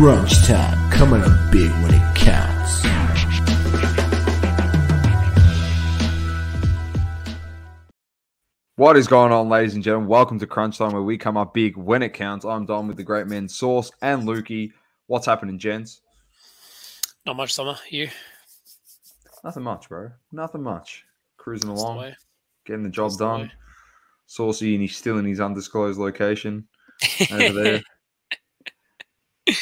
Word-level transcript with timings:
Crunch 0.00 0.44
time, 0.44 0.90
coming 0.90 1.22
up 1.22 1.52
big 1.52 1.70
when 1.70 1.94
it 1.94 2.16
counts. 2.16 2.82
What 8.74 8.96
is 8.96 9.06
going 9.06 9.30
on, 9.30 9.48
ladies 9.48 9.74
and 9.76 9.84
gentlemen? 9.84 10.08
Welcome 10.08 10.40
to 10.40 10.48
Crunch 10.48 10.78
Time, 10.78 10.92
where 10.92 11.02
we 11.02 11.16
come 11.16 11.36
up 11.36 11.54
big 11.54 11.76
when 11.76 12.02
it 12.02 12.12
counts. 12.12 12.44
I'm 12.44 12.66
Don 12.66 12.88
with 12.88 12.96
the 12.96 13.04
great 13.04 13.28
men 13.28 13.48
Sauce 13.48 13.92
and 14.02 14.24
Lukey. 14.24 14.72
What's 15.06 15.26
happening, 15.26 15.60
gents? 15.60 16.00
Not 17.24 17.36
much 17.36 17.54
summer. 17.54 17.76
You 17.88 18.08
Nothing 19.44 19.62
much, 19.62 19.88
bro. 19.88 20.10
Nothing 20.32 20.64
much. 20.64 21.04
Cruising 21.36 21.70
That's 21.70 21.80
along, 21.80 21.98
way. 21.98 22.16
getting 22.66 22.82
the 22.82 22.90
job 22.90 23.10
That's 23.10 23.18
done. 23.18 23.40
way. 23.42 23.52
Saucy, 24.26 24.74
and 24.74 24.82
he's 24.82 24.96
still 24.96 25.18
in 25.18 25.24
his 25.24 25.38
undisclosed 25.40 26.00
location 26.00 26.66
over 27.30 27.52
there. 27.52 27.82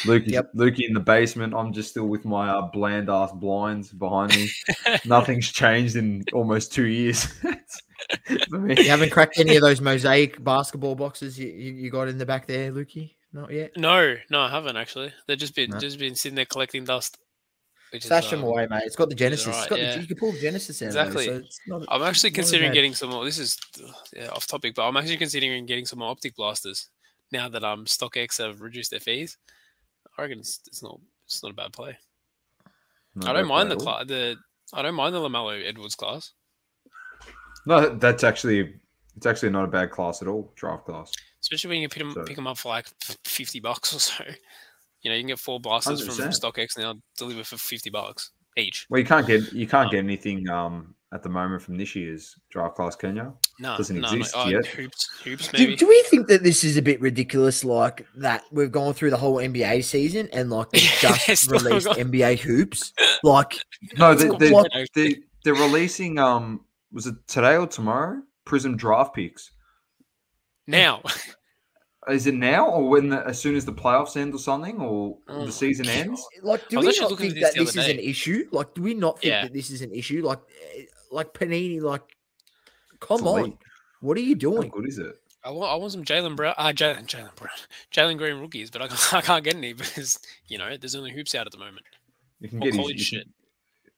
Lukey, 0.04 0.28
Yep. 0.28 0.54
Lukey 0.54 0.86
in 0.86 0.94
the 0.94 1.00
basement. 1.00 1.54
I'm 1.54 1.72
just 1.72 1.90
still 1.90 2.06
with 2.06 2.24
my 2.24 2.48
uh, 2.48 2.62
bland 2.72 3.10
ass 3.10 3.32
blinds 3.32 3.90
behind 3.90 4.34
me. 4.34 4.48
Nothing's 5.04 5.50
changed 5.50 5.96
in 5.96 6.24
almost 6.32 6.72
two 6.72 6.86
years. 6.86 7.26
You 8.28 8.88
haven't 8.88 9.10
cracked 9.10 9.38
any 9.38 9.54
of 9.56 9.62
those 9.62 9.80
mosaic 9.80 10.42
basketball 10.42 10.96
boxes 10.96 11.38
you, 11.38 11.46
you, 11.46 11.72
you 11.72 11.90
got 11.90 12.08
in 12.08 12.18
the 12.18 12.26
back 12.26 12.46
there, 12.48 12.72
Lukey? 12.72 13.14
Not 13.32 13.52
yet. 13.52 13.70
no, 13.76 14.16
no, 14.28 14.40
I 14.40 14.50
haven't 14.50 14.76
actually. 14.76 15.12
They've 15.26 15.38
just 15.38 15.54
been 15.54 15.70
No. 15.70 15.78
just 15.78 15.98
been 16.00 16.14
sitting 16.16 16.34
there 16.34 16.44
collecting 16.44 16.84
dust. 16.84 17.16
Which 17.92 18.04
Stash 18.04 18.24
is, 18.24 18.30
them 18.32 18.40
um, 18.40 18.46
away, 18.46 18.66
mate. 18.68 18.82
It's 18.86 18.96
got 18.96 19.08
the 19.08 19.14
Genesis. 19.14 19.46
It's 19.46 19.54
alright, 19.56 19.70
got 19.70 19.78
yeah. 19.78 19.94
the, 19.94 20.00
you 20.02 20.06
can 20.08 20.16
pull 20.16 20.32
the 20.32 20.40
Genesis 20.40 20.82
out 20.82 20.86
Exactly. 20.86 21.28
of 21.28 21.32
there, 21.34 21.40
so 21.42 21.46
it's 21.46 21.60
not, 21.66 21.82
I'm 21.88 22.02
actually 22.02 22.30
not 22.30 22.34
considering 22.34 22.70
bad- 22.70 22.74
getting 22.74 22.94
some 22.94 23.10
more. 23.10 23.24
This 23.24 23.38
is 23.38 23.56
yeah, 24.14 24.28
off 24.28 24.46
topic, 24.46 24.74
but 24.74 24.86
I'm 24.86 24.96
actually 24.96 25.16
considering 25.18 25.64
getting 25.64 25.86
some 25.86 26.00
more 26.00 26.10
optic 26.10 26.34
blasters 26.34 26.88
now 27.30 27.48
that 27.48 27.62
um 27.62 27.84
StockX 27.84 28.38
have 28.38 28.60
reduced 28.60 28.90
their 28.90 29.00
fees. 29.00 29.38
I 30.18 30.22
reckon 30.22 30.38
it's, 30.40 30.60
it's 30.66 30.82
not 30.82 30.98
it's 31.26 31.42
not 31.42 31.52
a 31.52 31.54
bad 31.54 31.72
play. 31.72 31.96
No, 33.14 33.28
I 33.28 33.32
don't 33.32 33.46
mind 33.48 33.70
the 33.70 33.76
cla- 33.76 34.04
the 34.04 34.36
I 34.74 34.82
don't 34.82 34.94
mind 34.94 35.14
the 35.14 35.20
Lamelo 35.20 35.62
Edwards 35.66 35.94
class, 35.94 36.32
No, 37.66 37.88
that's 37.96 38.24
actually 38.24 38.74
it's 39.16 39.26
actually 39.26 39.50
not 39.50 39.64
a 39.64 39.68
bad 39.68 39.90
class 39.90 40.22
at 40.22 40.28
all. 40.28 40.52
Draft 40.56 40.86
class. 40.86 41.12
especially 41.40 41.68
when 41.70 41.80
you 41.82 41.88
pick 41.88 42.02
them, 42.02 42.12
So- 42.12 42.24
pick 42.24 42.38
'em 42.38 42.46
up 42.46 42.58
for 42.58 42.68
like 42.70 42.86
fifty 43.24 43.60
bucks 43.60 43.94
or 43.94 43.98
so. 44.00 44.24
You 45.02 45.10
know, 45.10 45.16
you 45.16 45.22
can 45.22 45.28
get 45.28 45.38
four 45.40 45.58
blasters 45.60 46.00
from 46.06 46.14
100%. 46.14 46.40
StockX 46.40 46.78
now 46.78 46.94
deliver 47.16 47.42
for 47.44 47.56
fifty 47.58 47.90
bucks 47.90 48.30
each. 48.56 48.86
Well, 48.88 49.00
you 49.00 49.06
can't 49.06 49.26
get 49.26 49.52
you 49.52 49.66
can't 49.66 49.86
Um, 49.86 49.90
get 49.92 49.98
anything 49.98 50.48
um 50.48 50.94
at 51.12 51.22
the 51.22 51.28
moment 51.28 51.60
from 51.62 51.76
this 51.76 51.94
year's 51.94 52.34
draft 52.50 52.76
class, 52.76 52.96
can 52.96 53.16
you? 53.16 53.36
No, 53.60 53.76
Doesn't 53.76 54.00
no, 54.00 54.08
exist 54.12 54.34
no. 54.34 54.42
Oh, 54.44 54.48
yet. 54.48 54.66
Hoops, 54.66 55.10
hoops, 55.24 55.48
Do, 55.48 55.58
maybe. 55.58 55.76
do 55.76 55.86
we 55.86 56.02
think 56.08 56.26
that 56.28 56.42
this 56.42 56.64
is 56.64 56.76
a 56.76 56.82
bit 56.82 57.00
ridiculous? 57.00 57.64
Like 57.64 58.06
that 58.16 58.44
we've 58.50 58.72
gone 58.72 58.94
through 58.94 59.10
the 59.10 59.16
whole 59.18 59.36
NBA 59.36 59.84
season 59.84 60.28
and 60.32 60.48
like 60.50 60.70
just 60.72 61.44
still 61.44 61.58
released 61.58 61.86
got- 61.86 61.98
NBA 61.98 62.38
hoops. 62.38 62.92
Like 63.22 63.58
No, 63.98 64.14
they, 64.14 64.28
got 64.28 64.38
they, 64.38 64.50
what- 64.50 64.70
they, 64.94 65.16
they're 65.44 65.54
releasing 65.54 66.18
um 66.18 66.64
was 66.92 67.06
it 67.06 67.14
today 67.26 67.56
or 67.56 67.66
tomorrow? 67.66 68.22
Prism 68.44 68.76
draft 68.76 69.14
picks. 69.14 69.50
now, 70.66 71.02
Is 72.08 72.26
it 72.26 72.34
now 72.34 72.66
or 72.68 72.88
when 72.88 73.10
the, 73.10 73.24
as 73.28 73.40
soon 73.40 73.54
as 73.54 73.64
the 73.64 73.72
playoffs 73.72 74.16
end 74.16 74.34
or 74.34 74.38
something 74.38 74.80
or 74.80 75.18
Oh, 75.28 75.46
the 75.46 75.52
season 75.52 75.86
ends? 75.88 76.20
like 76.42 76.68
do 76.68 76.80
we 76.80 76.86
not 76.98 77.16
think 77.16 77.34
this 77.34 77.42
that 77.44 77.54
this 77.54 77.76
other 77.76 77.80
is 77.82 77.88
an 77.90 77.98
issue? 78.00 78.48
Like 78.50 78.74
do 78.74 78.82
we 78.82 78.94
not 78.94 79.20
think 79.20 79.30
Yeah. 79.30 79.42
that 79.44 79.52
this 79.52 79.70
is 79.70 79.82
an 79.82 79.92
issue? 79.92 80.26
Like 80.26 80.40
eh, 80.76 80.82
like 81.12 81.32
Panini, 81.34 81.80
like 81.80 82.02
come 83.00 83.18
It's 83.18 83.26
elite. 83.26 83.44
on. 83.44 83.58
What 84.00 84.16
are 84.16 84.20
you 84.20 84.34
How 84.34 84.38
doing? 84.40 84.70
good 84.70 84.88
is 84.88 84.98
it? 84.98 85.14
I 85.44 85.50
want, 85.50 85.72
I 85.72 85.74
want 85.74 85.90
some 85.92 86.04
Jalen 86.04 86.36
Brown, 86.36 86.54
uh, 86.56 86.68
Jalen, 86.68 87.06
Jalen 87.06 87.34
Brown, 87.36 87.50
Jalen 87.92 88.16
Green 88.18 88.38
rookies, 88.40 88.70
but 88.70 88.82
I 88.82 88.88
can't, 88.88 89.14
I 89.14 89.20
can't 89.22 89.44
get 89.44 89.56
any 89.56 89.72
because 89.72 90.18
you 90.48 90.58
know 90.58 90.76
there's 90.76 90.94
only 90.94 91.12
hoops 91.12 91.34
out 91.34 91.46
at 91.46 91.52
the 91.52 91.58
moment. 91.58 91.82
You 92.40 92.48
can 92.48 92.58
Or 92.58 92.66
get 92.66 92.74
college 92.74 92.94
you 92.98 93.04
shit. 93.04 93.22
can- 93.24 93.32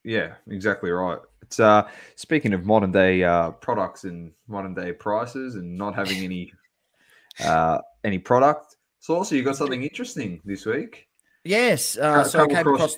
Yeah, 0.05 0.35
exactly 0.49 0.91
right. 0.91 1.19
It's 1.43 1.61
uh 1.61 1.87
speaking 2.17 2.53
of 2.55 2.65
modern 2.65 2.93
day 2.93 3.23
uh 3.23 3.51
products 3.53 4.05
and 4.05 4.33
modern 4.49 4.75
day 4.75 4.93
prices 4.93 5.55
and 5.57 5.77
not 5.77 5.95
having 5.95 6.19
any 6.19 6.53
uh 7.45 7.79
any 8.05 8.19
product. 8.19 8.77
So 9.01 9.15
also 9.17 9.35
you 9.35 9.43
got 9.43 9.57
something 9.57 9.83
interesting 9.83 10.41
this 10.45 10.65
week. 10.67 11.09
Yes. 11.45 11.99
I- 11.99 12.03
I 12.03 12.21
Uh, 12.21 12.25
so 12.25 12.41
I 12.43 12.47
came 12.47 12.57
across- 12.59 12.95
across 12.95 12.97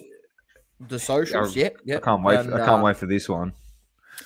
the 0.89 0.99
socials. 1.01 1.57
I- 1.57 1.61
Yep. 1.61 1.79
I 1.97 2.01
can't 2.01 2.23
wait. 2.23 2.39
And, 2.41 2.55
I 2.55 2.59
can't 2.59 2.81
uh, 2.81 2.85
wait 2.85 2.97
for 2.97 3.07
this 3.07 3.29
one. 3.29 3.53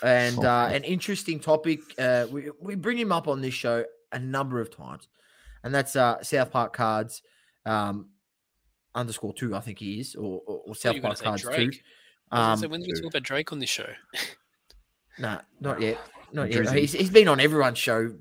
And 0.02 0.38
Oh, 0.38 0.48
uh, 0.48 0.70
an 0.72 0.84
interesting 0.84 1.40
topic. 1.40 1.80
Uh, 1.98 2.26
we 2.30 2.50
we 2.60 2.74
bring 2.74 2.98
him 2.98 3.12
up 3.12 3.28
on 3.28 3.40
this 3.40 3.54
show 3.54 3.84
a 4.12 4.18
number 4.18 4.60
of 4.60 4.74
times, 4.74 5.08
and 5.64 5.74
that's 5.74 5.96
uh, 5.96 6.22
South 6.22 6.50
Park 6.50 6.72
Cards 6.74 7.22
um, 7.66 8.08
underscore 8.94 9.32
two. 9.34 9.54
I 9.54 9.60
think 9.60 9.78
he 9.78 10.00
is, 10.00 10.14
or, 10.14 10.40
or, 10.46 10.60
or 10.66 10.74
South 10.74 10.94
you 10.94 11.00
were 11.00 11.08
gonna 11.08 11.14
Park 11.14 11.18
say 11.18 11.24
Cards 11.24 11.42
two. 11.42 11.48
Drake. 11.66 11.82
Um, 12.32 12.62
Um, 12.64 12.70
when 12.70 12.80
did 12.80 12.86
we 12.94 13.00
talk 13.00 13.10
about 13.10 13.22
Drake 13.22 13.52
on 13.52 13.58
this 13.58 13.70
show? 13.70 13.88
nah, 15.18 15.40
not 15.60 15.80
yet, 15.80 15.98
not 16.32 16.50
yet. 16.52 16.64
Drizzy. 16.64 16.78
He's, 16.78 16.92
he's 16.92 17.10
been 17.10 17.28
on 17.28 17.40
everyone's 17.40 17.78
show 17.78 18.12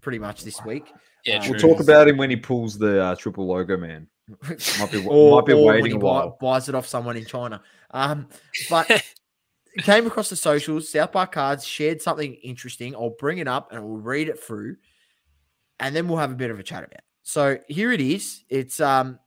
pretty 0.00 0.18
much 0.18 0.42
this 0.44 0.62
week. 0.64 0.92
Yeah, 1.24 1.40
true. 1.40 1.52
We'll 1.52 1.60
talk 1.60 1.80
about 1.80 2.08
him 2.08 2.16
when 2.16 2.30
he 2.30 2.36
pulls 2.36 2.78
the 2.78 3.02
uh, 3.02 3.14
triple 3.16 3.46
logo 3.46 3.76
man. 3.76 4.06
Might 4.80 4.90
be 4.92 5.04
or, 5.06 5.36
might 5.40 5.46
be 5.46 5.52
or 5.52 5.64
when 5.66 5.74
waiting 5.76 5.90
he 5.92 5.96
a 5.96 6.00
buy- 6.00 6.06
while. 6.06 6.38
buys 6.40 6.68
it 6.68 6.74
off 6.74 6.86
someone 6.86 7.16
in 7.16 7.24
China. 7.24 7.62
Um, 7.92 8.28
but 8.68 8.90
came 9.78 10.06
across 10.06 10.30
the 10.30 10.36
socials. 10.36 10.88
South 10.88 11.12
Park 11.12 11.32
Cards 11.32 11.66
shared 11.66 12.00
something 12.02 12.34
interesting. 12.34 12.94
I'll 12.94 13.10
bring 13.18 13.38
it 13.38 13.48
up 13.48 13.72
and 13.72 13.84
we'll 13.84 13.98
read 13.98 14.28
it 14.28 14.40
through, 14.42 14.76
and 15.80 15.94
then 15.94 16.08
we'll 16.08 16.18
have 16.18 16.32
a 16.32 16.36
bit 16.36 16.50
of 16.50 16.58
a 16.58 16.62
chat 16.62 16.84
about. 16.84 16.94
it. 16.98 17.04
So 17.22 17.58
here 17.68 17.92
it 17.92 18.00
is. 18.00 18.44
It's 18.48 18.80
um, 18.80 19.18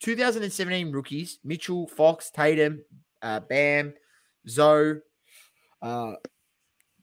2017 0.00 0.92
rookies: 0.92 1.38
Mitchell, 1.44 1.86
Fox, 1.88 2.30
Tatum, 2.30 2.82
uh, 3.22 3.40
Bam, 3.40 3.94
Zoe, 4.48 5.00
uh, 5.80 6.12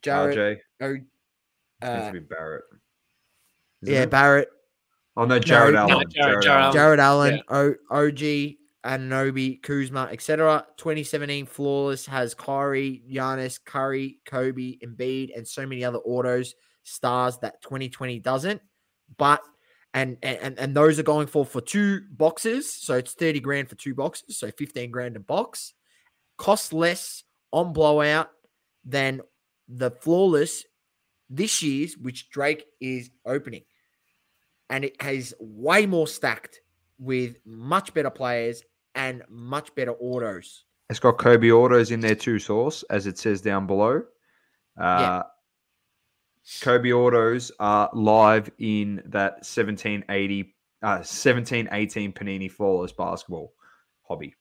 Jared, 0.02 0.38
RJ 0.38 0.58
O, 0.82 0.92
needs 0.94 1.06
uh, 1.82 2.08
to 2.08 2.14
be 2.14 2.20
Barrett. 2.20 2.64
Isn't 3.82 3.94
yeah, 3.96 4.02
it? 4.02 4.10
Barrett, 4.10 4.50
Oh 5.16 5.26
no, 5.26 5.38
Jared 5.40 5.74
No, 5.74 5.82
Allen. 5.82 5.92
no, 5.92 6.04
Jared- 6.06 6.12
Jared 6.14 6.44
Jarrett 6.44 6.64
Allen. 6.64 6.74
Jarrett 6.74 7.00
Allen, 7.00 7.42
o, 7.50 7.76
OG, 7.92 8.56
Anunoby, 8.86 9.62
Kuzma, 9.62 10.10
etc. 10.12 10.66
2017 10.78 11.46
flawless 11.46 12.06
has 12.06 12.34
Kyrie, 12.34 13.04
Giannis, 13.12 13.60
Curry, 13.64 14.20
Kobe, 14.26 14.78
Embiid, 14.78 15.36
and 15.36 15.48
so 15.48 15.66
many 15.66 15.84
other 15.84 16.00
autos 16.00 16.56
stars 16.84 17.38
that 17.40 17.62
2020 17.62 18.20
doesn't. 18.20 18.62
But 19.18 19.42
and 19.94 20.18
and 20.22 20.58
and 20.60 20.76
those 20.76 21.00
are 21.00 21.04
going 21.04 21.28
for 21.28 21.46
for 21.46 21.62
two 21.62 22.02
boxes, 22.12 22.72
so 22.72 22.96
it's 22.96 23.14
30 23.14 23.40
grand 23.40 23.70
for 23.70 23.76
two 23.76 23.96
boxes, 23.96 24.38
so 24.38 24.52
15 24.52 24.92
grand 24.92 25.16
a 25.16 25.20
box. 25.20 25.74
Costs 26.38 26.72
less 26.72 27.24
on 27.52 27.74
blowout 27.74 28.30
than 28.86 29.22
the 29.68 29.92
flawless 29.92 30.64
this 31.30 31.62
year's, 31.62 31.98
which 31.98 32.30
Drake 32.30 32.66
is 32.80 33.10
opening 33.26 33.64
and 34.70 34.86
it 34.86 35.02
has 35.02 35.34
way 35.40 35.86
more 35.86 36.08
stacked 36.08 36.62
with 37.00 37.38
much 37.46 37.94
better 37.94 38.10
players 38.10 38.64
and 38.96 39.24
much 39.30 39.74
better 39.76 39.94
autos. 39.94 40.66
It's 40.90 41.00
got 41.00 41.18
Kobe 41.18 41.52
autos 41.52 41.92
in 41.92 42.00
there 42.00 42.16
too, 42.16 42.40
source 42.40 42.84
as 42.90 43.08
it 43.08 43.18
says 43.18 43.42
down 43.42 43.68
below. 43.68 44.04
Uh, 44.78 45.24
Kobe 46.62 46.92
autos 46.92 47.52
are 47.60 47.90
live 47.94 48.50
in 48.58 49.02
that 49.06 49.34
1780, 49.46 50.56
uh, 50.82 51.04
1718 51.04 52.12
Panini 52.14 52.52
Flawless 52.52 52.92
basketball 52.92 53.54
hobby. 54.02 54.36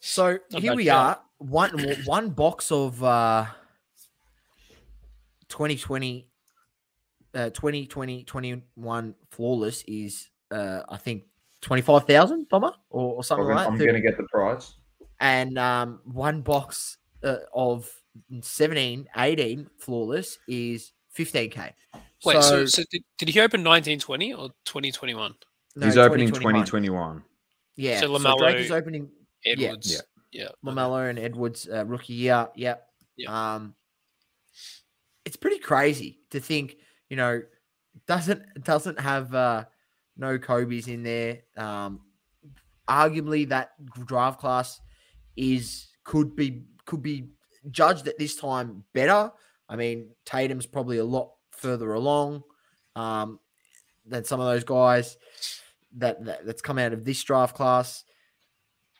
So 0.00 0.38
Not 0.50 0.62
here 0.62 0.74
we 0.74 0.86
shout. 0.86 1.18
are, 1.18 1.22
one 1.38 1.78
one 2.04 2.30
box 2.30 2.72
of 2.72 3.02
uh 3.02 3.46
2020 5.48 6.27
uh 7.34 7.50
2020 7.50 8.24
21 8.24 9.14
flawless 9.30 9.84
is 9.86 10.28
uh 10.50 10.82
I 10.88 10.96
think 10.96 11.24
25,000 11.60 12.48
Bomber 12.48 12.72
or, 12.90 13.16
or 13.16 13.24
something 13.24 13.46
I'm, 13.46 13.54
like 13.54 13.66
that. 13.66 13.72
I'm 13.72 13.78
going 13.78 13.94
to 13.94 14.00
get 14.00 14.16
the 14.16 14.24
price. 14.24 14.74
and 15.20 15.58
um 15.58 16.00
one 16.04 16.42
box 16.42 16.98
uh, 17.24 17.36
of 17.52 17.90
17 18.40 19.08
18 19.16 19.70
flawless 19.78 20.38
is 20.48 20.92
15k. 21.16 21.72
Wait, 22.24 22.42
so, 22.42 22.66
so 22.66 22.82
did, 22.90 23.02
did 23.18 23.28
he 23.28 23.40
open 23.40 23.62
1920 23.64 24.34
or 24.34 24.48
2021? 24.64 25.34
no, 25.76 25.86
He's 25.86 25.96
opening 25.96 26.28
2021. 26.28 26.66
2021. 26.66 27.22
Yeah. 27.76 28.00
So 28.00 28.18
So, 28.18 28.38
Drake 28.38 28.56
is 28.56 28.70
opening 28.70 29.08
Edwards. 29.44 29.92
Yeah. 29.92 30.00
Yeah. 30.32 30.44
okay. 30.44 30.54
Lamelo 30.64 31.08
and 31.08 31.18
Edwards 31.18 31.68
uh, 31.72 31.84
rookie 31.86 32.14
year. 32.14 32.48
Yep. 32.56 32.86
Yeah. 33.16 33.54
Um, 33.54 33.74
it's 35.24 35.36
pretty 35.36 35.58
crazy 35.58 36.20
to 36.30 36.40
think, 36.40 36.76
you 37.08 37.16
know, 37.16 37.42
doesn't 38.06 38.42
doesn't 38.64 39.00
have 39.00 39.34
uh, 39.34 39.64
no 40.16 40.38
Kobe's 40.38 40.88
in 40.88 41.02
there. 41.02 41.40
Um, 41.56 42.00
arguably, 42.88 43.48
that 43.48 43.72
draft 44.06 44.40
class 44.40 44.80
is 45.36 45.88
could 46.04 46.36
be 46.36 46.64
could 46.84 47.02
be 47.02 47.28
judged 47.70 48.08
at 48.08 48.18
this 48.18 48.36
time 48.36 48.84
better. 48.92 49.32
I 49.68 49.76
mean, 49.76 50.10
Tatum's 50.24 50.66
probably 50.66 50.98
a 50.98 51.04
lot 51.04 51.32
further 51.50 51.92
along 51.94 52.42
um, 52.96 53.38
than 54.06 54.24
some 54.24 54.40
of 54.40 54.46
those 54.46 54.64
guys. 54.64 55.16
that, 55.96 56.24
that 56.24 56.46
that's 56.46 56.62
come 56.62 56.78
out 56.78 56.92
of 56.92 57.04
this 57.04 57.22
draft 57.22 57.54
class. 57.56 58.04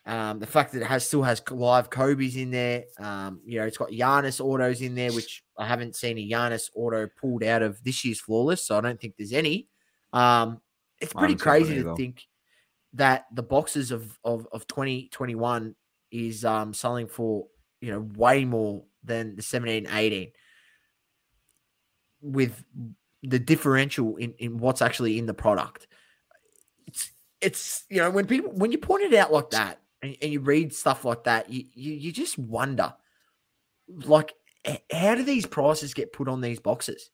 Um, 0.06 0.38
the 0.38 0.46
fact 0.46 0.72
that 0.72 0.82
it 0.82 0.86
has 0.86 1.06
still 1.06 1.22
has 1.22 1.42
live 1.50 1.90
Kobe's 1.90 2.36
in 2.36 2.50
there. 2.50 2.84
Um, 2.98 3.40
you 3.44 3.60
know, 3.60 3.66
it's 3.66 3.76
got 3.76 3.90
Giannis 3.90 4.40
autos 4.40 4.80
in 4.80 4.94
there, 4.94 5.12
which 5.12 5.44
I 5.58 5.66
haven't 5.66 5.96
seen 5.96 6.18
a 6.18 6.28
Giannis 6.28 6.70
auto 6.74 7.08
pulled 7.08 7.42
out 7.42 7.62
of 7.62 7.82
this 7.82 8.04
year's 8.04 8.20
flawless, 8.20 8.66
so 8.66 8.78
I 8.78 8.80
don't 8.80 9.00
think 9.00 9.16
there's 9.16 9.32
any. 9.32 9.68
Um, 10.12 10.60
it's 11.00 11.12
pretty 11.12 11.34
haven't 11.34 11.40
seen 11.40 11.50
one 11.50 11.60
crazy 11.60 11.82
to 11.82 11.96
think 11.96 12.26
that 12.94 13.26
the 13.32 13.42
boxes 13.42 13.90
of 13.90 14.18
of 14.24 14.46
of 14.52 14.66
2021 14.66 15.74
is 16.10 16.44
um 16.44 16.72
selling 16.72 17.06
for 17.06 17.46
you 17.80 17.90
know 17.90 18.00
way 18.16 18.44
more 18.44 18.84
than 19.04 19.36
the 19.36 19.42
17 19.42 19.86
18 19.90 20.32
with 22.20 22.64
the 23.22 23.38
differential 23.38 24.16
in, 24.16 24.32
in 24.38 24.58
what's 24.58 24.82
actually 24.82 25.18
in 25.18 25.26
the 25.26 25.34
product 25.34 25.86
it's 26.86 27.10
it's 27.40 27.84
you 27.90 27.98
know 27.98 28.10
when 28.10 28.26
people 28.26 28.50
when 28.52 28.72
you 28.72 28.78
point 28.78 29.04
it 29.04 29.14
out 29.14 29.32
like 29.32 29.50
that 29.50 29.80
and, 30.02 30.16
and 30.22 30.32
you 30.32 30.40
read 30.40 30.74
stuff 30.74 31.04
like 31.04 31.24
that 31.24 31.50
you, 31.50 31.64
you 31.74 31.92
you 31.92 32.12
just 32.12 32.38
wonder 32.38 32.94
like 33.88 34.34
how 34.92 35.14
do 35.14 35.22
these 35.22 35.46
prices 35.46 35.94
get 35.94 36.12
put 36.12 36.28
on 36.28 36.40
these 36.40 36.60
boxes? 36.60 37.10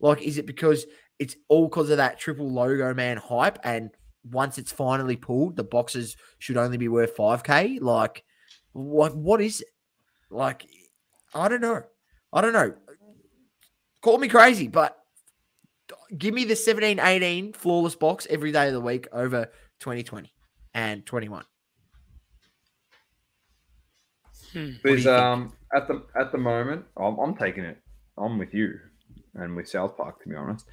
Like 0.00 0.22
is 0.22 0.38
it 0.38 0.46
because 0.46 0.86
it's 1.18 1.36
all 1.48 1.68
because 1.68 1.90
of 1.90 1.96
that 1.96 2.18
triple 2.18 2.50
logo 2.50 2.92
man 2.94 3.16
hype 3.16 3.58
and 3.64 3.90
once 4.30 4.58
it's 4.58 4.72
finally 4.72 5.16
pulled 5.16 5.56
the 5.56 5.64
boxes 5.64 6.16
should 6.38 6.56
only 6.56 6.76
be 6.76 6.88
worth 6.88 7.16
5k 7.16 7.80
like 7.80 8.24
what 8.72 9.16
what 9.16 9.40
is 9.40 9.60
it? 9.60 9.68
Like 10.30 10.66
i 11.34 11.48
don't 11.48 11.60
know. 11.60 11.82
I 12.32 12.40
don't 12.40 12.52
know. 12.52 12.74
Call 14.02 14.18
me 14.18 14.28
crazy 14.28 14.68
but 14.68 14.98
give 16.18 16.34
me 16.34 16.44
the 16.44 16.56
17 16.56 16.98
18 17.00 17.52
flawless 17.52 17.94
box 17.96 18.26
every 18.28 18.52
day 18.52 18.66
of 18.68 18.74
the 18.74 18.80
week 18.80 19.06
over 19.12 19.46
2020 19.80 20.32
and 20.74 21.06
21 21.06 21.44
Hmm. 24.52 24.58
do 24.58 24.70
you 24.70 24.78
There's 24.82 25.06
think? 25.06 25.18
um 25.18 25.52
at 25.76 25.86
the 25.88 26.02
at 26.18 26.32
the 26.32 26.38
moment, 26.38 26.84
I'm, 26.96 27.18
I'm 27.18 27.36
taking 27.36 27.64
it. 27.64 27.78
I'm 28.18 28.38
with 28.38 28.54
you 28.54 28.78
and 29.34 29.54
with 29.54 29.68
South 29.68 29.96
Park 29.96 30.22
to 30.22 30.28
be 30.28 30.34
honest. 30.34 30.66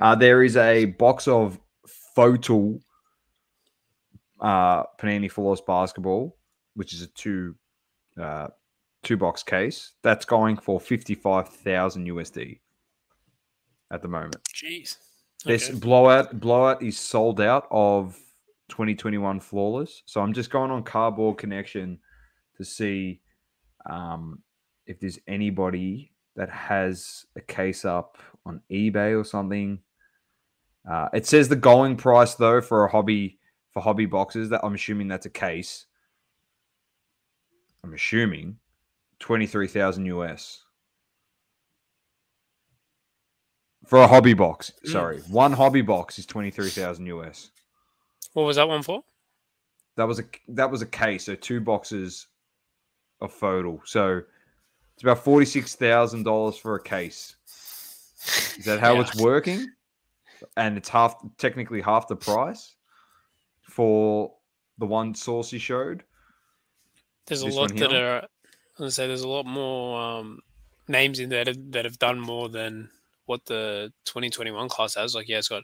Uh, 0.00 0.14
there 0.14 0.42
is 0.42 0.56
a 0.56 0.84
box 0.86 1.26
of 1.26 1.58
photo 2.14 2.78
uh, 4.40 4.84
Panini 4.98 5.30
Flawless 5.30 5.60
basketball, 5.60 6.36
which 6.74 6.92
is 6.92 7.02
a 7.02 7.06
two 7.08 7.54
uh, 8.20 8.48
two 9.02 9.16
box 9.16 9.42
case. 9.42 9.92
That's 10.02 10.24
going 10.24 10.56
for 10.56 10.78
fifty 10.80 11.14
five 11.14 11.48
thousand 11.48 12.06
USD 12.06 12.60
at 13.90 14.02
the 14.02 14.08
moment. 14.08 14.36
Jeez. 14.54 14.96
This 15.44 15.70
Okay. 15.70 15.78
blowout 15.78 16.38
blowout 16.38 16.82
is 16.82 16.98
sold 16.98 17.40
out 17.40 17.66
of 17.70 18.14
2021 18.68 19.40
flawless. 19.40 20.02
So 20.06 20.20
I'm 20.20 20.32
just 20.34 20.50
going 20.50 20.70
on 20.70 20.82
Cardboard 20.82 21.38
Connection 21.38 21.98
to 22.56 22.64
see 22.64 23.20
um, 23.88 24.42
if 24.90 24.98
there's 24.98 25.20
anybody 25.28 26.10
that 26.34 26.50
has 26.50 27.24
a 27.36 27.40
case 27.40 27.84
up 27.84 28.18
on 28.44 28.60
eBay 28.70 29.18
or 29.18 29.24
something. 29.24 29.78
Uh, 30.90 31.08
it 31.14 31.26
says 31.26 31.48
the 31.48 31.56
going 31.56 31.96
price 31.96 32.34
though 32.34 32.60
for 32.60 32.84
a 32.84 32.90
hobby 32.90 33.38
for 33.72 33.80
hobby 33.80 34.06
boxes 34.06 34.48
that 34.48 34.60
I'm 34.64 34.74
assuming 34.74 35.06
that's 35.06 35.26
a 35.26 35.30
case. 35.30 35.86
I'm 37.84 37.94
assuming 37.94 38.56
twenty 39.20 39.46
three 39.46 39.68
thousand 39.68 40.06
US 40.06 40.64
for 43.86 44.02
a 44.02 44.08
hobby 44.08 44.34
box. 44.34 44.72
Mm. 44.86 44.92
Sorry, 44.92 45.18
one 45.28 45.52
hobby 45.52 45.82
box 45.82 46.18
is 46.18 46.26
twenty 46.26 46.50
three 46.50 46.70
thousand 46.70 47.06
US. 47.06 47.50
What 48.32 48.42
was 48.42 48.56
that 48.56 48.68
one 48.68 48.82
for? 48.82 49.04
That 49.96 50.08
was 50.08 50.18
a 50.18 50.24
that 50.48 50.70
was 50.70 50.82
a 50.82 50.86
case, 50.86 51.26
so 51.26 51.36
two 51.36 51.60
boxes 51.60 52.26
of 53.20 53.32
photo. 53.32 53.80
So 53.84 54.22
it's 55.00 55.04
about 55.06 55.24
forty 55.24 55.46
six 55.46 55.74
thousand 55.76 56.24
dollars 56.24 56.58
for 56.58 56.74
a 56.74 56.82
case. 56.82 57.34
Is 58.58 58.66
that 58.66 58.80
how 58.80 58.92
Yeah. 58.92 59.00
it's 59.00 59.16
working? 59.16 59.66
And 60.58 60.76
it's 60.76 60.90
half 60.90 61.16
technically 61.38 61.80
half 61.80 62.06
the 62.06 62.16
price 62.16 62.74
for 63.62 64.34
the 64.76 64.84
one 64.84 65.14
Sauce 65.14 65.54
you 65.54 65.58
showed. 65.58 66.04
There's 67.24 67.40
a 67.40 67.46
lot 67.46 67.74
that 67.76 67.94
are. 67.94 68.28
I 68.78 68.88
say 68.90 69.06
there's 69.06 69.22
a 69.22 69.28
lot 69.28 69.46
more 69.46 69.98
um, 69.98 70.40
names 70.86 71.18
in 71.18 71.30
there 71.30 71.46
that, 71.46 71.72
that 71.72 71.86
have 71.86 71.98
done 71.98 72.20
more 72.20 72.50
than 72.50 72.90
what 73.24 73.46
the 73.46 73.90
2021 74.04 74.68
class 74.68 74.96
has. 74.96 75.14
Like, 75.14 75.30
yeah, 75.30 75.38
it's 75.38 75.48
got 75.48 75.62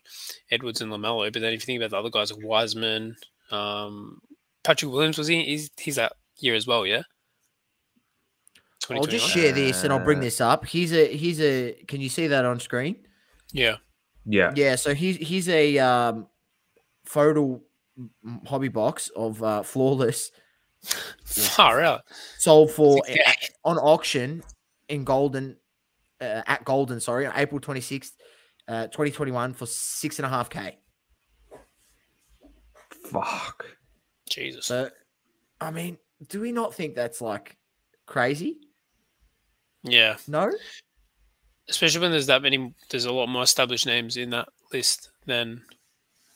Edwards 0.50 0.80
and 0.80 0.90
Lamelo, 0.90 1.30
but 1.30 1.42
then 1.42 1.52
if 1.52 1.60
you 1.60 1.66
think 1.66 1.82
about 1.82 1.90
the 1.90 1.98
other 1.98 2.08
guys 2.10 2.32
like 2.32 2.42
Wiseman, 2.42 3.16
um, 3.50 4.18
Patrick 4.64 4.90
Williams 4.92 5.18
was 5.18 5.26
he? 5.26 5.44
He's 5.44 5.70
he's 5.76 5.96
that 5.96 6.14
year 6.38 6.54
as 6.54 6.66
well, 6.66 6.86
yeah. 6.86 7.02
I'll 8.90 9.04
just 9.04 9.28
share 9.28 9.52
this 9.52 9.84
and 9.84 9.92
i'll 9.92 9.98
bring 10.04 10.18
Uh, 10.18 10.22
this 10.22 10.40
up 10.40 10.66
here's 10.66 10.92
a 10.92 11.16
here's 11.16 11.40
a 11.40 11.72
can 11.88 12.00
you 12.00 12.08
see 12.08 12.26
that 12.28 12.44
on 12.44 12.60
screen 12.60 12.96
Yeah. 13.52 13.76
Yeah. 14.24 14.52
Yeah, 14.56 14.74
so 14.76 14.94
he's 14.94 15.16
he's 15.16 15.48
a 15.48 15.78
um, 15.78 16.26
photo 17.04 17.60
hobby 18.46 18.68
box 18.68 19.08
of 19.16 19.42
uh, 19.42 19.62
flawless 19.62 20.30
Far 21.24 21.80
out. 21.80 22.02
sold 22.38 22.70
for 22.72 23.02
Yeah. 23.08 23.32
on 23.64 23.78
auction 23.78 24.42
in 24.88 25.04
Goldin 25.04 25.56
uh, 26.20 26.42
at 26.46 26.64
Goldin, 26.64 27.00
sorry, 27.00 27.26
on 27.26 27.32
April 27.36 27.60
twenty 27.60 27.80
sixth, 27.80 28.14
uh, 28.68 28.86
twenty 28.88 29.10
twenty 29.10 29.32
one 29.32 29.52
for 29.54 29.66
six 29.66 30.18
and 30.18 30.26
a 30.26 30.28
half 30.28 30.48
k. 30.50 30.78
Fuck. 33.10 33.66
Jesus. 34.28 34.66
So, 34.66 34.90
I 35.60 35.70
mean, 35.70 35.98
do 36.28 36.40
we 36.40 36.52
not 36.52 36.74
think 36.74 36.94
that's 36.94 37.20
like 37.20 37.56
crazy? 38.06 38.58
Yeah. 39.86 40.16
No, 40.28 40.50
Especially 41.68 42.00
when 42.00 42.12
there's 42.12 42.26
that 42.26 42.42
many. 42.42 42.72
There's 42.90 43.06
a 43.06 43.12
lot 43.12 43.26
more 43.26 43.42
established 43.42 43.86
names 43.86 44.16
in 44.16 44.30
that 44.30 44.48
list 44.72 45.10
than 45.26 45.62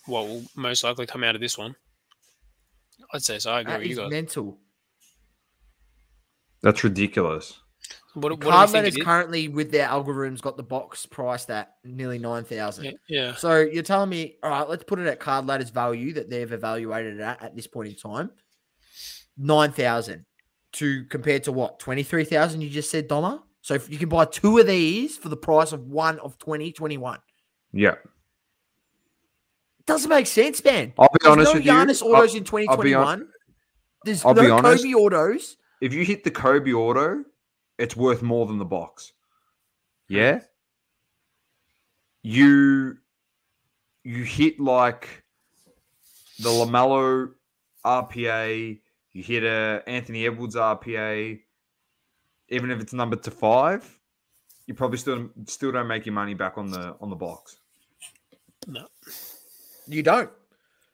what 0.07 0.27
will 0.27 0.43
most 0.57 0.83
likely 0.83 1.07
come 1.07 1.23
out 1.23 1.35
of 1.35 1.41
this 1.41 1.57
one. 1.57 1.77
I'd 3.13 3.23
say 3.23 3.39
so. 3.39 3.53
I 3.53 3.61
agree 3.61 3.73
that 3.73 3.79
with 3.79 3.87
you 3.87 3.93
is 3.93 3.99
guys. 3.99 4.11
mental. 4.11 4.59
That's 6.63 6.85
ridiculous. 6.85 7.61
What, 8.15 8.33
what 8.33 8.41
do 8.41 8.47
you 8.47 8.53
think 8.53 8.73
letters 8.75 8.97
it 8.97 8.99
is? 8.99 9.05
currently 9.05 9.49
with 9.49 9.71
their 9.71 9.87
algorithms 9.87 10.41
got 10.41 10.57
the 10.57 10.65
box 10.65 11.07
priced 11.07 11.49
at 11.51 11.75
nearly 11.85 12.19
nine 12.19 12.43
thousand. 12.43 12.87
Yeah, 12.87 12.93
yeah. 13.09 13.35
So 13.37 13.59
you're 13.61 13.85
telling 13.85 14.11
me, 14.11 14.37
all 14.43 14.51
right, 14.51 14.69
let's 14.69 14.83
put 14.83 14.99
it 14.99 15.07
at 15.07 15.21
card 15.21 15.47
ladder's 15.47 15.71
value 15.71 16.13
that 16.15 16.29
they've 16.29 16.51
evaluated 16.51 17.15
it 17.15 17.21
at 17.21 17.43
at 17.43 17.57
this 17.57 17.69
point 17.69 17.91
in 17.91 17.95
time. 17.95 18.31
Nine 19.39 19.71
thousand 19.71 20.27
to 20.73 21.05
compared 21.07 21.45
to 21.45 21.53
what? 21.53 21.79
Twenty 21.79 22.03
three 22.03 22.25
thousand 22.25 22.61
you 22.61 22.71
just 22.71 22.91
said, 22.91 23.09
Donna? 23.09 23.43
So 23.63 23.75
if 23.75 23.91
you 23.91 23.99
can 23.99 24.09
buy 24.09 24.25
two 24.25 24.59
of 24.59 24.67
these 24.67 25.17
for 25.19 25.29
the 25.29 25.37
price 25.37 25.73
of 25.73 25.87
one 25.89 26.19
of 26.21 26.39
2021. 26.39 27.19
Yeah. 27.73 27.97
Doesn't 29.87 30.09
make 30.09 30.27
sense, 30.27 30.65
man. 30.65 30.93
I'll 30.99 31.09
be 31.09 31.19
There's 31.21 31.33
honest 31.33 31.53
no 31.53 31.59
with 31.59 31.67
you. 31.67 31.73
Giannis 31.73 32.03
I'll- 32.03 32.15
autos 32.17 32.35
in 32.35 32.43
I'll 32.43 32.77
hon- 32.77 32.79
2021. 32.79 33.29
There's 34.05 34.25
I'll 34.25 34.35
no 34.35 34.57
honest. 34.57 34.83
Kobe 34.85 34.95
autos. 34.95 35.57
if 35.83 35.93
you 35.93 36.05
hit 36.05 36.25
the 36.25 36.31
Kobe 36.31 36.73
auto, 36.73 37.25
it's 37.79 37.95
worth 37.97 38.23
more 38.23 38.47
than 38.47 38.59
the 38.59 38.65
box. 38.65 39.13
Yeah. 40.09 40.41
You 42.23 42.97
you 44.05 44.23
hit 44.25 44.59
like 44.61 45.25
the 46.39 46.49
Lamelo 46.49 47.33
RPA, 47.85 48.81
you 49.13 49.23
hit 49.23 49.45
a 49.45 49.83
Anthony 49.87 50.27
Edwards 50.27 50.57
RPA, 50.57 51.41
even 52.49 52.71
if 52.71 52.81
it's 52.81 52.93
numbered 52.93 53.23
to 53.25 53.31
five, 53.31 53.99
you 54.67 54.75
probably 54.75 54.99
still 54.99 55.29
still 55.47 55.73
don't 55.73 55.89
make 55.89 56.07
your 56.07 56.15
money 56.15 56.35
back 56.35 56.57
on 56.57 56.71
the 56.71 56.97
on 57.01 57.11
the 57.11 57.17
box. 57.17 57.59
No. 58.67 58.87
You 59.87 60.03
don't. 60.03 60.31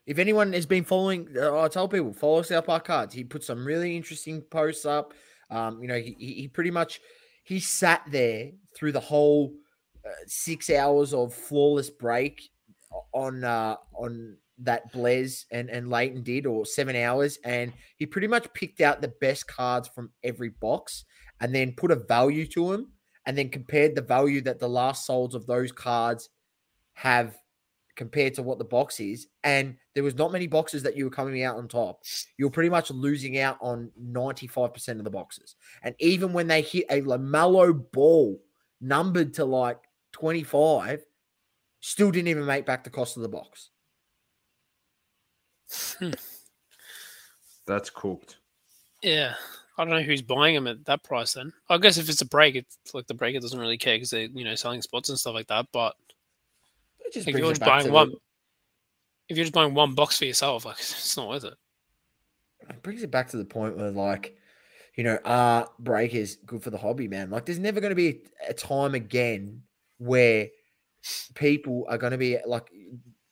If 0.07 0.19
anyone 0.19 0.53
has 0.53 0.67
been 0.67 0.85
following, 0.85 1.29
uh, 1.37 1.61
I 1.61 1.69
tell 1.69 1.89
people 1.89 2.13
follow 2.13 2.43
South 2.43 2.67
Park 2.67 2.87
Cards. 2.87 3.13
He 3.13 3.25
put 3.25 3.43
some 3.43 3.67
really 3.67 3.97
interesting 3.97 4.41
posts 4.41 4.87
up. 4.87 5.13
Um, 5.51 5.83
you 5.83 5.89
know, 5.89 5.99
he, 5.99 6.17
he 6.19 6.33
he 6.35 6.49
pretty 6.49 6.71
much 6.71 7.01
he 7.43 7.61
sat 7.61 8.03
there 8.11 8.51
through 8.75 8.93
the 8.93 9.01
whole 9.01 9.53
uh, 10.05 10.11
six 10.27 10.71
hours 10.71 11.13
of 11.13 11.35
flawless 11.35 11.91
break 11.91 12.51
on 13.13 13.45
uh, 13.45 13.77
on 13.95 14.37
that 14.59 14.93
Blaze 14.93 15.47
and 15.51 15.69
and 15.69 15.91
Leighton 15.91 16.23
did, 16.23 16.47
or 16.47 16.67
seven 16.67 16.97
hours, 16.97 17.39
and 17.45 17.73
he 17.97 18.07
pretty 18.07 18.27
much 18.27 18.53
picked 18.55 18.81
out 18.81 19.01
the 19.01 19.15
best 19.21 19.47
cards 19.47 19.89
from 19.89 20.11
every 20.23 20.51
box, 20.51 21.05
and 21.41 21.55
then 21.55 21.73
put 21.77 21.91
a 21.91 21.97
value 21.97 22.47
to 22.47 22.73
them, 22.73 22.93
and 23.27 23.37
then 23.37 23.49
compared 23.49 23.95
the 23.95 24.03
value 24.03 24.41
that 24.43 24.59
the 24.59 24.69
last 24.69 25.09
solds 25.09 25.35
of 25.35 25.47
those 25.47 25.73
cards 25.73 26.31
have 26.95 27.37
compared 27.97 28.35
to 28.35 28.43
what 28.43 28.59
the 28.59 28.65
box 28.65 29.01
is. 29.01 29.27
And 29.43 29.77
there 29.95 30.05
was 30.05 30.15
not 30.15 30.33
many 30.33 30.47
boxes 30.47 30.83
that 30.83 30.97
you 30.97 31.05
were 31.05 31.11
coming 31.11 31.43
out 31.43 31.57
on 31.57 31.67
top. 31.67 32.03
You 32.39 32.47
were 32.47 32.51
pretty 32.51 32.69
much 32.69 32.91
losing 32.91 33.39
out 33.39 33.57
on 33.61 33.91
95% 34.01 34.89
of 34.89 35.05
the 35.05 35.11
boxes. 35.11 35.57
And 35.83 35.95
even 35.99 36.33
when 36.33 36.47
they 36.47 36.63
hit 36.63 36.85
a 36.91 37.01
LaMelo 37.01 37.91
ball 37.93 38.41
numbered 38.81 39.35
to 39.35 39.45
like 39.45 39.79
25, 40.13 41.05
still 41.81 42.11
didn't 42.11 42.29
even 42.29 42.47
make 42.47 42.67
back 42.67 42.85
the 42.85 42.91
cost 42.91 43.17
of 43.17 43.23
the 43.23 43.29
box. 43.29 43.71
Hmm. 45.71 46.11
That's 47.67 47.91
cooked. 47.91 48.37
Yeah. 49.03 49.35
I 49.79 49.85
don't 49.85 49.93
know 49.93 50.03
who's 50.03 50.23
buying 50.23 50.55
them 50.55 50.67
at 50.67 50.85
that 50.87 51.03
price 51.03 51.35
then. 51.35 51.53
I 51.69 51.77
guess 51.79 51.99
if 51.99 52.09
it's 52.09 52.23
a 52.23 52.27
break, 52.27 52.55
it's 52.55 52.95
like 52.95 53.07
the 53.07 53.15
breaker 53.15 53.41
doesn't 53.41 53.59
really 53.59 53.77
care 53.77 53.97
because 53.97 54.11
they're, 54.11 54.29
you 54.33 54.45
know, 54.45 54.55
selling 54.55 54.81
spots 54.83 55.09
and 55.11 55.19
stuff 55.19 55.35
like 55.35 55.49
that. 55.49 55.67
But 55.73 55.95
It 57.01 57.13
just 57.13 57.29
if 57.29 57.37
you're 57.37 57.51
just 57.51 57.61
buying 57.61 57.93
one, 57.93 58.11
the- 58.11 58.19
if 59.29 59.37
you're 59.37 59.45
just 59.45 59.53
buying 59.55 59.75
one 59.75 59.95
box 59.95 60.19
for 60.19 60.25
yourself, 60.25 60.65
like 60.65 60.77
it's 60.81 61.17
not 61.17 61.29
worth 61.29 61.45
it. 61.45 61.55
it 62.71 62.83
brings 62.83 63.03
it 63.03 63.11
back 63.11 63.29
to 63.31 63.37
the 63.37 63.45
point 63.45 63.77
where 63.77 63.91
like 63.91 64.37
you 64.97 65.05
know 65.05 65.19
are 65.27 65.69
breakers 65.79 66.37
good 66.47 66.63
for 66.63 66.71
the 66.71 66.79
hobby 66.79 67.07
man 67.07 67.29
like 67.29 67.45
there's 67.45 67.59
never 67.59 67.81
going 67.81 67.91
to 67.91 67.95
be 67.95 68.23
a 68.49 68.55
time 68.55 68.95
again 68.95 69.61
where 69.99 70.49
people 71.35 71.85
are 71.91 71.99
going 71.99 72.13
to 72.13 72.17
be 72.19 72.39
like 72.47 72.71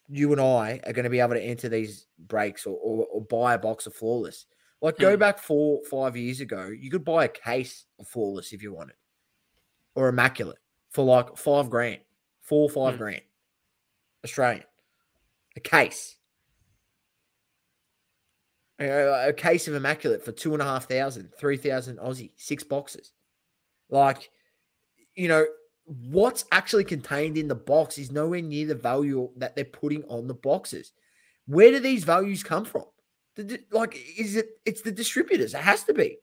you 0.09 0.33
and 0.33 0.41
i 0.41 0.81
are 0.87 0.93
going 0.93 1.05
to 1.05 1.11
be 1.11 1.21
able 1.21 1.35
to 1.35 1.43
enter 1.43 1.69
these 1.69 2.07
breaks 2.19 2.67
or, 2.67 2.77
or, 2.77 3.07
or 3.07 3.21
buy 3.23 3.55
a 3.55 3.59
box 3.59 3.87
of 3.87 3.95
flawless 3.95 4.47
like 4.83 4.99
go 4.99 5.13
Hmm. 5.13 5.21
back 5.21 5.39
four 5.39 5.81
five 5.85 6.17
years 6.17 6.41
ago 6.41 6.67
you 6.67 6.91
could 6.91 7.05
buy 7.05 7.25
a 7.25 7.29
case 7.29 7.87
of 7.99 8.07
flawless 8.07 8.53
if 8.53 8.63
you 8.63 8.73
wanted 8.73 8.97
or 9.95 10.09
immaculate 10.09 10.59
for 10.91 11.05
like 11.05 11.37
five 11.37 11.71
grand 11.71 12.01
four 12.43 12.69
five 12.69 12.95
Hmm. 12.95 12.99
grand 13.03 13.23
australian 14.25 14.65
a 15.57 15.61
case 15.61 16.17
know, 18.81 19.25
a 19.29 19.33
case 19.33 19.69
of 19.69 19.75
immaculate 19.75 20.25
for 20.25 20.33
two 20.33 20.53
and 20.53 20.61
a 20.61 20.65
half 20.65 20.89
thousand, 20.89 21.31
three 21.39 21.57
thousand 21.57 21.99
Aussie, 21.99 22.33
six 22.37 22.65
boxes. 22.65 23.13
Like, 23.89 24.31
you 25.15 25.29
know, 25.29 25.47
what's 25.85 26.45
actually 26.53 26.85
contained 26.85 27.37
in 27.37 27.49
the 27.49 27.55
box 27.55 27.99
is 27.99 28.11
nowhere 28.11 28.43
near 28.43 28.67
the 28.67 28.75
value 28.75 29.31
that 29.37 29.55
they're 29.55 29.65
putting 29.65 30.03
on 30.05 30.27
the 30.27 30.35
boxes. 30.35 30.93
Where 31.47 31.71
do 31.71 31.79
these 31.81 32.05
values 32.05 32.43
come 32.43 32.65
from? 32.65 32.85
Like, 33.71 33.99
is 34.17 34.37
it? 34.37 34.61
It's 34.65 34.83
the 34.83 34.93
distributors. 34.93 35.55
It 35.55 35.61
has 35.61 35.85
to 35.85 35.95
be. 35.95 36.19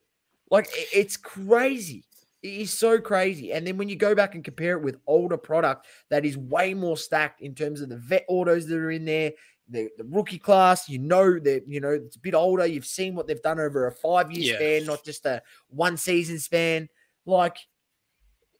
Like, 0.50 0.68
it's 0.94 1.18
crazy. 1.18 2.06
It 2.42 2.54
is 2.54 2.74
so 2.74 3.00
crazy. 3.00 3.52
And 3.54 3.68
then 3.68 3.78
when 3.78 3.88
you 3.88 3.96
go 3.96 4.16
back 4.16 4.34
and 4.34 4.44
compare 4.44 4.78
it 4.78 4.84
with 4.84 4.98
older 5.06 5.38
product 5.38 5.86
that 6.10 6.26
is 6.26 6.38
way 6.38 6.74
more 6.74 6.98
stacked 6.98 7.42
in 7.42 7.54
terms 7.54 7.82
of 7.82 7.90
the 7.90 7.98
vet 7.98 8.26
autos 8.28 8.66
that 8.68 8.78
are 8.78 8.92
in 8.92 9.06
there, 9.06 9.34
the, 9.70 9.90
the 9.98 10.04
rookie 10.06 10.40
class, 10.40 10.90
you 10.90 10.98
know 10.98 11.38
that 11.40 11.64
you 11.68 11.80
know 11.80 11.92
it's 11.92 12.16
a 12.16 12.20
bit 12.20 12.34
older. 12.34 12.66
You've 12.66 12.86
seen 12.86 13.14
what 13.14 13.28
they've 13.28 13.42
done 13.42 13.60
over 13.60 13.88
a 13.88 13.92
five 13.92 14.32
year 14.32 14.54
Yeah. 14.54 14.58
span, 14.58 14.86
not 14.88 15.04
just 15.04 15.26
a 15.26 15.44
one 15.70 15.98
season 15.98 16.40
span. 16.40 16.90
Like, 17.26 17.58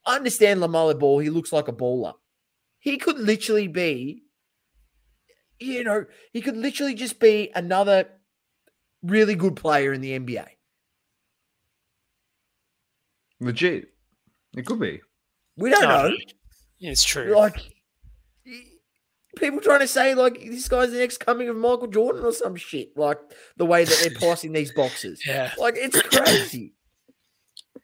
I 0.06 0.16
understand 0.16 0.60
LaMelo 0.60 0.98
Ball. 0.98 1.18
He 1.20 1.30
looks 1.30 1.52
like 1.52 1.68
a 1.68 1.72
baller. 1.72 2.14
He 2.78 2.96
could 2.98 3.18
literally 3.18 3.68
be, 3.68 4.24
you 5.60 5.84
know, 5.84 6.04
he 6.32 6.40
could 6.40 6.56
literally 6.56 6.94
just 6.94 7.20
be 7.20 7.50
another 7.54 8.08
really 9.02 9.34
good 9.36 9.54
player 9.56 9.92
in 9.92 10.00
the 10.00 10.18
NBA. 10.18 10.46
Legit. 13.40 13.88
It 14.56 14.66
could 14.66 14.80
be. 14.80 15.00
We 15.56 15.70
don't 15.70 15.82
No, 15.82 16.08
know. 16.08 16.16
Yeah, 16.78 16.90
it's 16.90 17.04
true. 17.04 17.34
Like 17.34 17.56
people 19.36 19.60
trying 19.60 19.80
to 19.80 19.88
say 19.88 20.14
like 20.14 20.40
this 20.40 20.68
guy's 20.68 20.90
the 20.90 20.98
next 20.98 21.18
coming 21.18 21.48
of 21.48 21.56
Michael 21.56 21.86
Jordan 21.86 22.24
or 22.24 22.32
some 22.32 22.56
shit. 22.56 22.96
Like 22.96 23.18
the 23.56 23.66
way 23.66 23.84
that 23.84 23.98
they're 24.00 24.18
passing 24.30 24.52
these 24.52 24.72
boxes. 24.72 25.22
yeah. 25.26 25.52
Like 25.58 25.74
it's 25.76 26.00
crazy. 26.02 26.74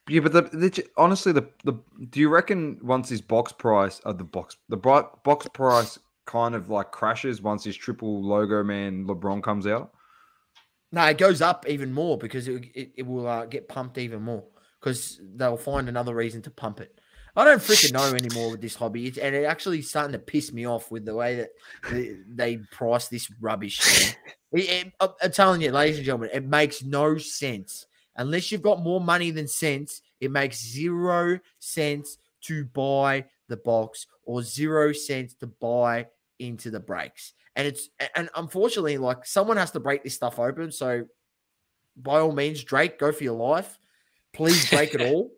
Yeah, 0.08 0.20
but 0.20 0.32
the, 0.32 0.42
the 0.42 0.86
honestly, 0.96 1.32
the 1.32 1.48
the 1.64 1.74
do 2.10 2.20
you 2.20 2.28
reckon 2.28 2.78
once 2.82 3.08
his 3.08 3.20
box 3.20 3.52
price, 3.52 4.00
uh, 4.04 4.12
the 4.12 4.24
box 4.24 4.56
the 4.68 4.76
box 4.76 5.46
price 5.52 5.98
kind 6.26 6.54
of 6.54 6.70
like 6.70 6.90
crashes 6.92 7.40
once 7.42 7.64
his 7.64 7.76
triple 7.76 8.22
logo 8.22 8.62
man 8.62 9.06
LeBron 9.06 9.42
comes 9.42 9.66
out? 9.66 9.92
No, 10.92 11.04
it 11.04 11.18
goes 11.18 11.42
up 11.42 11.68
even 11.68 11.92
more 11.92 12.16
because 12.16 12.48
it 12.48 12.64
it, 12.74 12.92
it 12.96 13.06
will 13.06 13.26
uh, 13.26 13.46
get 13.46 13.68
pumped 13.68 13.98
even 13.98 14.22
more 14.22 14.44
because 14.80 15.20
they'll 15.36 15.56
find 15.56 15.88
another 15.88 16.14
reason 16.14 16.40
to 16.42 16.50
pump 16.50 16.80
it. 16.80 16.98
I 17.36 17.44
don't 17.44 17.60
freaking 17.60 17.92
know 17.92 18.14
anymore 18.14 18.50
with 18.50 18.60
this 18.60 18.74
hobby, 18.74 19.06
it's, 19.06 19.18
and 19.18 19.32
it 19.34 19.44
actually 19.44 19.82
starting 19.82 20.12
to 20.12 20.18
piss 20.18 20.52
me 20.52 20.66
off 20.66 20.90
with 20.90 21.04
the 21.04 21.14
way 21.14 21.36
that 21.36 21.50
they, 21.88 22.16
they 22.26 22.56
price 22.72 23.08
this 23.08 23.30
rubbish. 23.40 24.14
It- 24.50 24.86
it- 24.86 24.92
I'm 25.22 25.30
telling 25.30 25.60
you, 25.60 25.70
ladies 25.70 25.98
and 25.98 26.06
gentlemen, 26.06 26.30
it 26.32 26.42
makes 26.42 26.82
no 26.82 27.18
sense 27.18 27.84
unless 28.18 28.52
you've 28.52 28.62
got 28.62 28.82
more 28.82 29.00
money 29.00 29.30
than 29.30 29.48
sense. 29.48 30.02
It 30.20 30.30
makes 30.30 30.62
zero 30.62 31.38
sense 31.60 32.18
to 32.42 32.64
buy 32.64 33.24
the 33.48 33.56
box 33.56 34.06
or 34.24 34.42
zero 34.42 34.92
sense 34.92 35.34
to 35.34 35.46
buy 35.46 36.06
into 36.38 36.70
the 36.70 36.80
breaks. 36.80 37.32
And 37.56 37.66
it's 37.66 37.88
and 38.14 38.28
unfortunately, 38.36 38.98
like 38.98 39.24
someone 39.24 39.56
has 39.56 39.70
to 39.72 39.80
break 39.80 40.04
this 40.04 40.14
stuff 40.14 40.38
open. 40.38 40.70
So 40.70 41.06
by 41.96 42.20
all 42.20 42.32
means, 42.32 42.62
Drake, 42.62 42.98
go 42.98 43.10
for 43.10 43.24
your 43.24 43.36
life. 43.36 43.78
Please 44.32 44.68
break 44.70 44.94
it 44.94 45.00
all. 45.12 45.32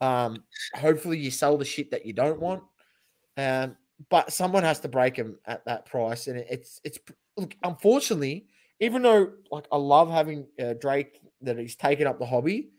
Um, 0.00 0.44
hopefully 0.74 1.18
you 1.18 1.30
sell 1.30 1.56
the 1.56 1.64
shit 1.64 1.90
that 1.90 2.06
you 2.06 2.12
don't 2.12 2.40
want. 2.40 2.62
Um, 3.36 3.76
but 4.10 4.32
someone 4.32 4.62
has 4.62 4.80
to 4.80 4.88
break 4.88 5.16
them 5.16 5.38
at 5.46 5.64
that 5.64 5.86
price, 5.86 6.26
and 6.26 6.38
it's 6.38 6.80
it's 6.84 6.98
look. 7.36 7.54
Unfortunately, 7.62 8.46
even 8.80 9.02
though 9.02 9.32
like 9.50 9.66
I 9.72 9.76
love 9.76 10.10
having 10.10 10.46
uh, 10.62 10.74
Drake 10.74 11.20
that 11.46 11.58
he's 11.58 11.76
taken 11.76 12.06
up 12.06 12.18
the 12.18 12.26
hobby, 12.26 12.70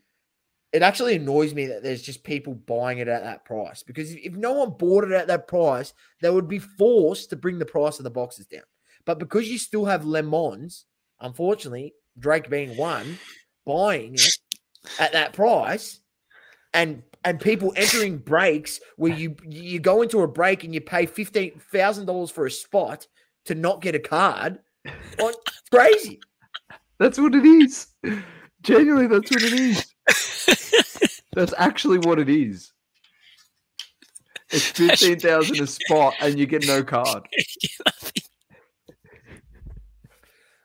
it 0.72 0.82
actually 0.82 1.16
annoys 1.16 1.54
me 1.54 1.66
that 1.66 1.82
there's 1.82 2.02
just 2.02 2.22
people 2.22 2.54
buying 2.54 2.98
it 2.98 3.08
at 3.08 3.22
that 3.24 3.44
price 3.44 3.82
because 3.82 4.12
if, 4.12 4.34
no 4.34 4.52
one 4.52 4.70
bought 4.78 5.04
it 5.04 5.12
at 5.12 5.28
that 5.28 5.48
price, 5.48 5.94
they 6.20 6.30
would 6.30 6.48
be 6.48 6.58
forced 6.58 7.30
to 7.30 7.36
bring 7.36 7.58
the 7.58 7.64
price 7.64 7.98
of 7.98 8.04
the 8.04 8.10
boxes 8.10 8.46
down. 8.46 8.62
But 9.06 9.18
because 9.18 9.48
you 9.48 9.58
still 9.58 9.86
have 9.86 10.04
lemons, 10.04 10.84
unfortunately, 11.20 11.94
Drake 12.18 12.50
being 12.50 12.76
one, 12.76 13.18
buying 13.64 14.14
it 14.14 14.38
at 14.98 15.12
that 15.12 15.32
price, 15.32 16.00
and 16.74 17.02
and 17.24 17.40
people 17.40 17.72
entering 17.76 18.18
breaks 18.18 18.80
where 18.96 19.12
you 19.12 19.36
you 19.44 19.80
go 19.80 20.02
into 20.02 20.20
a 20.20 20.28
break 20.28 20.64
and 20.64 20.74
you 20.74 20.80
pay 20.80 21.06
fifteen 21.06 21.58
thousand 21.72 22.06
dollars 22.06 22.30
for 22.30 22.44
a 22.44 22.50
spot 22.50 23.06
to 23.46 23.54
not 23.54 23.80
get 23.80 23.94
a 23.94 23.98
card, 23.98 24.58
like 25.18 25.34
crazy. 25.70 26.20
That's 26.98 27.18
what 27.18 27.34
it 27.34 27.44
is. 27.46 27.86
Genuinely, 28.62 29.06
that's 29.06 29.30
what 29.30 29.42
it 29.42 29.52
is. 29.52 29.86
That's 31.34 31.54
actually 31.56 31.98
what 31.98 32.18
it 32.18 32.28
is. 32.28 32.72
It's 34.50 34.64
fifteen 34.70 35.20
thousand 35.20 35.60
a 35.60 35.66
spot, 35.66 36.14
and 36.20 36.36
you 36.38 36.46
get 36.46 36.66
no 36.66 36.82
card. 36.82 37.28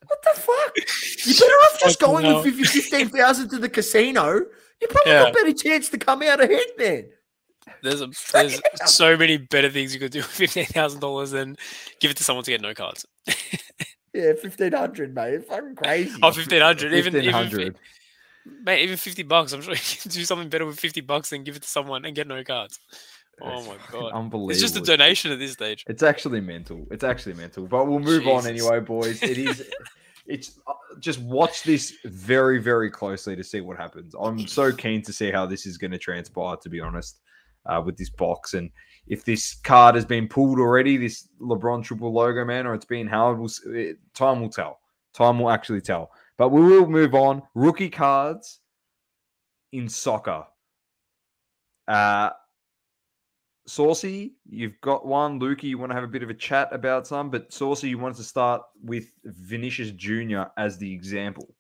What 0.08 0.22
the 0.24 0.40
fuck? 0.42 0.74
You're 1.26 1.36
better 1.36 1.54
off 1.54 1.80
just 1.80 2.00
Fucking 2.00 2.14
going 2.14 2.26
hell. 2.26 2.44
with 2.44 2.56
your 2.58 2.68
fifteen 2.68 3.10
thousand 3.10 3.50
to 3.50 3.58
the 3.60 3.70
casino. 3.70 4.42
You 4.82 4.88
probably 4.90 5.12
Yeah. 5.12 5.24
got 5.24 5.30
a 5.32 5.34
better 5.34 5.54
chance 5.54 5.90
to 5.90 5.98
come 5.98 6.22
out 6.24 6.40
ahead 6.42 6.66
then. 6.78 7.10
There's 7.82 8.02
a 8.02 8.10
there's 8.32 8.60
so 8.86 9.18
many 9.18 9.38
better 9.38 9.70
things 9.70 9.94
you 9.94 10.00
could 10.00 10.12
do 10.12 10.20
with 10.20 10.28
fifteen 10.28 10.66
thousand 10.66 11.00
dollars 11.00 11.32
than 11.32 11.58
give 12.00 12.12
it 12.12 12.18
to 12.18 12.24
someone 12.24 12.44
to 12.46 12.52
get 12.52 12.62
no 12.62 12.74
cards. 12.74 13.06
Yeah, 14.14 14.34
fifteen 14.34 14.74
hundred, 14.74 15.16
mate. 15.16 15.34
It's 15.36 15.48
fucking 15.48 15.76
crazy. 15.76 16.20
Oh, 16.22 16.32
fifteen 16.32 16.62
hundred, 16.62 16.94
even 16.94 17.14
Fifteen 17.14 17.30
even 17.30 17.34
hundred. 17.34 17.76
mate, 18.64 18.84
even 18.84 18.98
fifty 18.98 19.24
bucks. 19.24 19.54
I'm 19.54 19.62
sure 19.62 19.74
you 19.74 19.80
can 20.02 20.12
do 20.12 20.24
something 20.26 20.50
better 20.50 20.66
with 20.66 20.80
fifty 20.80 21.02
bucks 21.02 21.32
than 21.32 21.44
give 21.44 21.56
it 21.56 21.64
to 21.64 21.68
someone 21.68 22.06
and 22.06 22.16
get 22.16 22.28
no 22.28 22.44
cards. 22.44 22.80
Oh 23.42 23.64
my 23.66 23.76
god, 23.92 24.12
Unbelievable. 24.14 24.52
it's 24.52 24.62
just 24.62 24.78
a 24.78 24.82
donation 24.82 25.32
at 25.32 25.40
this 25.40 25.54
stage. 25.54 25.84
It's 25.88 26.04
actually 26.04 26.42
mental. 26.42 26.86
It's 26.92 27.04
actually 27.04 27.34
mental. 27.34 27.66
But 27.66 27.88
we'll 27.88 28.00
move 28.00 28.28
on 28.28 28.46
anyway, 28.46 28.80
boys. 28.80 29.22
It 29.24 29.38
is. 29.38 29.68
It's 30.26 30.58
uh, 30.68 30.74
just 31.02 31.20
watch 31.20 31.64
this 31.64 31.96
very, 32.06 32.58
very 32.58 32.90
closely 32.90 33.36
to 33.36 33.44
see 33.44 33.60
what 33.60 33.76
happens. 33.76 34.16
I'm 34.18 34.48
so 34.48 34.72
keen 34.72 35.02
to 35.02 35.12
see 35.12 35.32
how 35.32 35.46
this 35.46 35.66
is 35.66 35.78
going 35.78 35.92
to 35.92 35.98
transpire. 35.98 36.56
To 36.56 36.70
be 36.70 36.80
honest, 36.80 37.20
uh, 37.66 37.82
with 37.86 37.98
this 37.98 38.10
box 38.10 38.54
and 38.54 38.70
if 39.08 39.26
this 39.26 39.56
card 39.56 39.96
has 39.96 40.06
been 40.06 40.28
pulled 40.28 40.60
already, 40.60 40.98
this 40.98 41.28
LeBron 41.42 41.84
triple 41.84 42.14
logo 42.14 42.46
man, 42.46 42.66
or 42.66 42.74
it's 42.74 42.86
been 42.86 43.08
Howard, 43.08 43.40
will, 43.40 43.52
it- 43.68 43.98
time 44.14 44.42
will 44.42 44.50
tell. 44.50 44.80
Time 45.14 45.40
will 45.40 45.50
actually 45.50 45.82
tell. 45.82 46.12
But 46.38 46.50
we 46.50 46.62
will 46.62 46.88
move 46.88 47.14
on. 47.14 47.44
Rookie 47.54 47.90
cards 47.90 48.60
in 49.72 49.88
soccer. 49.88 50.46
Uh, 51.88 52.32
Saucy, 53.66 54.34
you've 54.50 54.80
got 54.82 55.06
one. 55.06 55.40
Lukey, 55.40 55.64
you 55.64 55.78
want 55.78 55.92
to 55.92 55.96
have 55.96 56.04
a 56.04 56.08
bit 56.08 56.24
of 56.24 56.30
a 56.30 56.34
chat 56.34 56.70
about 56.72 57.08
some, 57.08 57.30
but 57.30 57.54
Saucy, 57.54 57.90
you 57.90 57.98
wanted 57.98 58.18
to 58.18 58.24
start 58.24 58.62
with 58.84 59.06
Vinicius 59.24 59.92
Jr. 59.92 60.44
as 60.58 60.78
the 60.78 60.92
example. 60.92 61.56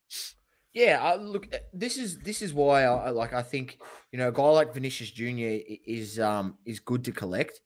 Yeah, 0.73 0.99
I, 1.01 1.15
look, 1.17 1.47
uh, 1.53 1.59
this 1.71 1.97
is 1.97 2.17
this 2.19 2.41
is 2.41 2.53
why 2.53 2.83
I 2.83 3.09
like. 3.11 3.33
I 3.33 3.43
think 3.43 3.77
you 4.11 4.17
know, 4.17 4.29
a 4.29 4.31
guy 4.31 4.43
like 4.49 4.73
Vinicius 4.73 5.11
Junior 5.11 5.59
is 5.85 6.19
um 6.19 6.57
is 6.65 6.79
good 6.79 7.03
to 7.05 7.11
collect, 7.11 7.61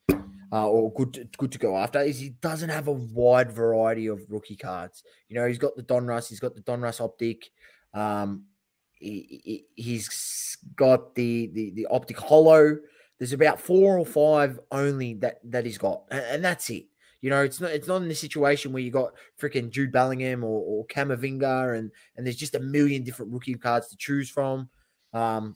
uh, 0.51 0.67
or 0.67 0.91
good 0.93 1.13
to, 1.13 1.23
good 1.37 1.51
to 1.53 1.57
go 1.57 1.77
after. 1.77 2.01
Is 2.01 2.19
he 2.19 2.29
doesn't 2.41 2.69
have 2.69 2.87
a 2.89 2.91
wide 2.91 3.51
variety 3.51 4.07
of 4.07 4.19
rookie 4.29 4.57
cards. 4.57 5.03
You 5.29 5.37
know, 5.37 5.47
he's 5.47 5.57
got 5.57 5.77
the 5.77 5.83
Donruss, 5.83 6.27
he's 6.27 6.41
got 6.41 6.53
the 6.53 6.61
Donruss 6.61 6.99
optic, 6.99 7.49
um, 7.93 8.43
he, 8.91 9.65
he, 9.75 9.81
he's 9.81 10.57
got 10.75 11.15
the 11.15 11.49
the 11.53 11.71
the 11.71 11.87
optic 11.87 12.17
holo. 12.17 12.77
There's 13.19 13.33
about 13.33 13.61
four 13.61 13.97
or 13.97 14.05
five 14.05 14.59
only 14.69 15.13
that 15.15 15.39
that 15.45 15.65
he's 15.65 15.77
got, 15.77 16.03
and, 16.11 16.25
and 16.25 16.45
that's 16.45 16.69
it. 16.69 16.87
You 17.21 17.29
know, 17.31 17.43
it's 17.43 17.59
not 17.59 17.71
it's 17.71 17.87
not 17.87 18.01
in 18.01 18.07
the 18.07 18.15
situation 18.15 18.71
where 18.71 18.83
you 18.83 18.91
got 18.91 19.13
freaking 19.41 19.69
Jude 19.69 19.91
Bellingham 19.91 20.43
or, 20.43 20.61
or 20.61 20.85
Camavinga 20.87 21.77
and 21.77 21.91
and 22.15 22.25
there's 22.25 22.35
just 22.35 22.55
a 22.55 22.59
million 22.59 23.03
different 23.03 23.31
rookie 23.33 23.55
cards 23.55 23.87
to 23.87 23.97
choose 23.97 24.29
from. 24.29 24.69
Um, 25.13 25.55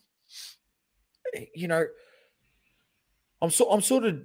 you 1.54 1.68
know, 1.68 1.86
I'm 3.42 3.52
so 3.52 3.70
I'm 3.72 3.82
sort 3.82 4.06
of 4.06 4.22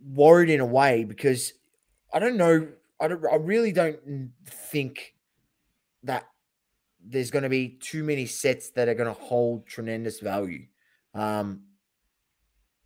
worried 0.00 0.50
in 0.50 0.60
a 0.60 0.66
way 0.66 1.04
because 1.04 1.52
I 2.12 2.18
don't 2.18 2.36
know. 2.36 2.68
I 3.00 3.08
don't. 3.08 3.24
I 3.30 3.36
really 3.36 3.72
don't 3.72 4.30
think 4.46 5.14
that 6.04 6.24
there's 7.04 7.30
going 7.30 7.42
to 7.42 7.48
be 7.48 7.68
too 7.80 8.02
many 8.02 8.26
sets 8.26 8.70
that 8.70 8.88
are 8.88 8.94
going 8.94 9.12
to 9.12 9.20
hold 9.20 9.66
tremendous 9.66 10.20
value. 10.20 10.66
Um, 11.14 11.62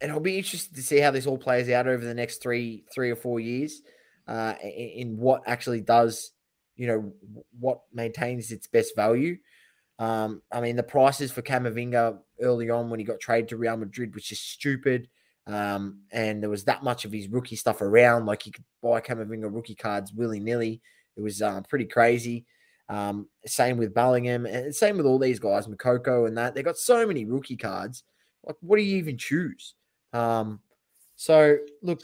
and 0.01 0.11
I'll 0.11 0.21
be 0.21 0.39
interested 0.39 0.75
to 0.75 0.83
see 0.83 0.99
how 0.99 1.11
this 1.11 1.27
all 1.27 1.39
plays 1.39 1.69
out 1.69 1.87
over 1.87 2.05
the 2.05 2.15
next 2.15 2.43
three, 2.43 2.85
three 2.93 3.11
or 3.11 3.17
four 3.17 3.41
years, 3.41 3.83
uh, 4.27 4.55
in, 4.63 5.17
what 5.19 5.43
actually 5.47 5.81
does, 5.81 6.33
you 6.77 6.87
know, 6.87 7.13
what 7.59 7.81
maintains 7.93 8.51
its 8.51 8.67
best 8.67 8.97
value. 8.97 9.37
Um, 9.99 10.41
I 10.51 10.61
mean, 10.61 10.77
the 10.77 10.83
prices 10.83 11.31
for 11.31 11.43
Camavinga 11.43 12.19
early 12.41 12.71
on 12.71 12.89
when 12.89 12.99
he 12.99 13.05
got 13.05 13.21
traded 13.21 13.49
to 13.51 13.57
Real 13.59 13.77
Madrid 13.77 14.15
was 14.15 14.25
just 14.25 14.51
stupid. 14.51 15.09
Um, 15.47 16.01
and 16.11 16.43
there 16.43 16.49
was 16.51 16.65
that 16.65 16.83
much 16.83 17.05
of 17.05 17.13
his 17.13 17.29
rookie 17.29 17.57
stuff 17.57 17.83
around, 17.83 18.25
like 18.25 18.47
you 18.47 18.53
could 18.53 18.65
buy 18.83 19.01
Camavinga 19.01 19.53
rookie 19.53 19.75
cards 19.75 20.13
willy 20.13 20.41
nilly. 20.41 20.81
It 21.17 21.21
was 21.21 21.43
uh, 21.43 21.61
pretty 21.69 21.87
crazy. 21.87 22.47
Um, 22.89 23.29
same 23.47 23.77
with 23.77 23.95
Bellingham, 23.95 24.47
and 24.47 24.75
same 24.75 24.97
with 24.97 25.07
all 25.07 25.19
these 25.19 25.39
guys, 25.39 25.67
Moukoko 25.67 26.27
and 26.27 26.37
that. 26.39 26.55
They 26.55 26.63
got 26.63 26.77
so 26.77 27.07
many 27.07 27.25
rookie 27.25 27.57
cards. 27.57 28.05
Like, 28.45 28.57
what 28.61 28.79
do 28.79 28.83
you 28.83 28.97
even 28.97 29.19
choose? 29.19 29.75
Um, 30.13 30.61
so 31.17 31.59
look, 31.83 32.01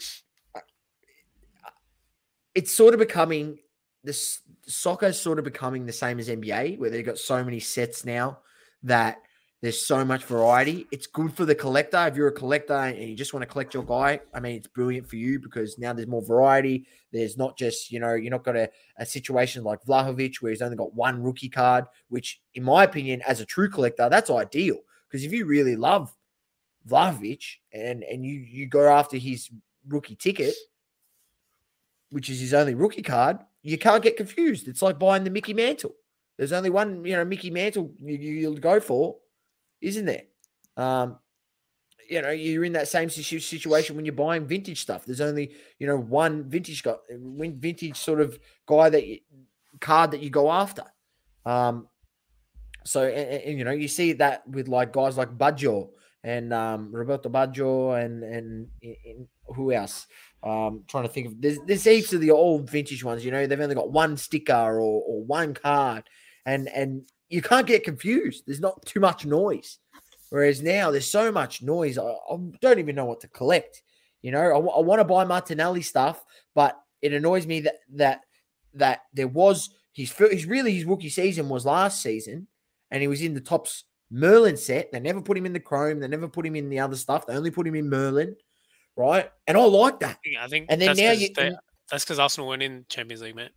it's 2.55 2.71
sort 2.71 2.93
of 2.93 2.99
becoming 2.99 3.59
this 4.03 4.41
soccer 4.67 5.07
is 5.07 5.19
sort 5.19 5.37
of 5.39 5.45
becoming 5.45 5.85
the 5.85 5.93
same 5.93 6.19
as 6.19 6.29
NBA, 6.29 6.79
where 6.79 6.89
they've 6.89 7.05
got 7.05 7.17
so 7.17 7.43
many 7.43 7.59
sets 7.59 8.05
now 8.05 8.39
that 8.83 9.17
there's 9.61 9.83
so 9.83 10.05
much 10.05 10.23
variety. 10.23 10.87
It's 10.91 11.07
good 11.07 11.33
for 11.33 11.43
the 11.43 11.55
collector. 11.55 12.05
If 12.07 12.15
you're 12.15 12.27
a 12.27 12.31
collector 12.31 12.73
and 12.73 12.97
you 13.09 13.15
just 13.15 13.33
want 13.33 13.41
to 13.41 13.47
collect 13.47 13.73
your 13.73 13.83
guy, 13.83 14.19
I 14.33 14.39
mean, 14.39 14.55
it's 14.55 14.67
brilliant 14.67 15.07
for 15.09 15.15
you 15.15 15.39
because 15.39 15.79
now 15.79 15.93
there's 15.93 16.07
more 16.07 16.23
variety. 16.23 16.85
There's 17.11 17.37
not 17.37 17.57
just, 17.57 17.91
you 17.91 17.99
know, 17.99 18.13
you're 18.13 18.31
not 18.31 18.43
got 18.43 18.55
a, 18.55 18.69
a 18.97 19.05
situation 19.05 19.63
like 19.63 19.83
Vlahovic 19.83 20.35
where 20.41 20.51
he's 20.51 20.61
only 20.61 20.77
got 20.77 20.93
one 20.93 21.23
rookie 21.23 21.49
card, 21.49 21.85
which, 22.09 22.39
in 22.53 22.63
my 22.63 22.83
opinion, 22.83 23.21
as 23.27 23.41
a 23.41 23.45
true 23.45 23.69
collector, 23.69 24.09
that's 24.09 24.29
ideal. 24.29 24.77
Because 25.09 25.25
if 25.25 25.31
you 25.31 25.45
really 25.45 25.75
love 25.75 26.13
Vlahovic 26.87 27.43
and 27.73 28.03
and 28.03 28.25
you 28.25 28.39
you 28.39 28.65
go 28.65 28.87
after 28.87 29.17
his 29.17 29.49
rookie 29.87 30.15
ticket, 30.15 30.55
which 32.11 32.29
is 32.29 32.39
his 32.39 32.53
only 32.53 32.75
rookie 32.75 33.01
card, 33.01 33.37
you 33.63 33.77
can't 33.77 34.03
get 34.03 34.17
confused. 34.17 34.67
It's 34.67 34.81
like 34.81 34.99
buying 34.99 35.23
the 35.23 35.29
Mickey 35.29 35.53
Mantle. 35.53 35.95
There's 36.37 36.53
only 36.53 36.69
one, 36.69 37.03
you 37.03 37.15
know, 37.15 37.25
Mickey 37.25 37.49
Mantle 37.49 37.91
you, 37.99 38.15
you'll 38.15 38.57
go 38.57 38.79
for, 38.79 39.17
isn't 39.81 40.05
there? 40.05 40.23
Um, 40.77 41.17
you 42.09 42.21
know, 42.21 42.29
you're 42.29 42.63
in 42.63 42.73
that 42.73 42.87
same 42.87 43.09
situation 43.09 43.95
when 43.95 44.05
you're 44.05 44.15
buying 44.15 44.45
vintage 44.45 44.81
stuff. 44.81 45.05
There's 45.05 45.19
only, 45.19 45.51
you 45.79 45.87
know, 45.87 45.97
one 45.97 46.49
vintage 46.49 46.83
guy, 46.83 46.95
vintage 47.09 47.97
sort 47.97 48.21
of 48.21 48.39
guy 48.65 48.89
that 48.89 49.05
you, 49.05 49.19
card 49.81 50.11
that 50.11 50.21
you 50.21 50.29
go 50.29 50.49
after. 50.51 50.83
Um, 51.45 51.87
so, 52.85 53.03
and, 53.03 53.41
and, 53.43 53.57
you 53.57 53.65
know, 53.65 53.71
you 53.71 53.89
see 53.89 54.13
that 54.13 54.47
with 54.47 54.67
like 54.69 54.93
guys 54.93 55.17
like 55.17 55.37
Baggio 55.37 55.89
and 56.27 56.51
um, 56.51 56.91
Roberto 56.91 57.29
Baggio 57.29 58.03
and, 58.03 58.21
and, 58.21 58.67
who 59.55 59.71
else? 59.71 60.07
Um, 60.43 60.83
trying 60.87 61.03
to 61.03 61.09
think 61.09 61.27
of 61.27 61.41
there's, 61.41 61.57
there's 61.65 61.85
heaps 61.85 62.11
of 62.11 62.19
the 62.19 62.31
old 62.31 62.69
vintage 62.69 63.01
ones. 63.01 63.23
You 63.23 63.31
know, 63.31 63.47
they've 63.47 63.59
only 63.59 63.75
got 63.75 63.93
one 63.93 64.17
sticker 64.17 64.53
or, 64.53 65.01
or 65.07 65.23
one 65.23 65.53
card, 65.53 66.03
and 66.45 66.67
and 66.67 67.09
you 67.29 67.41
can't 67.41 67.65
get 67.65 67.85
confused. 67.85 68.43
There's 68.45 68.59
not 68.59 68.85
too 68.85 68.99
much 68.99 69.25
noise. 69.25 69.79
Whereas 70.29 70.61
now 70.61 70.91
there's 70.91 71.09
so 71.09 71.31
much 71.31 71.61
noise. 71.61 71.97
I, 71.97 72.03
I 72.03 72.37
don't 72.61 72.79
even 72.79 72.95
know 72.95 73.05
what 73.05 73.21
to 73.21 73.29
collect. 73.29 73.81
You 74.21 74.31
know, 74.31 74.41
I, 74.41 74.57
I 74.57 74.81
want 74.81 74.99
to 74.99 75.05
buy 75.05 75.23
Martinelli 75.23 75.81
stuff, 75.81 76.25
but 76.53 76.77
it 77.01 77.13
annoys 77.13 77.47
me 77.47 77.61
that 77.61 77.75
that 77.93 78.21
that 78.73 79.03
there 79.13 79.29
was 79.29 79.69
his 79.93 80.11
his 80.11 80.45
really 80.45 80.73
his 80.73 80.83
rookie 80.83 81.09
season 81.09 81.47
was 81.47 81.65
last 81.65 82.01
season, 82.01 82.47
and 82.91 83.01
he 83.01 83.07
was 83.07 83.21
in 83.21 83.33
the 83.33 83.41
Topps 83.41 83.85
Merlin 84.09 84.57
set. 84.57 84.91
They 84.91 84.99
never 84.99 85.21
put 85.21 85.37
him 85.37 85.45
in 85.45 85.53
the 85.53 85.59
Chrome. 85.59 85.99
They 85.99 86.07
never 86.07 86.27
put 86.27 86.45
him 86.45 86.55
in 86.55 86.69
the 86.69 86.79
other 86.79 86.95
stuff. 86.95 87.25
They 87.25 87.35
only 87.35 87.51
put 87.51 87.67
him 87.67 87.75
in 87.75 87.89
Merlin, 87.89 88.35
right? 88.95 89.29
And 89.47 89.57
I 89.57 89.63
like 89.63 89.99
that. 89.99 90.19
I 90.39 90.47
think. 90.47 90.67
And 90.69 90.81
then 90.81 90.95
now 90.95 91.11
you. 91.11 91.29
They, 91.33 91.53
that's 91.91 92.03
because 92.03 92.19
Arsenal 92.19 92.49
went 92.49 92.63
in 92.63 92.85
Champions 92.89 93.21
League, 93.21 93.35
mate. 93.35 93.51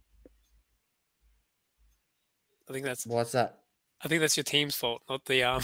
I 2.68 2.72
think 2.72 2.84
that's 2.84 3.06
what's 3.06 3.32
that. 3.32 3.58
I 4.02 4.08
think 4.08 4.20
that's 4.20 4.36
your 4.36 4.44
team's 4.44 4.74
fault, 4.74 5.02
not 5.10 5.24
the 5.26 5.42
um, 5.42 5.62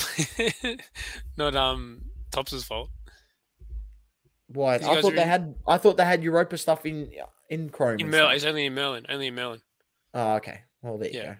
not 1.36 1.56
um 1.56 2.02
Topps's 2.32 2.64
fault. 2.64 2.90
Why? 4.48 4.74
I 4.74 4.78
thought 4.78 5.14
they 5.14 5.22
in... 5.22 5.28
had. 5.28 5.54
I 5.66 5.78
thought 5.78 5.96
they 5.96 6.04
had 6.04 6.22
Europa 6.22 6.58
stuff 6.58 6.84
in 6.84 7.10
in 7.48 7.70
Chrome. 7.70 7.98
In 8.00 8.10
Merlin, 8.10 8.34
it's 8.34 8.44
only 8.44 8.66
in 8.66 8.74
Merlin. 8.74 9.06
Only 9.08 9.28
in 9.28 9.34
Merlin. 9.34 9.60
Oh, 10.14 10.34
okay. 10.34 10.60
Well, 10.82 10.98
there 10.98 11.08
you 11.08 11.22
go. 11.22 11.36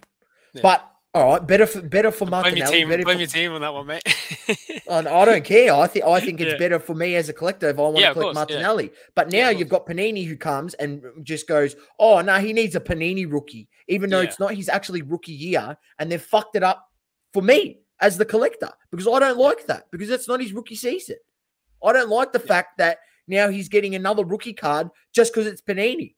Yeah. 0.54 0.62
But 0.62 0.90
all 1.16 1.32
right, 1.32 1.46
better 1.46 1.64
for 1.64 1.80
better 1.80 2.10
for 2.10 2.26
Martinelli. 2.26 2.60
Blame 2.60 2.88
your 2.90 2.98
team, 2.98 3.04
blame 3.04 3.16
for... 3.16 3.20
your 3.20 3.26
team 3.26 3.52
on 3.52 3.62
that 3.62 3.72
one, 3.72 3.86
mate. 3.86 4.02
I 4.90 5.24
don't 5.24 5.44
care. 5.44 5.72
I 5.72 5.86
think 5.86 6.04
I 6.04 6.20
think 6.20 6.42
it's 6.42 6.52
yeah. 6.52 6.58
better 6.58 6.78
for 6.78 6.94
me 6.94 7.16
as 7.16 7.30
a 7.30 7.32
collector 7.32 7.70
if 7.70 7.78
I 7.78 7.82
want 7.82 7.96
yeah, 7.96 8.08
to 8.08 8.12
collect 8.12 8.26
course, 8.26 8.34
Martinelli. 8.34 8.84
Yeah. 8.84 8.98
But 9.14 9.32
now 9.32 9.48
you've 9.48 9.70
got 9.70 9.86
Panini 9.86 10.26
who 10.26 10.36
comes 10.36 10.74
and 10.74 11.02
just 11.22 11.48
goes, 11.48 11.74
"Oh 11.98 12.20
no, 12.20 12.38
he 12.38 12.52
needs 12.52 12.76
a 12.76 12.80
Panini 12.80 13.30
rookie," 13.30 13.66
even 13.88 14.10
though 14.10 14.20
it's 14.20 14.38
not 14.38 14.54
his 14.54 14.68
actually 14.68 15.00
rookie 15.00 15.32
year, 15.32 15.78
and 15.98 16.12
they've 16.12 16.20
fucked 16.20 16.54
it 16.54 16.62
up 16.62 16.86
for 17.32 17.42
me 17.42 17.78
as 18.00 18.18
the 18.18 18.26
collector 18.26 18.70
because 18.90 19.08
I 19.08 19.18
don't 19.18 19.38
like 19.38 19.66
that 19.68 19.90
because 19.90 20.10
that's 20.10 20.28
not 20.28 20.42
his 20.42 20.52
rookie 20.52 20.74
season. 20.74 21.16
I 21.82 21.94
don't 21.94 22.10
like 22.10 22.34
the 22.34 22.40
fact 22.40 22.76
that 22.76 22.98
now 23.26 23.48
he's 23.48 23.70
getting 23.70 23.94
another 23.94 24.22
rookie 24.22 24.52
card 24.52 24.90
just 25.14 25.32
because 25.32 25.46
it's 25.46 25.62
Panini 25.62 26.14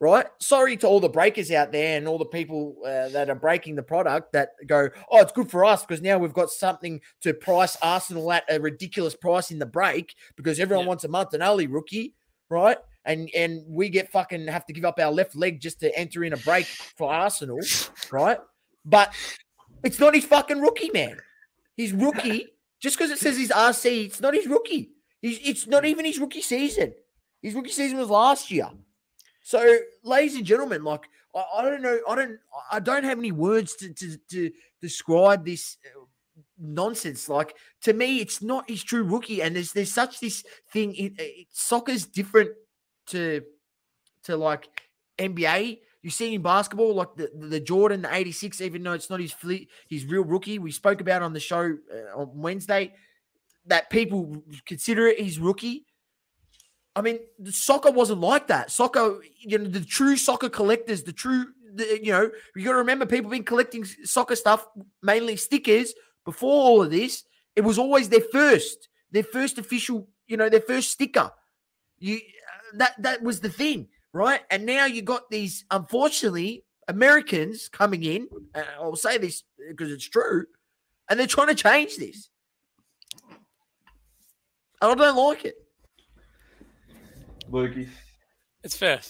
right? 0.00 0.26
Sorry 0.40 0.76
to 0.78 0.86
all 0.86 1.00
the 1.00 1.08
breakers 1.08 1.50
out 1.50 1.72
there 1.72 1.96
and 1.96 2.06
all 2.06 2.18
the 2.18 2.26
people 2.26 2.76
uh, 2.84 3.08
that 3.08 3.30
are 3.30 3.34
breaking 3.34 3.76
the 3.76 3.82
product 3.82 4.32
that 4.32 4.50
go, 4.66 4.88
oh, 5.10 5.20
it's 5.20 5.32
good 5.32 5.50
for 5.50 5.64
us 5.64 5.84
because 5.84 6.02
now 6.02 6.18
we've 6.18 6.32
got 6.32 6.50
something 6.50 7.00
to 7.22 7.32
price 7.32 7.76
Arsenal 7.82 8.30
at 8.32 8.44
a 8.50 8.60
ridiculous 8.60 9.14
price 9.14 9.50
in 9.50 9.58
the 9.58 9.66
break 9.66 10.14
because 10.36 10.60
everyone 10.60 10.84
yeah. 10.84 10.88
wants 10.88 11.04
a 11.04 11.08
Martinelli 11.08 11.66
rookie, 11.66 12.14
right? 12.50 12.78
And 13.04 13.30
and 13.34 13.62
we 13.68 13.88
get 13.88 14.10
fucking 14.10 14.48
have 14.48 14.66
to 14.66 14.72
give 14.72 14.84
up 14.84 14.98
our 14.98 15.12
left 15.12 15.36
leg 15.36 15.60
just 15.60 15.80
to 15.80 15.96
enter 15.96 16.24
in 16.24 16.32
a 16.32 16.38
break 16.38 16.66
for 16.66 17.10
Arsenal, 17.10 17.60
right? 18.10 18.38
But 18.84 19.14
it's 19.82 20.00
not 20.00 20.14
his 20.14 20.24
fucking 20.24 20.60
rookie, 20.60 20.90
man. 20.90 21.18
His 21.76 21.92
rookie, 21.92 22.46
just 22.80 22.98
because 22.98 23.10
it 23.12 23.18
says 23.18 23.36
he's 23.36 23.50
RC, 23.50 24.06
it's 24.06 24.20
not 24.20 24.34
his 24.34 24.46
rookie. 24.46 24.90
He's, 25.22 25.38
it's 25.42 25.66
not 25.66 25.84
even 25.84 26.04
his 26.04 26.18
rookie 26.18 26.42
season. 26.42 26.94
His 27.42 27.54
rookie 27.54 27.70
season 27.70 27.98
was 27.98 28.10
last 28.10 28.50
year. 28.50 28.68
So, 29.46 29.78
ladies 30.02 30.34
and 30.34 30.44
gentlemen, 30.44 30.82
like 30.82 31.08
I, 31.32 31.44
I, 31.58 31.62
don't 31.62 31.80
know, 31.80 32.00
I 32.08 32.16
don't, 32.16 32.36
I 32.72 32.80
don't 32.80 33.04
have 33.04 33.16
any 33.16 33.30
words 33.30 33.76
to 33.76 33.94
to, 33.94 34.16
to 34.30 34.50
describe 34.80 35.44
this 35.44 35.76
uh, 35.86 36.00
nonsense. 36.58 37.28
Like 37.28 37.54
to 37.82 37.92
me, 37.92 38.18
it's 38.18 38.42
not 38.42 38.68
his 38.68 38.82
true 38.82 39.04
rookie, 39.04 39.42
and 39.42 39.54
there's 39.54 39.70
there's 39.70 39.94
such 39.94 40.18
this 40.18 40.42
thing. 40.72 40.96
It, 40.96 41.12
it, 41.18 41.46
soccer's 41.52 42.06
different 42.06 42.50
to 43.10 43.42
to 44.24 44.36
like 44.36 44.66
NBA. 45.16 45.78
You 46.02 46.10
see 46.10 46.34
in 46.34 46.42
basketball, 46.42 46.94
like 46.94 47.14
the, 47.14 47.30
the 47.32 47.60
Jordan, 47.60 48.02
the 48.02 48.12
86, 48.12 48.60
even 48.60 48.82
though 48.82 48.94
it's 48.94 49.10
not 49.10 49.20
his 49.20 49.36
his 49.88 50.06
real 50.06 50.24
rookie. 50.24 50.58
We 50.58 50.72
spoke 50.72 51.00
about 51.00 51.22
on 51.22 51.32
the 51.32 51.38
show 51.38 51.76
uh, 51.94 52.20
on 52.20 52.30
Wednesday 52.34 52.94
that 53.66 53.90
people 53.90 54.42
consider 54.66 55.06
it 55.06 55.20
his 55.20 55.38
rookie. 55.38 55.86
I 56.96 57.02
mean, 57.02 57.18
soccer 57.44 57.90
wasn't 57.90 58.20
like 58.20 58.46
that. 58.46 58.70
Soccer, 58.70 59.20
you 59.38 59.58
know, 59.58 59.66
the 59.66 59.84
true 59.84 60.16
soccer 60.16 60.48
collectors, 60.48 61.02
the 61.02 61.12
true, 61.12 61.44
the, 61.74 62.00
you 62.02 62.10
know, 62.10 62.30
you 62.56 62.64
got 62.64 62.72
to 62.72 62.78
remember 62.78 63.04
people 63.04 63.30
been 63.30 63.44
collecting 63.44 63.84
soccer 63.84 64.34
stuff, 64.34 64.66
mainly 65.02 65.36
stickers, 65.36 65.92
before 66.24 66.50
all 66.50 66.82
of 66.82 66.90
this. 66.90 67.24
It 67.54 67.60
was 67.60 67.78
always 67.78 68.08
their 68.08 68.24
first, 68.32 68.88
their 69.10 69.24
first 69.24 69.58
official, 69.58 70.08
you 70.26 70.38
know, 70.38 70.48
their 70.48 70.62
first 70.62 70.90
sticker. 70.90 71.30
You 71.98 72.16
uh, 72.16 72.78
that 72.78 72.94
that 73.02 73.22
was 73.22 73.40
the 73.40 73.50
thing, 73.50 73.88
right? 74.14 74.40
And 74.50 74.64
now 74.64 74.86
you 74.86 75.02
got 75.02 75.28
these, 75.30 75.66
unfortunately, 75.70 76.64
Americans 76.88 77.68
coming 77.68 78.04
in. 78.04 78.28
Uh, 78.54 78.62
I'll 78.80 78.96
say 78.96 79.18
this 79.18 79.42
because 79.68 79.92
it's 79.92 80.08
true, 80.08 80.46
and 81.10 81.20
they're 81.20 81.26
trying 81.26 81.48
to 81.48 81.54
change 81.54 81.96
this. 81.96 82.30
And 84.80 84.92
I 84.92 84.94
don't 84.94 85.16
like 85.16 85.44
it. 85.44 85.56
Lukey. 87.50 87.88
It's 88.62 88.76
fair. 88.76 89.00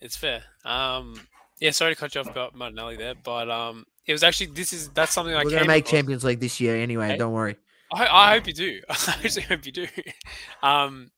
It's 0.00 0.16
fair. 0.16 0.42
Um, 0.64 1.20
yeah, 1.60 1.70
sorry 1.70 1.94
to 1.94 2.00
cut 2.00 2.14
you 2.14 2.20
off 2.20 2.28
about 2.28 2.54
Martinelli 2.54 2.96
there, 2.96 3.14
but 3.22 3.50
um, 3.50 3.86
it 4.06 4.12
was 4.12 4.22
actually 4.22 4.46
this 4.48 4.72
is 4.72 4.90
that's 4.90 5.12
something 5.12 5.34
I 5.34 5.42
we're 5.44 5.50
gonna 5.50 5.66
make 5.66 5.84
across. 5.84 5.90
Champions 5.92 6.24
League 6.24 6.40
this 6.40 6.60
year 6.60 6.76
anyway. 6.76 7.08
Okay. 7.08 7.16
Don't 7.16 7.32
worry. 7.32 7.56
I, 7.92 8.06
I 8.06 8.32
hope 8.34 8.46
you 8.46 8.52
do. 8.52 8.80
I 8.88 8.94
actually 9.24 9.42
hope 9.42 9.64
you 9.64 9.72
do. 9.72 9.86
Um, 10.62 11.10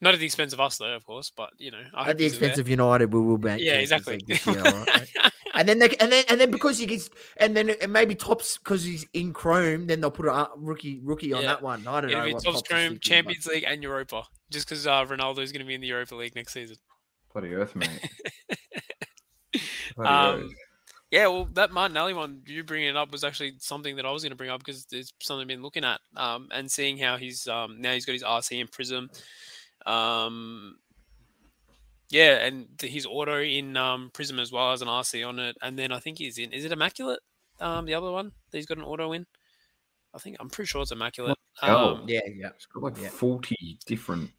Not 0.00 0.12
at 0.14 0.20
the 0.20 0.26
expense 0.26 0.52
of 0.52 0.60
us, 0.60 0.76
though, 0.76 0.94
of 0.94 1.06
course. 1.06 1.30
But 1.34 1.50
you 1.56 1.70
know, 1.70 1.82
I 1.94 2.10
At 2.10 2.18
the 2.18 2.26
expense 2.26 2.58
of 2.58 2.68
United, 2.68 3.12
we 3.12 3.20
will 3.20 3.38
be. 3.38 3.48
yeah, 3.50 3.84
Champions 3.84 3.92
exactly. 3.92 4.14
League 4.14 4.26
this 4.26 4.46
year, 4.46 4.62
all 4.66 4.84
right? 4.84 5.08
and 5.54 5.68
then 5.68 5.78
they, 5.78 5.88
and 5.96 6.12
then 6.12 6.24
and 6.28 6.40
then 6.40 6.50
because 6.50 6.78
he 6.78 6.86
gets 6.86 7.08
and 7.36 7.56
then 7.56 7.70
it 7.70 7.88
maybe 7.88 8.14
Topps 8.14 8.58
because 8.58 8.84
he's 8.84 9.06
in 9.12 9.32
Chrome, 9.32 9.86
then 9.86 10.00
they'll 10.00 10.10
put 10.10 10.26
a 10.26 10.32
uh, 10.32 10.48
rookie 10.56 11.00
rookie 11.02 11.32
on 11.32 11.44
that 11.44 11.62
one. 11.62 11.86
I 11.86 12.00
don't 12.00 12.10
It'll 12.10 12.20
know. 12.22 12.26
be 12.26 12.34
what 12.34 12.44
top 12.44 12.54
Topps 12.54 12.68
Chrome, 12.68 12.80
thinking, 12.80 12.94
but- 12.96 13.02
Champions 13.02 13.46
League, 13.46 13.64
and 13.66 13.82
Europa. 13.82 14.24
Just 14.50 14.68
because 14.68 14.86
uh, 14.86 15.04
Ronaldo 15.06 15.38
is 15.38 15.52
going 15.52 15.60
to 15.60 15.66
be 15.66 15.74
in 15.74 15.80
the 15.80 15.86
Europa 15.88 16.14
League 16.14 16.34
next 16.34 16.52
season. 16.52 16.76
Bloody 17.32 17.54
earth, 17.54 17.74
mate. 17.74 17.88
Bloody 19.96 20.10
Um, 20.10 20.50
Yeah, 21.10 21.28
well, 21.28 21.48
that 21.52 21.70
Martinelli 21.70 22.12
one 22.14 22.42
you 22.46 22.64
bringing 22.64 22.88
it 22.88 22.96
up 22.96 23.12
was 23.12 23.22
actually 23.24 23.54
something 23.58 23.96
that 23.96 24.06
I 24.06 24.10
was 24.10 24.22
going 24.22 24.30
to 24.30 24.36
bring 24.36 24.50
up 24.50 24.58
because 24.60 24.86
it's 24.90 25.12
something 25.20 25.42
I've 25.42 25.48
been 25.48 25.62
looking 25.62 25.84
at 25.84 26.00
um, 26.16 26.48
and 26.50 26.70
seeing 26.70 26.98
how 26.98 27.16
he's 27.16 27.46
um, 27.46 27.80
now 27.80 27.92
he's 27.92 28.04
got 28.04 28.12
his 28.14 28.24
RC 28.24 28.60
in 28.60 28.68
Prism. 28.68 29.10
Um, 29.86 30.76
yeah, 32.10 32.44
and 32.46 32.66
his 32.80 33.06
auto 33.06 33.40
in 33.42 33.76
um, 33.76 34.10
Prism 34.12 34.38
as 34.38 34.52
well 34.52 34.72
as 34.72 34.82
an 34.82 34.88
RC 34.88 35.26
on 35.26 35.38
it, 35.38 35.56
and 35.62 35.78
then 35.78 35.92
I 35.92 35.98
think 35.98 36.18
he's 36.18 36.38
in. 36.38 36.52
Is 36.52 36.64
it 36.64 36.72
Immaculate? 36.72 37.20
Um, 37.60 37.86
the 37.86 37.94
other 37.94 38.10
one 38.10 38.32
that 38.50 38.58
he's 38.58 38.66
got 38.66 38.78
an 38.78 38.84
auto 38.84 39.12
in. 39.12 39.26
I 40.14 40.18
think 40.18 40.36
I'm 40.40 40.48
pretty 40.50 40.66
sure 40.68 40.82
it's 40.82 40.92
Immaculate. 40.92 41.36
hell. 41.60 41.96
Um, 41.96 42.04
Yeah, 42.08 42.20
yeah. 42.36 42.48
It's 42.54 42.66
got 42.66 42.82
like 42.82 42.98
Yeah. 43.00 43.08
40 43.08 43.78
different. 43.86 44.30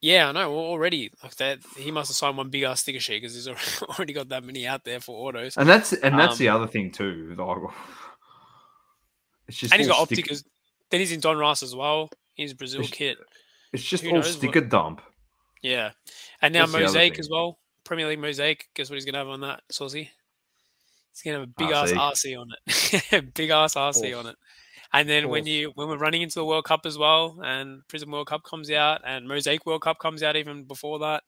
yeah, 0.00 0.28
I 0.28 0.32
know 0.32 0.40
al- 0.42 0.50
already. 0.58 1.10
Like 1.22 1.34
that, 1.36 1.58
he 1.76 1.90
must 1.90 2.08
have 2.10 2.16
signed 2.16 2.36
one 2.38 2.48
big 2.50 2.62
ass 2.62 2.80
sticker 2.80 3.00
sheet 3.00 3.20
because 3.22 3.34
he's 3.34 3.48
already 3.82 4.12
got 4.14 4.28
that 4.30 4.44
many 4.44 4.66
out 4.66 4.84
there 4.84 5.00
for 5.00 5.28
autos. 5.28 5.56
And 5.56 5.68
that's 5.68 5.92
and 5.92 6.18
that's 6.18 6.32
Um, 6.34 6.38
the 6.38 6.48
other 6.48 6.66
thing 6.66 6.90
too. 6.92 7.34
like, 7.38 7.58
it's 9.48 9.56
just 9.58 9.72
and 9.72 9.80
he's 9.80 9.88
got 9.88 10.06
stick- 10.06 10.26
Opticas. 10.26 10.44
Then 10.90 11.00
he's 11.00 11.12
in 11.12 11.20
Donruss 11.20 11.62
as 11.62 11.74
well. 11.74 12.08
He's 12.34 12.54
Brazil 12.54 12.80
It's- 12.80 12.94
kit. 12.96 13.18
It's 13.72 13.82
just 13.84 14.02
who 14.04 14.10
all 14.10 14.14
knows 14.16 14.26
what- 14.28 14.34
sticker 14.36 14.60
dump. 14.62 15.02
Yeah. 15.62 15.90
And 16.42 16.54
now 16.54 16.66
That's 16.66 16.72
Mosaic 16.72 17.18
as 17.18 17.28
well. 17.30 17.58
Premier 17.84 18.06
League 18.06 18.20
Mosaic. 18.20 18.68
Guess 18.74 18.90
what 18.90 18.94
he's 18.94 19.04
gonna 19.04 19.18
have 19.18 19.28
on 19.28 19.40
that, 19.40 19.62
Saucy? 19.70 20.10
He's 21.12 21.22
gonna 21.22 21.40
have 21.40 21.48
a 21.48 21.52
big 21.56 21.70
ass 21.70 21.90
RC. 21.90 22.36
RC 22.36 22.40
on 22.40 22.48
it. 22.50 23.34
big 23.34 23.50
ass 23.50 23.74
RC 23.74 24.18
on 24.18 24.26
it. 24.26 24.36
And 24.92 25.08
then 25.08 25.28
when 25.28 25.46
you 25.46 25.72
when 25.74 25.88
we're 25.88 25.98
running 25.98 26.22
into 26.22 26.36
the 26.36 26.44
World 26.44 26.64
Cup 26.64 26.86
as 26.86 26.96
well, 26.96 27.40
and 27.42 27.86
Prism 27.88 28.10
World 28.10 28.28
Cup 28.28 28.42
comes 28.42 28.70
out, 28.70 29.02
and 29.04 29.26
Mosaic 29.26 29.66
World 29.66 29.82
Cup 29.82 29.98
comes 29.98 30.22
out 30.22 30.36
even 30.36 30.64
before 30.64 30.98
that, 31.00 31.22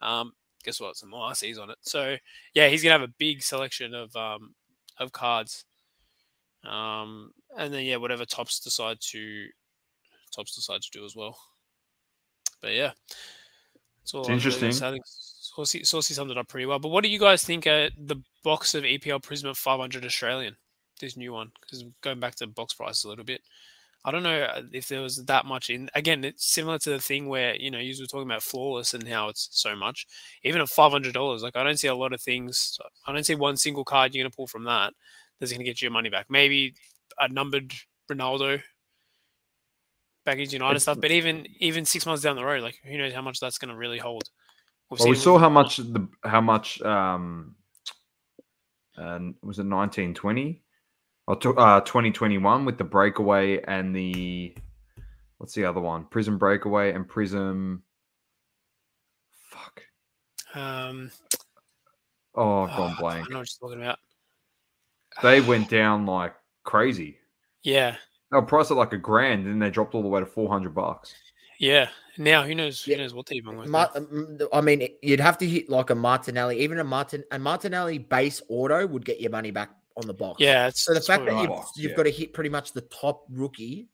um, 0.00 0.32
guess 0.62 0.80
what? 0.80 0.96
Some 0.96 1.10
more 1.10 1.30
RCs 1.30 1.58
on 1.58 1.70
it. 1.70 1.78
So 1.82 2.16
yeah, 2.54 2.68
he's 2.68 2.82
gonna 2.82 2.98
have 2.98 3.08
a 3.08 3.14
big 3.18 3.42
selection 3.42 3.94
of 3.94 4.14
um 4.14 4.54
of 4.98 5.12
cards. 5.12 5.64
Um, 6.64 7.32
and 7.56 7.72
then 7.72 7.84
yeah, 7.84 7.96
whatever 7.96 8.24
Topps 8.24 8.60
decide 8.60 8.98
to 9.10 9.46
Topps 10.34 10.54
decide 10.54 10.82
to 10.82 10.90
do 10.92 11.04
as 11.04 11.16
well. 11.16 11.38
But 12.60 12.74
yeah, 12.74 12.92
all 14.14 14.20
It's 14.20 14.28
I 14.28 14.32
really 14.32 14.42
gotta 14.42 14.64
interesting. 14.66 14.86
I 14.86 14.90
think 14.92 15.04
Saucy, 15.06 15.84
Saucy 15.84 16.14
summed 16.14 16.30
it 16.30 16.38
up 16.38 16.48
pretty 16.48 16.66
well. 16.66 16.78
But 16.78 16.88
what 16.88 17.04
do 17.04 17.10
you 17.10 17.18
guys 17.18 17.42
think? 17.42 17.66
Uh, 17.66 17.90
the 17.96 18.16
box 18.42 18.74
of 18.74 18.84
EPL 18.84 19.22
Prism 19.22 19.50
at 19.50 19.56
500 19.56 20.04
Australian, 20.04 20.56
this 21.00 21.16
new 21.16 21.32
one, 21.32 21.52
because 21.60 21.84
going 22.02 22.20
back 22.20 22.34
to 22.36 22.46
box 22.46 22.74
price 22.74 23.04
a 23.04 23.08
little 23.08 23.24
bit. 23.24 23.42
I 24.02 24.10
don't 24.10 24.22
know 24.22 24.42
uh, 24.44 24.62
if 24.72 24.88
there 24.88 25.02
was 25.02 25.24
that 25.26 25.44
much 25.44 25.68
in. 25.68 25.90
Again, 25.94 26.24
it's 26.24 26.46
similar 26.46 26.78
to 26.78 26.90
the 26.90 26.98
thing 26.98 27.28
where 27.28 27.54
you 27.54 27.70
know 27.70 27.78
you 27.78 27.94
were 28.00 28.06
talking 28.06 28.28
about 28.28 28.42
flawless 28.42 28.94
and 28.94 29.06
how 29.06 29.28
it's 29.28 29.48
so 29.52 29.76
much. 29.76 30.06
Even 30.42 30.62
at 30.62 30.70
five 30.70 30.92
hundred 30.92 31.12
dollars, 31.12 31.42
like 31.42 31.54
I 31.54 31.62
don't 31.62 31.78
see 31.78 31.88
a 31.88 31.94
lot 31.94 32.14
of 32.14 32.22
things. 32.22 32.78
I 33.06 33.12
don't 33.12 33.26
see 33.26 33.34
one 33.34 33.58
single 33.58 33.84
card 33.84 34.14
you're 34.14 34.24
gonna 34.24 34.34
pull 34.34 34.46
from 34.46 34.64
that 34.64 34.94
that's 35.38 35.52
gonna 35.52 35.64
get 35.64 35.82
you 35.82 35.86
your 35.86 35.92
money 35.92 36.08
back. 36.08 36.26
Maybe 36.30 36.74
a 37.18 37.28
numbered 37.28 37.74
Ronaldo 38.10 38.62
back 40.24 40.38
into 40.38 40.52
United 40.52 40.76
It's- 40.76 40.82
stuff, 40.82 41.00
but 41.00 41.10
even 41.10 41.46
even 41.58 41.84
six 41.84 42.06
months 42.06 42.22
down 42.22 42.36
the 42.36 42.44
road, 42.44 42.62
like 42.62 42.78
who 42.84 42.98
knows 42.98 43.12
how 43.12 43.22
much 43.22 43.40
that's 43.40 43.58
gonna 43.58 43.76
really 43.76 43.98
hold. 43.98 44.24
We've 44.90 45.00
Well, 45.00 45.10
we 45.10 45.16
saw 45.16 45.38
how 45.38 45.48
much 45.48 45.76
the 45.76 46.08
how 46.24 46.40
much 46.40 46.80
um 46.82 47.54
and 48.96 49.34
was 49.42 49.58
it 49.58 49.66
1920 49.66 50.62
or 51.26 51.36
uh 51.58 51.80
2021 51.80 52.64
with 52.64 52.76
the 52.76 52.84
breakaway 52.84 53.62
and 53.62 53.94
the 53.94 54.56
what's 55.38 55.54
the 55.54 55.64
other 55.64 55.80
one? 55.80 56.06
Prism 56.06 56.38
breakaway 56.38 56.92
and 56.92 57.08
prism. 57.08 57.82
Fuck. 59.48 59.82
Um, 60.54 61.10
oh 62.34 62.62
i've 62.64 62.76
gone 62.76 62.94
oh, 62.96 63.00
blank. 63.00 63.26
I 63.26 63.32
know 63.32 63.38
what 63.38 63.48
you're 63.48 63.68
talking 63.68 63.82
about. 63.82 63.98
they 65.22 65.40
went 65.40 65.70
down 65.70 66.06
like 66.06 66.34
crazy. 66.64 67.18
Yeah, 67.62 67.96
they 68.30 68.36
were 68.36 68.42
priced 68.42 68.70
at 68.70 68.76
like 68.76 68.92
a 68.92 68.98
grand 68.98 69.46
and 69.46 69.60
they 69.60 69.70
dropped 69.70 69.94
all 69.94 70.02
the 70.02 70.08
way 70.08 70.20
to 70.20 70.26
400 70.26 70.74
bucks 70.74 71.14
yeah. 71.62 71.90
Now 72.16 72.42
who 72.42 72.54
knows? 72.54 72.86
Yeah. 72.86 72.96
Who 72.96 73.02
knows 73.02 73.12
what 73.12 73.26
they're 73.26 73.36
even 73.36 73.54
worth? 73.58 73.68
Ma- 73.68 73.88
um, 73.94 74.38
I 74.50 74.62
mean, 74.62 74.88
you'd 75.02 75.20
have 75.20 75.36
to 75.38 75.46
hit 75.46 75.68
like 75.68 75.90
a 75.90 75.94
Martinelli, 75.94 76.58
even 76.60 76.78
a 76.78 76.84
Martin 76.84 77.22
a 77.30 77.38
Martinelli 77.38 77.98
base 77.98 78.40
auto 78.48 78.86
would 78.86 79.04
get 79.04 79.20
your 79.20 79.30
money 79.30 79.50
back 79.50 79.68
on 79.98 80.06
the 80.06 80.14
box. 80.14 80.40
Yeah, 80.40 80.68
it's 80.68 80.82
So 80.86 80.92
the 80.94 80.98
it's 81.00 81.06
fact 81.06 81.26
that 81.26 81.32
probably 81.32 81.42
you've, 81.42 81.50
box, 81.50 81.72
you've 81.76 81.90
yeah. 81.90 81.96
got 81.98 82.02
to 82.04 82.10
hit 82.10 82.32
pretty 82.32 82.48
much 82.48 82.72
the 82.72 82.80
top 82.80 83.26
rookie, 83.30 83.88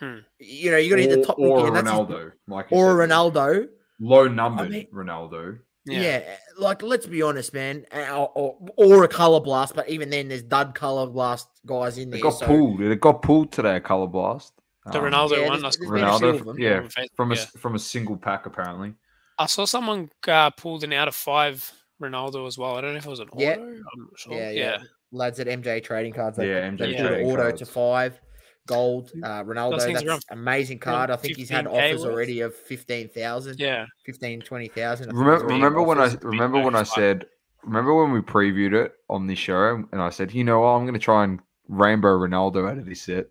Hmm. 0.00 0.20
you 0.38 0.70
know, 0.70 0.78
you 0.78 0.88
got 0.88 0.96
to 0.96 1.02
hit 1.02 1.10
the 1.20 1.26
top 1.26 1.38
or, 1.38 1.48
rookie, 1.58 1.60
or 1.60 1.66
and 1.66 1.76
that's 1.76 1.90
just- 1.98 2.08
ronaldo 2.10 2.32
like 2.48 2.72
or 2.72 2.98
said, 3.02 3.10
Ronaldo. 3.10 3.68
low 4.00 4.26
numbered 4.28 4.70
mean- 4.70 4.86
ronaldo 4.90 5.58
Yeah. 5.84 6.22
like 6.58 6.82
let's 6.82 7.06
be 7.06 7.22
honest, 7.22 7.52
man, 7.54 7.84
uh, 7.92 8.24
or, 8.34 8.56
or 8.76 9.04
a 9.04 9.08
color 9.08 9.40
blast. 9.40 9.74
But 9.74 9.88
even 9.88 10.10
then, 10.10 10.28
there's 10.28 10.42
dud 10.42 10.74
color 10.74 11.06
blast 11.06 11.48
guys 11.66 11.98
in 11.98 12.10
they 12.10 12.18
there. 12.18 12.22
got 12.22 12.30
so- 12.38 12.46
pulled 12.46 12.78
they 12.80 12.94
got 12.96 13.22
pulled 13.22 13.50
today 13.52 13.76
at 13.76 13.84
color 13.84 14.06
blast 14.06 14.52
The 14.86 14.98
Um, 14.98 15.04
Ronaldo 15.06 15.30
yeah, 15.40 15.48
one. 15.48 15.60
there's- 15.60 15.76
there's 15.76 15.88
saw 15.88 15.94
been 15.94 16.04
a 16.04 16.18
few 16.18 16.26
Ronaldo, 16.44 16.50
of 16.50 16.58
yeah, 16.58 16.88
from 17.14 17.32
a 17.32 17.34
yeah. 17.34 17.44
from 17.58 17.74
a 17.74 17.78
single 17.78 18.16
pack 18.16 18.46
apparently. 18.46 18.94
I 19.38 19.46
saw 19.46 19.64
someone 19.64 20.10
uh, 20.28 20.50
pulled 20.50 20.84
an 20.84 20.92
out 20.92 21.08
of 21.08 21.14
five 21.16 21.70
Ronaldo 22.00 22.46
as 22.46 22.58
well. 22.58 22.76
I 22.76 22.80
don't 22.80 22.92
know 22.92 22.98
if 22.98 23.06
it 23.06 23.10
was 23.10 23.20
an 23.20 23.28
auto. 23.30 23.40
Yeah. 23.42 23.54
I'm 23.54 23.74
not 23.98 24.18
sure. 24.18 24.34
Yeah, 24.34 24.50
Yeah, 24.50 24.70
yeah. 24.78 24.78
Lads 25.12 25.40
at 25.40 25.46
MJ 25.46 25.82
Trading 25.82 26.12
Cards. 26.12 26.36
They, 26.36 26.48
Yeah, 26.48 26.60
they 26.70 26.76
MJ 26.76 26.96
put 26.96 27.06
Trading 27.08 27.30
auto 27.30 27.50
to 27.50 27.66
five. 27.66 28.20
Gold, 28.66 29.10
uh, 29.22 29.42
Ronaldo. 29.42 29.78
That's 29.80 30.04
around- 30.04 30.24
amazing 30.30 30.78
card. 30.78 31.10
I 31.10 31.16
think 31.16 31.36
he's 31.36 31.50
had 31.50 31.66
offers 31.66 32.02
worth. 32.02 32.12
already 32.12 32.40
of 32.40 32.54
15,000, 32.54 33.58
yeah. 33.58 33.86
15, 34.06 34.40
20,000. 34.42 35.08
I 35.08 35.12
Remember, 35.12 35.46
remember 35.46 35.82
when 35.82 35.98
I 35.98 36.14
remember 36.22 36.60
when 36.60 36.76
I 36.76 36.84
said 36.84 37.26
remember 37.62 37.94
when 37.94 38.12
we 38.12 38.20
previewed 38.20 38.72
it 38.74 38.92
on 39.08 39.26
this 39.26 39.38
show 39.38 39.84
and 39.92 40.00
I 40.00 40.10
said, 40.10 40.32
you 40.32 40.44
know 40.44 40.60
what, 40.60 40.68
I'm 40.68 40.82
going 40.84 40.94
to 40.94 41.00
try 41.00 41.24
and 41.24 41.40
rainbow 41.68 42.16
Ronaldo 42.18 42.70
out 42.70 42.78
of 42.78 42.86
this 42.86 43.02
set. 43.02 43.26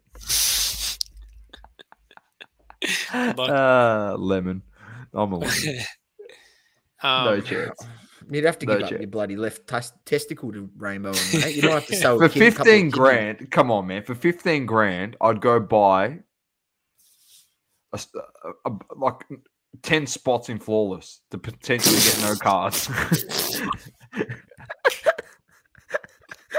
uh, 3.13 4.15
lemon. 4.17 4.61
I'm 5.13 5.31
a 5.33 5.37
lemon. 5.37 5.53
um, 7.03 7.25
no 7.25 7.41
chance. 7.41 7.79
You'd 8.29 8.45
have 8.45 8.59
to 8.59 8.65
No 8.65 8.73
give 8.75 8.83
up 8.83 8.89
chance. 8.89 8.99
your 9.01 9.09
bloody 9.09 9.35
left 9.35 9.67
tes- 9.67 9.91
testicle 10.05 10.51
to 10.53 10.69
Rainbow. 10.77 11.11
mate. 11.33 11.55
You 11.55 11.61
don't 11.63 11.71
have 11.71 11.87
to 11.87 11.95
sell 11.97 12.17
For 12.17 12.25
a 12.25 12.29
kid- 12.29 12.41
a 12.43 12.51
couple 12.51 12.61
of 12.61 12.65
15 12.67 12.75
kidneys. 12.75 12.93
grand, 12.93 13.51
come 13.51 13.71
on, 13.71 13.87
man. 13.87 14.03
For 14.03 14.13
15 14.15 14.65
grand, 14.65 15.17
I'd 15.21 15.41
go 15.41 15.59
buy 15.59 16.19
a, 17.93 17.99
a- 18.65 18.69
a- 18.71 18.95
like 18.95 19.15
10 19.83 20.05
spots 20.07 20.49
in 20.49 20.59
flawless 20.59 21.21
to 21.31 21.37
potentially 21.37 21.95
get 21.97 22.19
no 22.21 22.35
cards. 22.35 22.89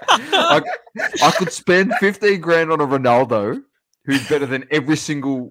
I, 0.09 0.63
I 1.23 1.31
could 1.33 1.53
spend 1.53 1.93
15 2.01 2.41
grand 2.41 2.73
on 2.73 2.81
a 2.81 2.87
Ronaldo 2.87 3.63
who's 4.05 4.27
better 4.29 4.47
than 4.47 4.65
every 4.71 4.97
single 4.97 5.51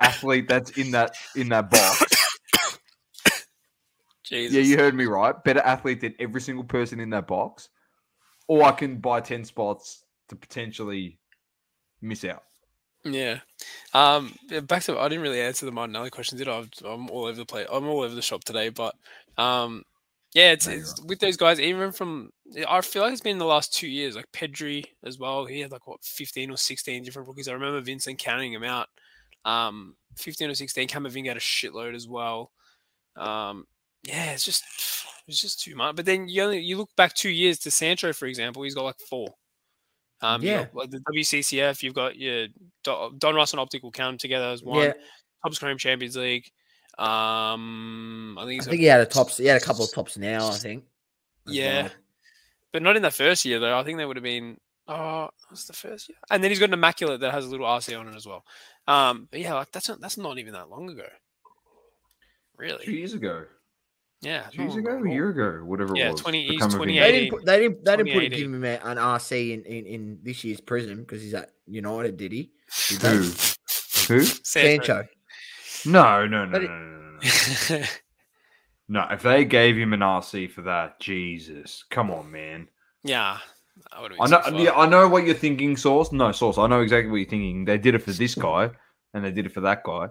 athlete 0.00 0.48
that's 0.48 0.70
in 0.72 0.90
that 0.92 1.14
in 1.34 1.48
that 1.48 1.70
box. 1.70 2.04
Jesus. 4.26 4.54
Yeah, 4.54 4.62
you 4.62 4.76
heard 4.76 4.94
me 4.94 5.04
right. 5.06 5.42
Better 5.44 5.60
athlete 5.60 6.00
than 6.00 6.14
every 6.18 6.40
single 6.40 6.64
person 6.64 7.00
in 7.00 7.10
that 7.10 7.26
box. 7.26 7.68
Or 8.48 8.62
I 8.62 8.72
can 8.72 8.98
buy 8.98 9.20
10 9.20 9.44
spots 9.44 10.04
to 10.28 10.36
potentially 10.36 11.18
miss 12.00 12.24
out. 12.24 12.42
Yeah. 13.04 13.40
Um, 13.94 14.34
back 14.64 14.82
to 14.84 14.98
I 14.98 15.08
didn't 15.08 15.22
really 15.22 15.40
answer 15.40 15.64
the 15.66 15.72
Martinelli 15.72 16.10
question, 16.10 16.38
did 16.38 16.48
I? 16.48 16.56
I'm- 16.56 16.70
I'm 16.84 17.10
all 17.10 17.24
over 17.26 17.36
the 17.36 17.46
place. 17.46 17.66
I'm 17.72 17.86
all 17.86 18.02
over 18.02 18.14
the 18.14 18.22
shop 18.22 18.42
today, 18.44 18.68
but 18.68 18.94
um, 19.38 19.84
yeah, 20.34 20.52
it's, 20.52 20.66
it's 20.66 21.00
with 21.02 21.20
those 21.20 21.36
guys. 21.36 21.60
Even 21.60 21.92
from 21.92 22.30
I 22.68 22.80
feel 22.80 23.02
like 23.02 23.12
it's 23.12 23.20
been 23.20 23.38
the 23.38 23.44
last 23.44 23.72
two 23.74 23.88
years. 23.88 24.16
Like 24.16 24.30
Pedri 24.32 24.84
as 25.04 25.18
well. 25.18 25.46
He 25.46 25.60
had 25.60 25.70
like 25.72 25.86
what 25.86 26.04
15 26.04 26.50
or 26.50 26.56
16 26.56 27.04
different 27.04 27.28
rookies. 27.28 27.48
I 27.48 27.52
remember 27.52 27.80
Vincent 27.80 28.18
counting 28.18 28.52
them 28.52 28.64
out. 28.64 28.88
Um, 29.44 29.94
15 30.16 30.50
or 30.50 30.54
16. 30.54 30.88
Camavinga 30.88 31.28
had 31.28 31.36
a 31.36 31.40
shitload 31.40 31.94
as 31.94 32.08
well. 32.08 32.50
Um, 33.16 33.66
yeah, 34.06 34.32
it's 34.32 34.44
just 34.44 34.64
it's 35.28 35.40
just 35.40 35.60
too 35.62 35.74
much. 35.76 35.96
But 35.96 36.06
then 36.06 36.28
you 36.28 36.42
only 36.42 36.60
you 36.60 36.76
look 36.78 36.94
back 36.96 37.14
two 37.14 37.30
years 37.30 37.58
to 37.60 37.70
Sancho, 37.70 38.12
for 38.12 38.26
example. 38.26 38.62
He's 38.62 38.74
got 38.74 38.84
like 38.84 38.98
four. 39.10 39.34
Um, 40.22 40.42
you 40.42 40.50
Yeah. 40.50 40.66
like 40.72 40.90
the 40.90 41.00
WCCF, 41.00 41.82
you've 41.82 41.94
got 41.94 42.16
your 42.16 42.46
Don, 42.84 43.18
Donruss 43.18 43.52
and 43.52 43.60
Optic 43.60 43.82
will 43.82 43.90
count 43.90 44.12
them 44.14 44.18
together 44.18 44.46
as 44.46 44.62
one. 44.62 44.82
Yeah, 44.84 44.92
Topps 45.44 45.58
Chrome 45.58 45.76
Champions 45.78 46.16
League. 46.16 46.50
Um, 46.98 48.36
I 48.38 48.42
think 48.46 48.50
I 48.50 48.54
he's 48.54 48.64
think 48.66 48.80
he 48.80 48.86
had 48.86 49.00
a 49.00 49.06
Topps. 49.06 49.36
He 49.36 49.46
had 49.46 49.60
a 49.60 49.64
couple 49.64 49.84
of 49.84 49.92
Topps 49.92 50.16
now. 50.16 50.48
I 50.48 50.52
think. 50.54 50.84
Yeah. 51.46 51.82
well. 51.82 51.90
but 52.72 52.82
not 52.82 52.96
in 52.96 53.02
the 53.02 53.10
first 53.10 53.44
year 53.44 53.58
though. 53.60 53.78
I 53.78 53.82
think 53.84 53.98
they 53.98 54.06
would 54.06 54.16
have 54.16 54.24
been. 54.24 54.58
Oh, 54.88 55.28
that's 55.50 55.64
the 55.64 55.72
first 55.72 56.08
year, 56.08 56.16
and 56.30 56.42
then 56.42 56.50
he's 56.52 56.60
got 56.60 56.70
an 56.70 56.74
immaculate 56.74 57.20
that 57.20 57.32
has 57.34 57.44
a 57.44 57.48
little 57.48 57.66
RC 57.66 57.98
on 57.98 58.06
it 58.08 58.14
as 58.14 58.24
well. 58.24 58.44
Um, 58.86 59.26
but 59.30 59.40
yeah, 59.40 59.54
like 59.54 59.72
that's 59.72 59.88
not 59.88 60.00
that's 60.00 60.16
not 60.16 60.38
even 60.38 60.52
that 60.54 60.70
long 60.70 60.88
ago. 60.88 61.06
Really, 62.56 62.84
Two 62.84 62.92
years 62.92 63.12
ago. 63.12 63.44
Yeah. 64.26 64.42
Two 64.52 64.62
years 64.62 64.74
oh 64.74 64.78
ago, 64.78 65.04
a 65.04 65.08
year 65.08 65.28
ago, 65.28 65.64
whatever 65.64 65.96
Yeah, 65.96 66.08
it 66.08 66.12
was. 66.12 66.20
20 66.20 66.46
he's 66.48 66.60
come 66.60 66.70
28. 66.70 67.00
They 67.00 67.12
didn't 67.12 67.30
put 67.30 67.44
they 67.44 67.60
didn't 67.60 67.84
they 67.84 67.96
didn't 67.96 68.12
put 68.12 68.20
2018. 68.24 68.30
give 68.30 68.54
him 68.54 68.64
an 68.64 68.96
RC 68.96 69.52
in, 69.52 69.62
in, 69.64 69.86
in 69.86 70.18
this 70.24 70.42
year's 70.42 70.60
Prism 70.60 70.98
because 70.98 71.22
he's 71.22 71.32
at 71.32 71.50
United, 71.66 72.16
did 72.16 72.32
he? 72.32 72.50
Did 72.88 73.02
Who? 73.02 73.22
Who? 74.08 74.24
Sancho. 74.24 75.06
No, 75.84 76.26
no, 76.26 76.44
no, 76.44 76.58
no, 76.58 76.64
it- 76.64 76.68
no, 76.68 77.78
no, 77.78 77.78
no. 77.78 77.86
No, 78.88 79.06
if 79.12 79.22
they 79.22 79.44
gave 79.44 79.76
him 79.76 79.92
an 79.92 80.00
RC 80.00 80.50
for 80.50 80.62
that, 80.62 80.98
Jesus, 80.98 81.84
come 81.88 82.10
on, 82.10 82.30
man. 82.32 82.66
yeah. 83.04 83.38
I 83.92 84.08
I 84.18 84.26
know, 84.26 84.58
yeah, 84.58 84.72
I 84.72 84.88
know 84.88 85.06
what 85.06 85.26
you're 85.26 85.34
thinking, 85.34 85.76
Sauce. 85.76 86.10
No, 86.10 86.32
Sauce. 86.32 86.56
I 86.56 86.66
know 86.66 86.80
exactly 86.80 87.10
what 87.10 87.18
you're 87.18 87.28
thinking. 87.28 87.66
They 87.66 87.76
did 87.76 87.94
it 87.94 88.02
for 88.02 88.10
this 88.10 88.34
guy, 88.34 88.70
and 89.12 89.22
they 89.22 89.30
did 89.30 89.44
it 89.44 89.52
for 89.52 89.60
that 89.60 89.84
guy. 89.84 90.08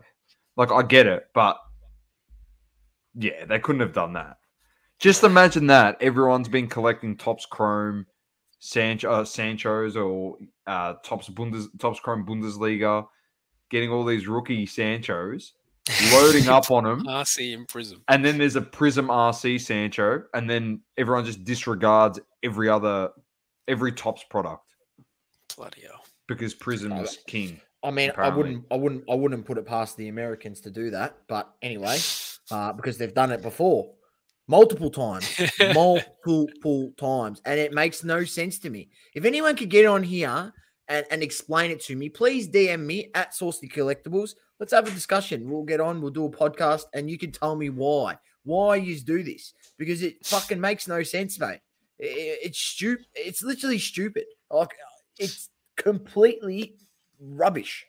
Like, 0.55 0.71
I 0.71 0.83
get 0.83 1.07
it, 1.07 1.23
but 1.33 1.57
yeah, 3.17 3.45
they 3.45 3.59
couldn't 3.59 3.81
have 3.81 3.93
done 3.93 4.13
that. 4.13 4.37
Just 4.99 5.23
imagine 5.23 5.67
that 5.67 5.97
everyone's 6.01 6.47
been 6.47 6.67
collecting 6.67 7.17
Topps 7.17 7.45
Chrome, 7.45 8.05
Sancho, 8.59 9.11
uh, 9.11 9.25
Sancho's, 9.25 9.97
or 9.97 10.37
uh, 10.67 10.93
Topps 11.03 11.29
Bundes, 11.29 11.67
Topps 11.79 11.99
Chrome 11.99 12.25
Bundesliga, 12.25 13.05
getting 13.69 13.89
all 13.91 14.05
these 14.05 14.27
rookie 14.27 14.65
Sanchos, 14.65 15.51
loading 16.13 16.47
up 16.47 16.71
on 16.71 16.85
them, 16.85 17.05
RC 17.05 17.53
in 17.53 17.65
Prism. 17.65 18.01
and 18.07 18.23
then 18.23 18.37
there's 18.37 18.55
a 18.55 18.61
Prism 18.61 19.07
RC 19.07 19.59
Sancho, 19.61 20.23
and 20.33 20.49
then 20.49 20.81
everyone 20.97 21.25
just 21.25 21.43
disregards 21.43 22.19
every 22.41 22.69
other, 22.69 23.09
every 23.67 23.91
Topps 23.91 24.23
product 24.29 24.63
Bloody 25.57 25.81
hell. 25.81 26.03
because 26.27 26.53
Prism's 26.53 27.17
king. 27.27 27.59
I 27.83 27.91
mean, 27.91 28.09
Apparently. 28.09 28.33
I 28.33 28.35
wouldn't, 28.37 28.65
I 28.71 28.75
wouldn't, 28.75 29.03
I 29.11 29.15
wouldn't 29.15 29.45
put 29.45 29.57
it 29.59 29.65
past 29.65 29.95
the 29.95 30.07
Americans 30.07 30.59
to 30.61 30.71
do 30.71 30.89
that. 30.91 31.17
But 31.27 31.53
anyway, 31.61 31.97
uh, 32.51 32.73
because 32.73 32.97
they've 32.97 33.13
done 33.13 33.31
it 33.31 33.41
before, 33.41 33.91
multiple 34.47 34.89
times, 34.89 35.29
multiple 35.73 36.91
times, 36.97 37.41
and 37.45 37.59
it 37.59 37.73
makes 37.73 38.03
no 38.03 38.23
sense 38.23 38.59
to 38.59 38.69
me. 38.69 38.89
If 39.13 39.25
anyone 39.25 39.55
could 39.55 39.69
get 39.69 39.85
on 39.85 40.03
here 40.03 40.53
and, 40.87 41.05
and 41.09 41.23
explain 41.23 41.71
it 41.71 41.81
to 41.81 41.95
me, 41.95 42.09
please 42.09 42.49
DM 42.49 42.81
me 42.81 43.11
at 43.15 43.33
Saucy 43.33 43.67
Collectibles. 43.67 44.35
Let's 44.59 44.73
have 44.73 44.87
a 44.87 44.91
discussion. 44.91 45.49
We'll 45.49 45.63
get 45.63 45.81
on. 45.81 46.01
We'll 46.01 46.11
do 46.11 46.25
a 46.25 46.29
podcast, 46.29 46.85
and 46.93 47.09
you 47.09 47.17
can 47.17 47.31
tell 47.31 47.55
me 47.55 47.69
why. 47.69 48.17
Why 48.43 48.75
you 48.75 48.97
do 48.99 49.23
this? 49.23 49.53
Because 49.77 50.03
it 50.03 50.25
fucking 50.25 50.61
makes 50.61 50.87
no 50.87 51.03
sense, 51.03 51.39
mate. 51.39 51.59
It's 51.97 52.59
stupid. 52.59 53.05
It's 53.15 53.41
literally 53.41 53.79
stupid. 53.79 54.25
Like 54.51 54.69
it's 55.17 55.49
completely 55.75 56.75
rubbish. 57.19 57.85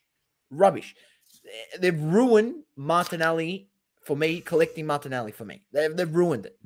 Rubbish. 0.50 0.94
They've 1.78 2.00
ruined 2.00 2.64
Martinelli 2.76 3.68
for 4.06 4.16
me, 4.16 4.40
collecting 4.40 4.86
Martinelli 4.86 5.32
for 5.32 5.44
me. 5.44 5.62
They've, 5.72 5.94
they've 5.96 6.14
ruined 6.14 6.46
it. 6.46 6.58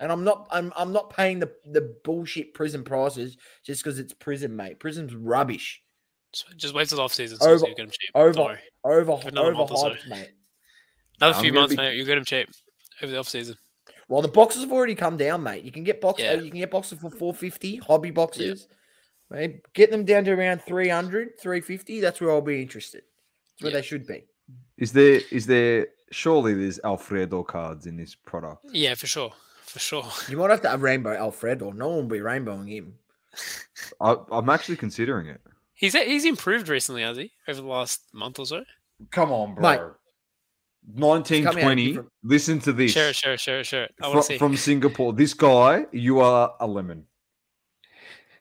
And 0.00 0.12
I'm 0.12 0.22
not 0.22 0.46
I'm 0.52 0.72
I'm 0.76 0.92
not 0.92 1.10
paying 1.10 1.40
the, 1.40 1.50
the 1.66 1.96
bullshit 2.04 2.54
Prism 2.54 2.84
prices 2.84 3.36
just 3.64 3.82
because 3.82 3.98
it's 3.98 4.12
Prism, 4.14 4.54
mate. 4.54 4.78
Prism's 4.78 5.14
rubbish. 5.14 5.82
Just, 6.32 6.56
just 6.56 6.74
wait 6.74 6.88
till 6.88 7.00
off 7.00 7.12
season. 7.12 7.38
So 7.38 7.50
Over- 7.50 7.66
you 7.68 7.74
get 7.74 7.76
them 7.78 7.90
cheap. 7.90 8.10
over- 8.14 8.32
Don't 8.32 8.44
worry. 8.46 8.58
Over 8.84 9.16
Give 9.16 9.26
it 9.26 9.32
another 9.32 9.52
month 9.54 9.70
or 9.72 9.76
so. 9.78 9.90
overhyped, 9.90 10.08
mate. 10.08 10.30
Another 11.20 11.34
I'm 11.36 11.42
few 11.42 11.50
gonna 11.50 11.60
months, 11.62 11.74
be- 11.74 11.82
mate. 11.82 11.96
You 11.96 12.04
get 12.04 12.14
them 12.14 12.24
cheap 12.24 12.48
over 13.02 13.10
the 13.10 13.18
off 13.18 13.28
season. 13.28 13.56
Well, 14.08 14.22
the 14.22 14.28
boxes 14.28 14.62
have 14.62 14.72
already 14.72 14.94
come 14.94 15.16
down, 15.16 15.42
mate. 15.42 15.64
You 15.64 15.72
can 15.72 15.82
get 15.84 16.00
box 16.00 16.22
Yeah. 16.22 16.30
uh, 16.34 16.40
you 16.42 16.50
can 16.50 16.60
get 16.60 16.70
boxes 16.70 16.98
for 17.00 17.10
450, 17.10 17.76
hobby 17.78 18.10
boxes. 18.12 18.68
Mate, 19.30 19.60
get 19.74 19.90
them 19.90 20.04
down 20.04 20.24
to 20.24 20.30
around 20.32 20.62
300, 20.62 21.38
350. 21.40 22.00
That's 22.00 22.20
where 22.20 22.30
I'll 22.30 22.40
be 22.40 22.62
interested. 22.62 23.02
That's 23.02 23.62
where 23.64 23.72
Yeah. 23.72 23.78
they 23.78 23.86
should 23.86 24.06
be. 24.06 24.24
Is 24.76 24.92
there? 24.92 25.20
Is 25.30 25.46
there? 25.46 25.88
Surely 26.10 26.54
there's 26.54 26.80
Alfredo 26.84 27.42
cards 27.42 27.86
in 27.86 27.96
this 27.96 28.14
product. 28.14 28.64
Yeah, 28.72 28.94
for 28.94 29.06
sure. 29.06 29.32
For 29.62 29.78
sure. 29.78 30.06
You 30.30 30.38
might 30.38 30.50
have 30.50 30.62
to 30.62 30.68
have 30.70 30.80
rainbow 30.82 31.14
Alfredo. 31.14 31.72
No 31.72 31.88
one 31.88 31.96
will 31.96 32.04
be 32.04 32.20
rainbowing 32.20 32.68
him. 32.68 32.94
I, 34.00 34.16
I'm 34.30 34.48
actually 34.48 34.76
considering 34.76 35.26
it. 35.26 35.40
He's 35.74 35.94
he's 35.94 36.24
improved 36.24 36.68
recently, 36.68 37.02
has 37.02 37.16
he? 37.18 37.30
Over 37.46 37.60
the 37.60 37.66
last 37.66 38.00
month 38.14 38.38
or 38.38 38.46
so. 38.46 38.64
Come 39.10 39.30
on, 39.32 39.50
Mate. 39.60 39.78
bro. 39.78 39.94
1920. 40.94 41.86
different- 41.88 42.08
Listen 42.22 42.58
to 42.60 42.72
this. 42.72 42.92
Share 42.92 43.10
it, 43.10 43.16
share 43.16 43.34
it, 43.34 43.40
share 43.40 43.60
it, 43.60 43.66
share 43.66 43.84
it. 43.84 43.94
I 44.00 44.04
Fro- 44.04 44.12
want 44.14 44.22
to 44.26 44.32
see. 44.32 44.38
from 44.38 44.56
Singapore. 44.56 45.12
This 45.12 45.34
guy, 45.34 45.84
you 45.92 46.20
are 46.20 46.54
a 46.60 46.66
lemon. 46.66 47.04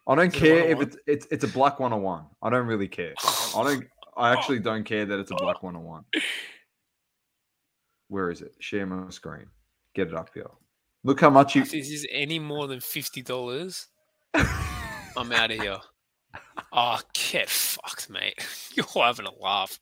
I 0.08 0.16
don't 0.16 0.28
Is 0.34 0.42
it 0.42 0.46
care 0.46 0.60
if 0.70 0.80
it's 0.82 0.98
it's 1.06 1.28
it's 1.32 1.44
a 1.44 1.48
black 1.50 1.80
101. 1.82 2.24
I 2.42 2.50
don't 2.50 2.66
really 2.68 2.88
care. 2.88 3.14
I 3.56 3.64
don't. 3.64 3.86
I 4.18 4.32
oh. 4.32 4.34
actually 4.34 4.60
don't 4.60 4.84
care 4.84 5.06
that 5.06 5.20
it's 5.20 5.32
a 5.32 5.36
black 5.36 5.62
101. 5.64 6.04
Where 8.10 8.30
is 8.32 8.42
it? 8.42 8.56
Share 8.60 8.86
my 8.86 9.10
screen. 9.10 9.48
Get 9.94 10.08
it 10.08 10.14
up 10.14 10.30
here. 10.34 10.50
Look 11.04 11.22
how 11.22 11.30
much 11.30 11.56
you. 11.56 11.62
If 11.62 11.72
this 11.72 11.90
is 11.90 12.06
any 12.12 12.40
more 12.40 12.68
than 12.68 12.80
fifty 12.82 13.22
dollars, 13.22 13.88
I'm 14.36 15.32
out 15.32 15.52
of 15.52 15.62
here. 15.62 15.78
Oh, 16.72 17.00
get 17.14 17.50
fucked, 17.50 18.10
mate. 18.10 18.46
You're 18.74 18.86
having 18.96 19.26
a 19.26 19.34
laugh. 19.42 19.80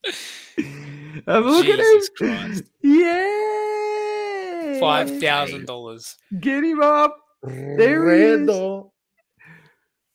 Have 1.26 1.46
a 1.46 1.50
look 1.50 1.66
Jesus 1.66 2.10
at 2.22 2.28
him. 2.28 2.38
Christ. 2.38 2.64
Yeah. 2.82 4.80
Five 4.80 5.20
thousand 5.20 5.66
dollars. 5.66 6.16
Get 6.40 6.64
him 6.64 6.82
up. 6.82 7.18
There 7.44 8.14
he 8.14 8.22
is. 8.22 8.42
Redo. 8.42 8.92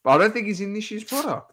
I 0.04 0.16
don't 0.16 0.33
think 0.33 0.46
he's 0.46 0.61
in 0.61 0.72
this 0.72 0.90
year's 0.90 1.04
product. 1.04 1.49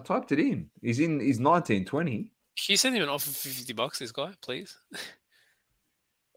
I 0.00 0.02
typed 0.02 0.32
it 0.32 0.38
in. 0.38 0.70
He's 0.80 0.98
in. 0.98 1.20
He's 1.20 1.38
1920. 1.38 2.12
Can 2.12 2.30
you 2.66 2.76
send 2.76 2.96
him 2.96 3.02
an 3.02 3.08
offer 3.08 3.30
for 3.30 3.48
fifty 3.48 3.72
bucks, 3.72 3.98
this 3.98 4.12
guy, 4.12 4.32
please? 4.40 4.76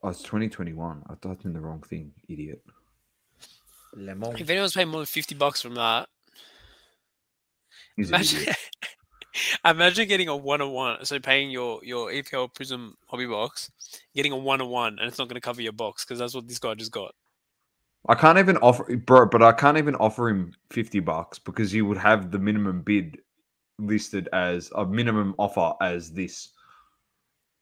Oh, 0.03 0.09
it's 0.09 0.21
2021. 0.21 1.03
I 1.09 1.13
typed 1.15 1.45
in 1.45 1.53
the 1.53 1.61
wrong 1.61 1.81
thing, 1.81 2.11
idiot. 2.27 2.61
Lemon. 3.95 4.35
If 4.37 4.49
anyone's 4.49 4.73
paying 4.73 4.89
more 4.89 4.99
than 4.99 5.05
fifty 5.05 5.33
bucks 5.35 5.61
from 5.61 5.75
that, 5.75 6.09
He's 7.95 8.09
imagine, 8.09 8.53
imagine 9.65 10.07
getting 10.07 10.27
a 10.27 10.35
one 10.35 10.61
on 10.61 10.71
one. 10.71 11.05
So 11.05 11.19
paying 11.19 11.51
your 11.51 11.79
your 11.83 12.11
EPL 12.11 12.53
Prism 12.53 12.95
hobby 13.07 13.27
box, 13.27 13.71
getting 14.13 14.33
a 14.33 14.37
one 14.37 14.61
on 14.61 14.69
one, 14.69 14.99
and 14.99 15.07
it's 15.07 15.19
not 15.19 15.29
going 15.29 15.35
to 15.35 15.41
cover 15.41 15.61
your 15.61 15.71
box 15.71 16.03
because 16.03 16.19
that's 16.19 16.35
what 16.35 16.47
this 16.47 16.59
guy 16.59 16.73
just 16.73 16.91
got. 16.91 17.13
I 18.09 18.15
can't 18.15 18.37
even 18.37 18.57
offer, 18.57 18.97
bro. 18.97 19.27
But 19.27 19.41
I 19.41 19.53
can't 19.53 19.77
even 19.77 19.95
offer 19.95 20.27
him 20.27 20.53
50 20.71 20.99
bucks 20.99 21.39
because 21.39 21.71
he 21.71 21.81
would 21.81 21.97
have 21.97 22.31
the 22.31 22.39
minimum 22.39 22.81
bid 22.81 23.19
listed 23.79 24.29
as 24.33 24.71
a 24.75 24.85
minimum 24.85 25.35
offer 25.37 25.73
as 25.81 26.11
this. 26.11 26.49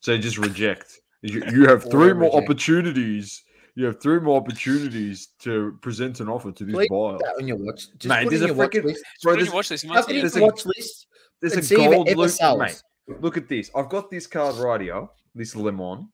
So 0.02 0.18
just 0.18 0.38
reject. 0.38 1.00
You, 1.22 1.44
you 1.52 1.66
have 1.68 1.84
three 1.90 2.14
more 2.14 2.30
reject. 2.30 2.36
opportunities. 2.44 3.44
You 3.76 3.86
have 3.86 4.02
three 4.02 4.20
more 4.20 4.38
opportunities 4.38 5.30
to 5.40 5.78
present 5.82 6.20
an 6.20 6.28
offer 6.28 6.52
to 6.52 6.66
this 6.66 6.76
Please 6.76 6.90
buyer. 6.90 7.18
That 7.20 7.36
on 7.40 7.48
your 7.48 7.58
watch. 7.58 7.88
Just 7.98 8.08
Mate, 8.08 8.24
put 8.26 8.28
it 8.28 8.30
there's 8.30 8.42
in 8.42 8.46
a 8.46 8.54
your 8.54 8.56
watch 8.56 8.74
list. 8.76 9.04
Bro, 9.24 9.36
there's, 9.36 9.48
you 9.48 9.54
watch 9.54 9.70
this? 9.70 9.84
You 9.84 9.90
might 9.90 9.96
Have 9.96 10.06
see 10.06 10.12
it 10.12 10.16
in 10.16 10.20
it. 10.20 10.22
there's 10.24 10.36
a- 10.36 10.42
watch 10.42 10.66
list. 10.66 11.08
there's 11.40 11.54
and 11.54 11.62
a 11.62 11.66
see 11.66 11.76
if 11.76 11.92
gold 11.92 12.10
ever 12.10 12.18
loop, 12.22 12.60
mate. 12.60 12.84
Look 13.22 13.38
at 13.38 13.48
this. 13.48 13.72
I've 13.76 13.90
got 13.90 14.10
this 14.10 14.28
card 14.28 14.56
right 14.56 14.82
here. 14.82 15.08
This 15.34 15.56
lemon 15.56 16.10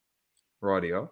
right 0.61 0.83
here. 0.83 1.07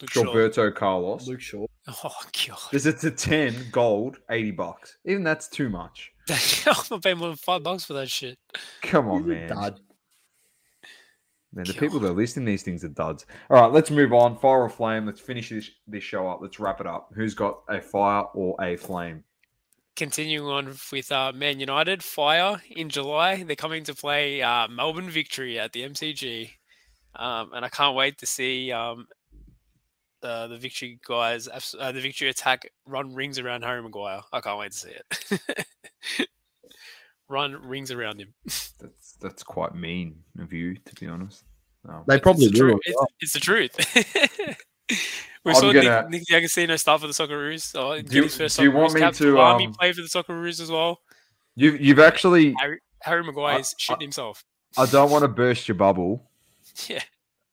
Luke 0.00 0.10
Shaw. 0.10 0.22
Gilberto 0.24 0.74
Carlos. 0.74 1.26
Luke 1.26 1.40
Shaw. 1.40 1.66
Oh 1.88 2.12
god, 2.48 2.58
There's 2.70 2.86
it's 2.86 3.02
a 3.04 3.10
10 3.10 3.66
gold, 3.72 4.18
80 4.30 4.52
bucks. 4.52 4.96
Even 5.04 5.24
that's 5.24 5.48
too 5.48 5.68
much. 5.68 6.11
I'm 6.66 6.74
not 6.90 7.02
paying 7.02 7.18
more 7.18 7.28
than 7.28 7.36
five 7.36 7.62
bucks 7.62 7.84
for 7.84 7.94
that 7.94 8.08
shit. 8.08 8.38
Come 8.82 9.08
on, 9.08 9.22
He's 9.24 9.30
a 9.30 9.34
man. 9.34 9.48
dud. 9.48 9.80
Man, 11.54 11.66
the 11.66 11.74
people 11.74 12.00
that 12.00 12.08
are 12.08 12.14
listing 12.14 12.46
these 12.46 12.62
things 12.62 12.82
are 12.82 12.88
duds. 12.88 13.26
All 13.50 13.60
right, 13.60 13.70
let's 13.70 13.90
move 13.90 14.12
on. 14.14 14.38
Fire 14.38 14.62
or 14.62 14.70
flame. 14.70 15.04
Let's 15.04 15.20
finish 15.20 15.50
this, 15.50 15.70
this 15.86 16.02
show 16.02 16.26
up. 16.26 16.38
Let's 16.40 16.58
wrap 16.58 16.80
it 16.80 16.86
up. 16.86 17.10
Who's 17.14 17.34
got 17.34 17.60
a 17.68 17.80
fire 17.80 18.24
or 18.34 18.56
a 18.62 18.76
flame? 18.76 19.22
Continuing 19.94 20.46
on 20.46 20.74
with 20.90 21.12
uh, 21.12 21.32
Man 21.34 21.60
United, 21.60 22.02
Fire 22.02 22.62
in 22.70 22.88
July. 22.88 23.42
They're 23.42 23.54
coming 23.54 23.84
to 23.84 23.94
play 23.94 24.40
uh, 24.40 24.66
Melbourne 24.68 25.10
Victory 25.10 25.58
at 25.58 25.72
the 25.72 25.82
MCG, 25.82 26.52
um, 27.16 27.50
and 27.52 27.66
I 27.66 27.68
can't 27.68 27.94
wait 27.94 28.16
to 28.18 28.26
see 28.26 28.72
um, 28.72 29.06
the 30.22 30.46
the 30.48 30.56
Victory 30.56 30.98
guys, 31.06 31.48
uh, 31.48 31.92
the 31.92 32.00
Victory 32.00 32.28
attack 32.28 32.70
run 32.86 33.14
rings 33.14 33.38
around 33.38 33.62
Harry 33.62 33.82
Maguire. 33.82 34.22
I 34.32 34.40
can't 34.40 34.58
wait 34.58 34.72
to 34.72 34.78
see 34.78 34.90
it. 34.90 36.28
run 37.28 37.52
rings 37.66 37.90
around 37.90 38.20
him. 38.20 38.32
That's 38.44 39.12
that's 39.20 39.42
quite 39.44 39.74
mean 39.74 40.16
of 40.40 40.52
you, 40.52 40.74
to 40.74 40.94
be 40.96 41.06
honest. 41.06 41.44
Um, 41.88 42.02
They 42.08 42.18
probably 42.18 42.46
it's 42.46 42.58
the, 42.58 42.64
will. 42.64 42.80
It's, 42.84 43.02
it's 43.20 43.32
the 43.34 43.40
truth. 43.40 43.76
we 45.44 45.54
saw 45.54 45.72
gonna- 45.72 46.02
Nick, 46.02 46.10
Nick 46.10 46.22
D'Agostino 46.26 46.74
start 46.76 47.00
for 47.00 47.06
the 47.06 47.12
Socceroos. 47.12 47.72
Oh, 47.76 47.96
Do 47.96 48.02
get 48.02 48.12
you- 48.14 48.22
his 48.24 48.36
first 48.36 48.56
do 48.56 48.64
you 48.64 48.72
want 48.72 48.90
Socceroos 48.90 48.94
me 48.94 49.00
cap. 49.00 49.14
to, 49.14 49.38
Army 49.38 49.66
um, 49.66 49.74
play 49.74 49.92
for 49.92 50.00
the 50.02 50.08
Socceroos 50.08 50.60
as 50.60 50.70
well. 50.70 51.00
You've 51.54 51.80
you've 51.80 51.98
actually. 52.00 52.54
Harry, 52.58 52.80
Harry 53.02 53.22
Maguire 53.22 53.60
is 53.60 53.74
I- 53.78 53.94
shitting 53.94 54.02
himself. 54.02 54.44
I 54.76 54.86
don't 54.86 55.10
want 55.10 55.22
to 55.22 55.28
burst 55.28 55.68
your 55.68 55.76
bubble. 55.76 56.28
Yeah. 56.88 57.02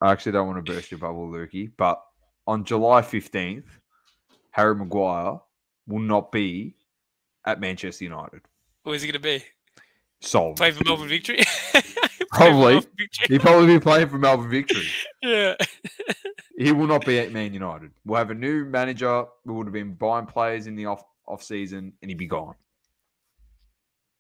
I 0.02 0.12
actually 0.12 0.32
don't 0.32 0.48
want 0.48 0.66
to 0.66 0.72
burst 0.74 0.90
your 0.90 1.00
bubble, 1.00 1.28
Lukey. 1.28 1.70
But 1.78 2.02
on 2.50 2.66
July 2.66 3.02
fifteenth, 3.02 3.80
Harry 4.52 4.76
Maguire 4.76 5.40
will 5.88 6.00
not 6.00 6.32
be 6.32 6.76
at 7.46 7.60
Manchester 7.60 8.04
United. 8.04 8.42
Where's 8.84 9.02
he 9.02 9.12
going 9.12 9.22
to 9.22 9.40
be? 9.40 9.44
Sold. 10.22 10.58
Play 10.58 10.72
for 10.72 10.84
Melbourne 10.84 11.08
Victory? 11.10 11.40
Probably. 12.32 12.74
Melbourne 12.74 12.92
Victory. 12.98 13.28
He'll 13.28 13.40
probably 13.40 13.68
be 13.68 13.80
playing 13.80 14.10
for 14.10 14.18
Melbourne 14.18 14.50
Victory. 14.50 14.88
Yeah. 15.22 15.56
He 16.58 16.72
will 16.72 16.88
not 16.88 17.06
be 17.06 17.20
at 17.20 17.34
Man 17.34 17.54
United. 17.54 17.92
We'll 18.06 18.18
have 18.18 18.32
a 18.32 18.34
new 18.34 18.64
manager. 18.64 19.26
We 19.46 19.54
would 19.54 19.68
have 19.68 19.74
been 19.74 19.96
buying 19.96 20.26
players 20.28 20.66
in 20.66 20.76
the 20.76 20.86
off 20.86 21.04
off 21.28 21.44
season, 21.44 21.92
and 22.02 22.10
he'd 22.10 22.18
be 22.18 22.26
gone. 22.26 22.56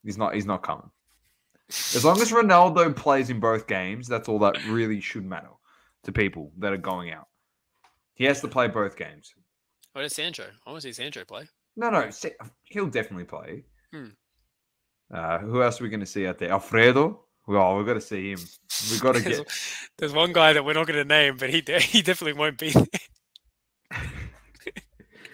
He's 0.03 0.17
not. 0.17 0.35
He's 0.35 0.45
not 0.45 0.61
coming. 0.61 0.89
As 1.69 2.03
long 2.03 2.21
as 2.21 2.31
Ronaldo 2.31 2.93
plays 2.93 3.29
in 3.29 3.39
both 3.39 3.65
games, 3.65 4.09
that's 4.09 4.27
all 4.27 4.39
that 4.39 4.61
really 4.67 4.99
should 4.99 5.25
matter 5.25 5.51
to 6.03 6.11
people 6.11 6.51
that 6.57 6.73
are 6.73 6.77
going 6.77 7.11
out. 7.11 7.27
He 8.19 8.25
has 8.25 8.41
to 8.41 8.47
play 8.47 8.67
both 8.67 8.97
games. 8.97 9.33
What 9.93 10.03
is 10.05 10.13
Sancho? 10.13 10.45
I 10.67 10.69
want 10.69 10.83
to 10.83 10.87
see 10.89 11.01
Sancho 11.01 11.23
play. 11.25 11.47
No, 11.75 11.89
no, 11.89 12.09
he'll 12.65 12.87
definitely 12.87 13.23
play. 13.23 13.63
Hmm. 13.91 14.07
Uh, 15.11 15.39
who 15.39 15.63
else 15.63 15.79
are 15.79 15.83
we 15.85 15.89
going 15.89 16.01
to 16.01 16.05
see 16.05 16.27
out 16.27 16.37
there? 16.37 16.51
Alfredo. 16.51 17.21
Well, 17.47 17.77
we've 17.77 17.87
got 17.87 17.93
to 17.95 18.01
see 18.01 18.31
him. 18.31 18.39
We've 18.91 19.01
got 19.01 19.15
to 19.15 19.21
There's, 19.23 19.37
get. 19.39 19.51
there's 19.97 20.13
one 20.13 20.33
guy 20.33 20.53
that 20.53 20.63
we're 20.63 20.73
not 20.73 20.85
going 20.85 20.99
to 20.99 21.05
name, 21.05 21.37
but 21.37 21.49
he 21.49 21.61
de- 21.61 21.79
he 21.79 22.01
definitely 22.01 22.37
won't 22.39 22.57
be. 22.57 22.71
there. 22.71 22.85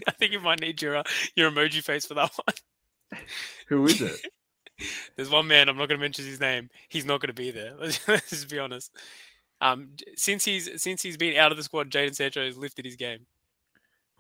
I 0.08 0.12
think 0.12 0.32
you 0.32 0.40
might 0.40 0.62
need 0.62 0.82
your 0.82 0.98
uh, 0.98 1.04
your 1.36 1.50
emoji 1.52 1.82
face 1.82 2.06
for 2.06 2.14
that 2.14 2.32
one. 2.46 3.20
Who 3.68 3.86
is 3.86 4.00
it? 4.02 4.22
There's 5.16 5.30
one 5.30 5.48
man. 5.48 5.68
I'm 5.68 5.78
not 5.78 5.90
going 5.90 6.00
to 6.00 6.06
mention 6.06 6.26
his 6.26 6.40
name. 6.40 6.70
He's 6.90 7.06
not 7.06 7.20
going 7.20 7.30
to 7.30 7.34
be 7.34 7.50
there. 7.50 7.74
Let's, 7.80 8.08
let's 8.08 8.30
just 8.30 8.50
be 8.50 8.60
honest. 8.60 8.92
Um, 9.62 9.90
since 10.16 10.46
he's 10.46 10.82
since 10.82 11.02
he's 11.02 11.18
been 11.18 11.38
out 11.38 11.52
of 11.52 11.58
the 11.58 11.64
squad, 11.64 11.90
Jadon 11.90 12.16
Sancho 12.16 12.46
has 12.46 12.58
lifted 12.58 12.86
his 12.86 12.96
game. 12.96 13.26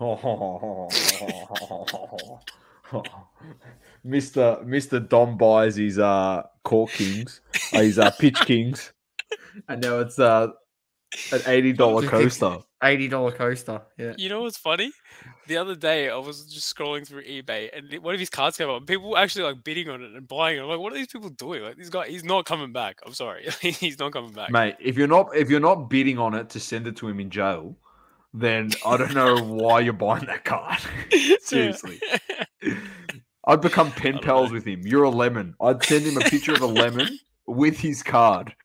Mr. 4.05 4.63
Mr. 4.65 5.07
Dom 5.07 5.37
buys 5.37 5.75
his 5.75 5.97
uh 5.99 6.43
Cork 6.63 6.91
Kings, 6.91 7.41
uh, 7.73 7.81
his 7.81 7.97
uh, 7.97 8.11
Pitch 8.11 8.39
Kings, 8.41 8.93
and 9.67 9.81
now 9.81 9.99
it's 9.99 10.19
uh 10.19 10.47
an 11.31 11.41
eighty 11.47 11.73
dollar 11.73 12.07
coaster. 12.07 12.57
Eighty 12.83 13.07
dollar 13.07 13.31
coaster. 13.31 13.81
Yeah. 13.97 14.13
You 14.17 14.29
know 14.29 14.41
what's 14.41 14.57
funny? 14.57 14.91
The 15.47 15.57
other 15.57 15.75
day, 15.75 16.09
I 16.09 16.17
was 16.17 16.45
just 16.51 16.75
scrolling 16.75 17.07
through 17.07 17.23
eBay, 17.23 17.69
and 17.75 18.03
one 18.03 18.13
of 18.13 18.19
his 18.19 18.29
cards 18.29 18.57
came 18.57 18.69
up. 18.69 18.77
And 18.77 18.87
people 18.87 19.11
were 19.11 19.17
actually 19.17 19.45
like 19.45 19.63
bidding 19.63 19.89
on 19.89 20.01
it 20.01 20.11
and 20.11 20.27
buying 20.27 20.57
it. 20.57 20.61
I'm 20.61 20.67
like, 20.67 20.79
what 20.79 20.91
are 20.91 20.95
these 20.95 21.07
people 21.07 21.29
doing? 21.29 21.63
Like, 21.63 21.77
this 21.77 21.89
guy, 21.89 22.07
he's 22.07 22.23
not 22.23 22.45
coming 22.45 22.73
back. 22.73 22.99
I'm 23.05 23.13
sorry, 23.13 23.47
he's 23.61 23.99
not 23.99 24.11
coming 24.11 24.33
back. 24.33 24.51
Mate, 24.51 24.75
if 24.79 24.97
you're 24.97 25.07
not 25.07 25.35
if 25.35 25.49
you're 25.49 25.59
not 25.59 25.89
bidding 25.89 26.17
on 26.17 26.33
it 26.33 26.49
to 26.49 26.59
send 26.59 26.87
it 26.87 26.95
to 26.97 27.07
him 27.07 27.19
in 27.19 27.29
jail, 27.29 27.75
then 28.33 28.71
I 28.85 28.97
don't 28.97 29.13
know 29.13 29.37
why 29.43 29.79
you're 29.81 29.93
buying 29.93 30.25
that 30.25 30.43
card. 30.43 30.79
Seriously. 31.41 31.99
I'd 33.47 33.61
become 33.61 33.91
pen 33.91 34.19
pals 34.19 34.49
know. 34.49 34.55
with 34.55 34.65
him. 34.65 34.81
You're 34.85 35.03
a 35.03 35.09
lemon. 35.09 35.55
I'd 35.61 35.83
send 35.83 36.05
him 36.05 36.17
a 36.17 36.21
picture 36.21 36.53
of 36.53 36.61
a 36.61 36.67
lemon 36.67 37.19
with 37.45 37.77
his 37.77 38.01
card. 38.01 38.55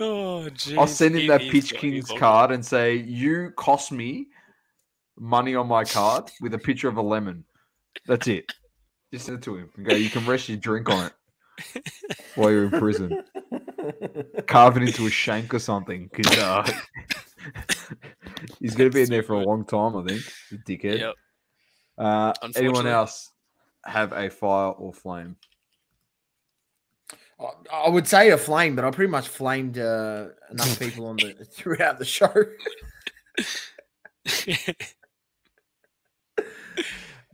Oh, 0.00 0.48
jeez. 0.50 0.78
I'll 0.78 0.86
send 0.86 1.14
him 1.14 1.22
He- 1.22 1.28
that 1.28 1.40
Pitch 1.42 1.74
Kings 1.74 2.10
card 2.10 2.50
and 2.50 2.64
say, 2.64 2.96
"You 2.96 3.52
cost 3.56 3.92
me 3.92 4.28
money 5.18 5.54
on 5.54 5.68
my 5.68 5.84
card 5.84 6.30
with 6.40 6.54
a 6.54 6.58
picture 6.58 6.88
of 6.88 6.96
a 6.96 7.02
lemon." 7.02 7.44
That's 8.06 8.26
it. 8.26 8.52
Just 9.12 9.26
send 9.26 9.38
it 9.38 9.44
to 9.44 9.56
him 9.56 9.70
and 9.76 9.86
go. 9.86 9.94
You 9.94 10.10
can 10.10 10.26
rest 10.26 10.48
your 10.48 10.58
drink 10.58 10.90
on 10.90 11.06
it 11.06 11.92
while 12.34 12.50
you're 12.50 12.64
in 12.64 12.70
prison. 12.70 13.22
Carve 14.46 14.76
it 14.76 14.82
into 14.82 15.06
a 15.06 15.10
shank 15.10 15.54
or 15.54 15.58
something, 15.60 16.10
because 16.12 16.36
uh, 16.38 16.70
he's 18.58 18.74
gonna 18.74 18.90
be 18.90 19.02
in 19.02 19.10
there 19.10 19.22
for 19.22 19.34
a 19.34 19.44
long 19.44 19.64
time. 19.64 19.96
I 19.96 20.04
think. 20.04 20.22
Dickhead. 20.66 20.98
Yep. 20.98 21.14
Uh, 21.96 22.32
anyone 22.56 22.86
else 22.88 23.30
have 23.84 24.12
a 24.12 24.28
fire 24.28 24.72
or 24.72 24.92
flame? 24.92 25.36
I- 27.44 27.86
I 27.86 27.88
would 27.88 28.06
say 28.06 28.30
a 28.30 28.38
flame, 28.38 28.76
but 28.76 28.84
I 28.84 28.90
pretty 28.90 29.10
much 29.10 29.28
flamed 29.28 29.78
uh, 29.78 30.28
enough 30.50 30.78
people 30.78 31.06
on 31.06 31.16
the 31.16 31.32
throughout 31.52 31.98
the 31.98 32.04
show. 32.04 32.32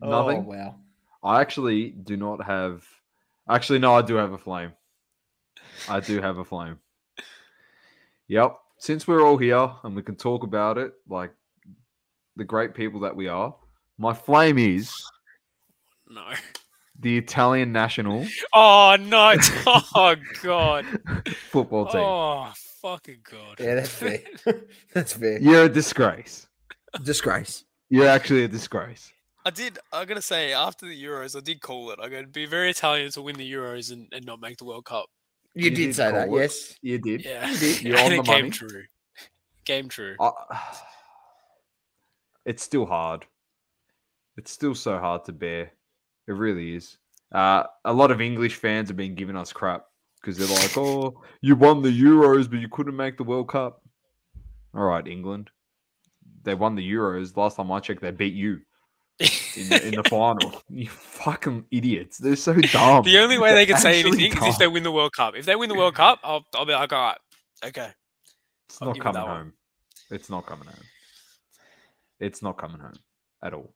Nothing. 0.03 0.39
Oh, 0.39 0.41
wow. 0.41 0.75
I 1.23 1.41
actually 1.41 1.91
do 1.91 2.17
not 2.17 2.45
have. 2.45 2.85
Actually, 3.49 3.81
no, 3.81 3.95
I 3.95 4.03
do 4.03 4.15
have 4.15 4.33
a 4.33 4.39
flame. 4.39 4.73
I 5.89 6.01
do 6.01 6.21
have 6.21 6.39
a 6.39 6.45
flame. 6.45 6.79
Yep. 8.29 8.57
Since 8.79 9.07
we're 9.07 9.23
all 9.23 9.37
here 9.37 9.71
and 9.83 9.95
we 9.95 10.03
can 10.03 10.17
talk 10.17 10.43
about 10.43 10.79
it 10.79 10.95
like 11.09 11.33
the 12.37 12.45
great 12.45 12.75
people 12.75 13.01
that 13.01 13.15
we 13.15 13.29
are, 13.29 13.55
my 13.99 14.15
flame 14.15 14.57
is 14.57 14.91
no. 16.09 16.25
The 17.01 17.19
Italian 17.19 17.73
national 17.73 18.27
Oh 18.55 18.97
no! 19.01 19.35
Oh 19.95 20.15
god! 20.43 20.85
football 21.51 21.87
team. 21.87 22.01
Oh 22.03 22.53
fucking 22.83 23.19
god! 23.31 23.59
Yeah, 23.59 23.75
that's 23.77 23.89
fair. 23.91 24.21
that's 24.95 25.13
fair. 25.15 25.41
You're 25.41 25.65
a 25.65 25.69
disgrace. 25.69 26.47
Disgrace. 27.03 27.65
You're 27.89 28.09
actually 28.09 28.45
a 28.45 28.49
disgrace. 28.49 29.13
I 29.45 29.51
did. 29.51 29.79
I 29.93 30.05
gotta 30.05 30.23
say, 30.23 30.53
after 30.53 30.87
the 30.87 31.05
Euros, 31.05 31.35
I 31.37 31.41
did 31.41 31.61
call 31.63 31.91
it. 31.93 31.99
I 32.03 32.09
gotta 32.09 32.27
be 32.27 32.47
very 32.47 32.71
Italian 32.71 33.11
to 33.13 33.23
win 33.23 33.37
the 33.37 33.51
Euros 33.51 33.91
and, 33.91 34.07
and 34.13 34.25
not 34.27 34.41
make 34.41 34.59
the 34.59 34.65
World 34.65 34.85
Cup. 34.85 35.07
You, 35.55 35.65
You 35.65 35.71
did, 35.71 35.77
did 35.87 35.95
say 35.97 36.13
that, 36.13 36.29
it. 36.29 36.33
yes. 36.35 36.77
You 36.83 36.99
did. 36.99 37.25
Yeah, 37.25 37.51
You 37.51 37.57
did. 37.59 37.83
You're 37.83 37.97
and 37.99 38.07
on 38.07 38.13
it 38.13 38.17
the 38.19 38.23
came 38.23 38.41
money. 38.45 38.51
true. 38.51 38.83
Game 39.65 39.89
true. 39.89 40.15
Uh, 40.21 40.31
I, 40.51 40.61
it's 42.45 42.63
still 42.63 42.87
hard. 42.87 43.27
It's 44.37 44.51
still 44.51 44.75
so 44.75 44.99
hard 44.99 45.25
to 45.27 45.33
bear. 45.33 45.73
It 46.29 46.33
really 46.33 46.75
is. 46.77 46.99
Uh, 47.33 47.65
a 47.85 47.93
lot 47.93 48.11
of 48.11 48.21
English 48.21 48.57
fans 48.57 48.89
have 48.89 48.97
been 48.97 49.15
giving 49.15 49.37
us 49.37 49.53
crap 49.53 49.85
because 50.21 50.37
they're 50.37 50.49
like, 50.49 50.77
"Oh, 50.77 51.23
you 51.41 51.57
won 51.57 51.83
the 51.83 51.89
Euros, 51.91 52.49
but 52.51 52.59
you 52.59 52.69
couldn't 52.69 52.97
make 52.97 53.17
the 53.17 53.25
World 53.25 53.49
Cup." 53.49 53.83
All 54.75 54.85
right, 54.85 55.07
England. 55.07 55.51
They 56.43 56.55
won 56.55 56.75
the 56.75 56.93
Euros. 56.93 57.37
Last 57.37 57.57
time 57.57 57.71
I 57.71 57.81
checked, 57.81 58.01
they 58.01 58.11
beat 58.11 58.35
you 58.35 58.61
in 59.21 59.69
the, 59.69 59.87
in 59.89 59.95
the 59.97 60.05
final. 60.09 60.63
You 60.69 60.89
fucking 60.89 61.67
idiots. 61.71 62.19
They're 62.19 62.37
so 62.37 62.55
dumb. 62.55 63.05
the 63.05 63.19
only 63.19 63.39
way 63.39 63.55
they 63.55 63.67
can 63.67 63.79
say 63.79 64.01
anything 64.01 64.33
is 64.33 64.43
if 64.43 64.59
they 64.59 64.69
win 64.69 64.83
the 64.83 64.93
World 64.93 65.13
Cup. 65.13 65.35
If 65.37 65.45
they 65.47 65.57
win 65.57 65.69
the 65.69 65.75
World 65.77 65.95
Cup, 65.95 66.21
I'll, 66.23 66.45
I'll 66.55 66.67
be 66.67 66.73
like, 66.73 66.93
all 66.93 67.01
right, 67.01 67.19
okay. 67.65 67.91
It's 68.69 68.79
I'll 68.81 68.89
not 68.89 68.99
coming 68.99 69.15
that 69.15 69.27
one. 69.27 69.37
home. 69.37 69.53
It's 70.11 70.31
not 70.31 70.47
coming 70.47 70.67
home. 70.67 70.85
It's 72.19 72.43
not 72.43 72.57
coming 72.59 72.81
home 72.81 72.99
at 73.43 73.55
all. 73.55 73.73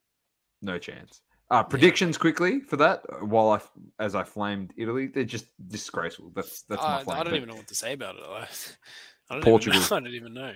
No 0.63 0.79
chance. 0.79 1.21
Uh, 1.51 1.63
predictions 1.63 2.17
quickly 2.19 2.61
for 2.61 2.77
that. 2.79 3.03
uh, 3.13 3.25
While 3.25 3.51
I, 3.51 3.61
as 4.03 4.15
I 4.15 4.25
flamed 4.25 4.73
Italy, 4.77 5.09
they're 5.09 5.25
just 5.25 5.47
disgraceful. 5.69 6.33
That's 6.35 6.63
that's 6.63 6.83
my 6.83 7.01
I, 7.01 7.05
flame. 7.05 7.17
I 7.19 7.23
don't 7.23 7.33
But 7.33 7.37
even 7.37 7.49
know 7.51 7.55
what 7.57 7.69
to 7.69 7.75
say 7.75 7.93
about 7.93 8.17
it. 8.17 8.23
I, 8.27 8.47
I 9.31 9.35
don't 9.35 9.45
Portugal. 9.45 9.79
Even 9.81 9.91
know. 9.91 9.97
I 9.97 10.01
don't 10.01 10.15
even 10.15 10.35
know. 10.35 10.53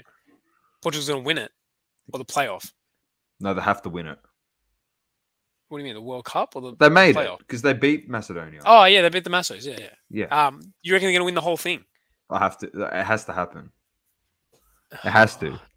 Portugal's 0.82 1.08
gonna 1.08 1.20
win 1.20 1.38
it 1.38 1.50
or 2.12 2.18
the 2.18 2.24
playoff. 2.24 2.70
No, 3.40 3.54
they 3.54 3.60
have 3.62 3.82
to 3.82 3.90
win 3.90 4.06
it. 4.06 4.18
What 5.68 5.78
do 5.78 5.82
you 5.84 5.88
mean, 5.88 5.94
the 5.94 6.00
World 6.00 6.24
Cup 6.24 6.56
or 6.56 6.62
the 6.62 6.76
They 6.76 6.88
made 6.88 7.14
playoff? 7.14 7.34
it 7.34 7.38
because 7.40 7.60
they 7.60 7.74
beat 7.74 8.08
Macedonia. 8.08 8.62
Oh 8.64 8.84
yeah, 8.84 9.02
they 9.02 9.10
beat 9.10 9.24
the 9.24 9.30
Massos. 9.30 9.66
Yeah, 9.66 9.76
yeah. 9.78 9.90
yeah, 10.30 10.46
Um, 10.46 10.60
you 10.82 10.94
reckon 10.94 11.06
they're 11.06 11.12
gonna 11.12 11.26
win 11.26 11.34
the 11.34 11.42
whole 11.42 11.58
thing? 11.58 11.84
I 12.30 12.38
have 12.38 12.56
to. 12.58 12.66
It 12.66 13.04
has 13.04 13.26
to 13.26 13.32
happen. 13.34 13.70
It 14.92 15.10
has 15.10 15.36
to. 15.36 15.60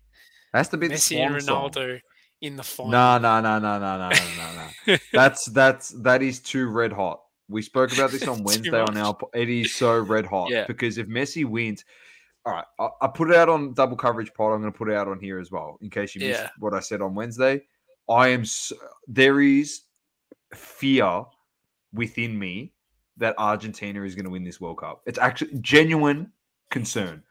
It 0.53 0.57
has 0.57 0.67
to 0.69 0.77
be 0.77 0.89
the 0.89 0.95
Messi 0.95 1.17
and 1.17 1.41
swan 1.41 1.71
song 1.71 1.99
in 2.41 2.55
the 2.55 2.63
final. 2.63 2.91
No, 2.91 3.17
no, 3.17 3.39
no, 3.39 3.59
no, 3.59 3.79
no, 3.79 3.97
no, 3.97 4.09
no, 4.09 4.67
no. 4.87 4.97
that's 5.13 5.45
that's 5.45 5.89
that 5.89 6.21
is 6.21 6.39
too 6.39 6.67
red 6.67 6.91
hot. 6.91 7.21
We 7.47 7.61
spoke 7.61 7.93
about 7.93 8.11
this 8.11 8.27
on 8.27 8.43
Wednesday 8.43 8.79
on 8.79 8.97
our. 8.97 9.17
It 9.33 9.49
is 9.49 9.73
so 9.75 9.99
red 9.99 10.25
hot 10.25 10.49
yeah. 10.49 10.65
because 10.67 10.97
if 10.97 11.07
Messi 11.07 11.45
wins, 11.45 11.85
all 12.45 12.53
right, 12.53 12.65
I, 12.79 12.89
I 13.01 13.07
put 13.07 13.29
it 13.29 13.35
out 13.35 13.49
on 13.49 13.73
double 13.73 13.97
coverage 13.97 14.33
pod. 14.33 14.53
I'm 14.53 14.61
going 14.61 14.71
to 14.71 14.77
put 14.77 14.89
it 14.89 14.95
out 14.95 15.07
on 15.07 15.19
here 15.19 15.39
as 15.39 15.51
well 15.51 15.77
in 15.81 15.89
case 15.89 16.15
you 16.15 16.21
missed 16.27 16.41
yeah. 16.41 16.49
what 16.59 16.73
I 16.73 16.79
said 16.79 17.01
on 17.01 17.15
Wednesday. 17.15 17.61
I 18.09 18.29
am. 18.29 18.45
So, 18.45 18.75
there 19.07 19.41
is 19.41 19.81
fear 20.53 21.23
within 21.93 22.37
me 22.37 22.73
that 23.17 23.35
Argentina 23.37 24.03
is 24.03 24.15
going 24.15 24.25
to 24.25 24.31
win 24.31 24.43
this 24.43 24.59
World 24.59 24.79
Cup. 24.79 25.01
It's 25.05 25.19
actually 25.19 25.59
genuine 25.59 26.31
concern. 26.69 27.23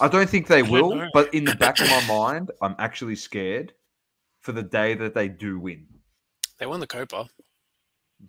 I 0.00 0.08
don't 0.08 0.28
think 0.28 0.46
they 0.46 0.62
don't 0.62 0.70
will, 0.70 0.94
know. 0.96 1.08
but 1.12 1.32
in 1.34 1.44
the 1.44 1.54
back 1.54 1.80
of 1.80 1.88
my 1.88 2.06
mind, 2.06 2.50
I'm 2.62 2.74
actually 2.78 3.16
scared 3.16 3.72
for 4.40 4.52
the 4.52 4.62
day 4.62 4.94
that 4.94 5.14
they 5.14 5.28
do 5.28 5.58
win. 5.58 5.86
They 6.58 6.66
won 6.66 6.80
the 6.80 6.86
Copa, 6.86 7.28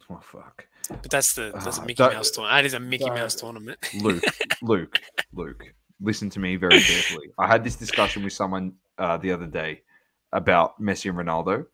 Oh 0.09 0.19
fuck, 0.21 0.67
but 0.89 1.09
that's 1.11 1.33
the 1.33 1.51
that's 1.53 1.77
a 1.77 1.81
Ah, 1.81 1.85
Mickey 1.85 1.93
don't- 1.95 2.13
Mouse 2.13 2.31
tournament. 2.31 2.57
That 2.57 2.65
is 2.65 2.73
a 2.73 2.79
Mickey 2.79 3.05
don't- 3.05 3.15
Mouse 3.15 3.35
tournament. 3.35 3.77
Luke, 4.01 4.23
Luke, 4.61 4.99
Luke. 5.33 5.63
Listen 5.99 6.29
to 6.31 6.39
me 6.39 6.55
very 6.55 6.79
carefully. 6.81 7.27
I 7.37 7.45
had 7.47 7.63
this 7.63 7.75
discussion 7.75 8.23
with 8.23 8.33
someone 8.33 8.73
uh, 8.97 9.17
the 9.17 9.31
other 9.31 9.45
day 9.47 9.81
about 10.31 10.81
Messi 10.81 11.09
and 11.09 11.17
Ronaldo. 11.19 11.65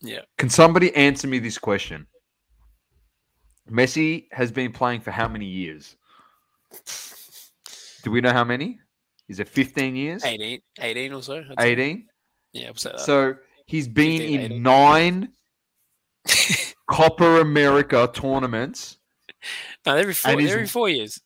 Yeah. 0.00 0.22
Can 0.38 0.48
somebody 0.50 0.92
answer 0.96 1.28
me 1.28 1.38
this 1.38 1.58
question? 1.58 2.06
Messi 3.70 4.26
has 4.32 4.50
been 4.50 4.72
playing 4.72 5.00
for 5.02 5.12
how 5.12 5.28
many 5.28 5.46
years? 5.46 5.94
Do 8.02 8.10
we 8.10 8.20
know 8.20 8.32
how 8.32 8.42
many? 8.44 8.80
Is 9.32 9.40
it 9.40 9.48
15 9.48 9.96
years? 9.96 10.24
18, 10.24 10.60
18 10.78 11.12
or 11.14 11.22
so. 11.22 11.42
18? 11.58 12.06
Yeah, 12.52 12.68
we'll. 12.76 12.98
So 12.98 13.34
he's 13.66 13.88
been 13.88 14.18
15, 14.18 14.40
in 14.40 14.44
18. 14.52 14.62
nine 14.62 15.28
Copa 16.90 17.40
America 17.40 18.10
tournaments 18.12 18.98
no, 19.86 19.96
every 19.96 20.14
four, 20.14 20.32
every 20.32 20.66
four 20.66 20.88
years. 20.90 21.20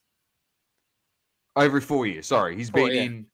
over 1.56 1.80
four 1.80 2.06
years. 2.06 2.26
Sorry, 2.26 2.56
he's 2.56 2.70
Four, 2.70 2.86
been 2.86 2.96
yeah. 2.96 3.02
in. 3.02 3.26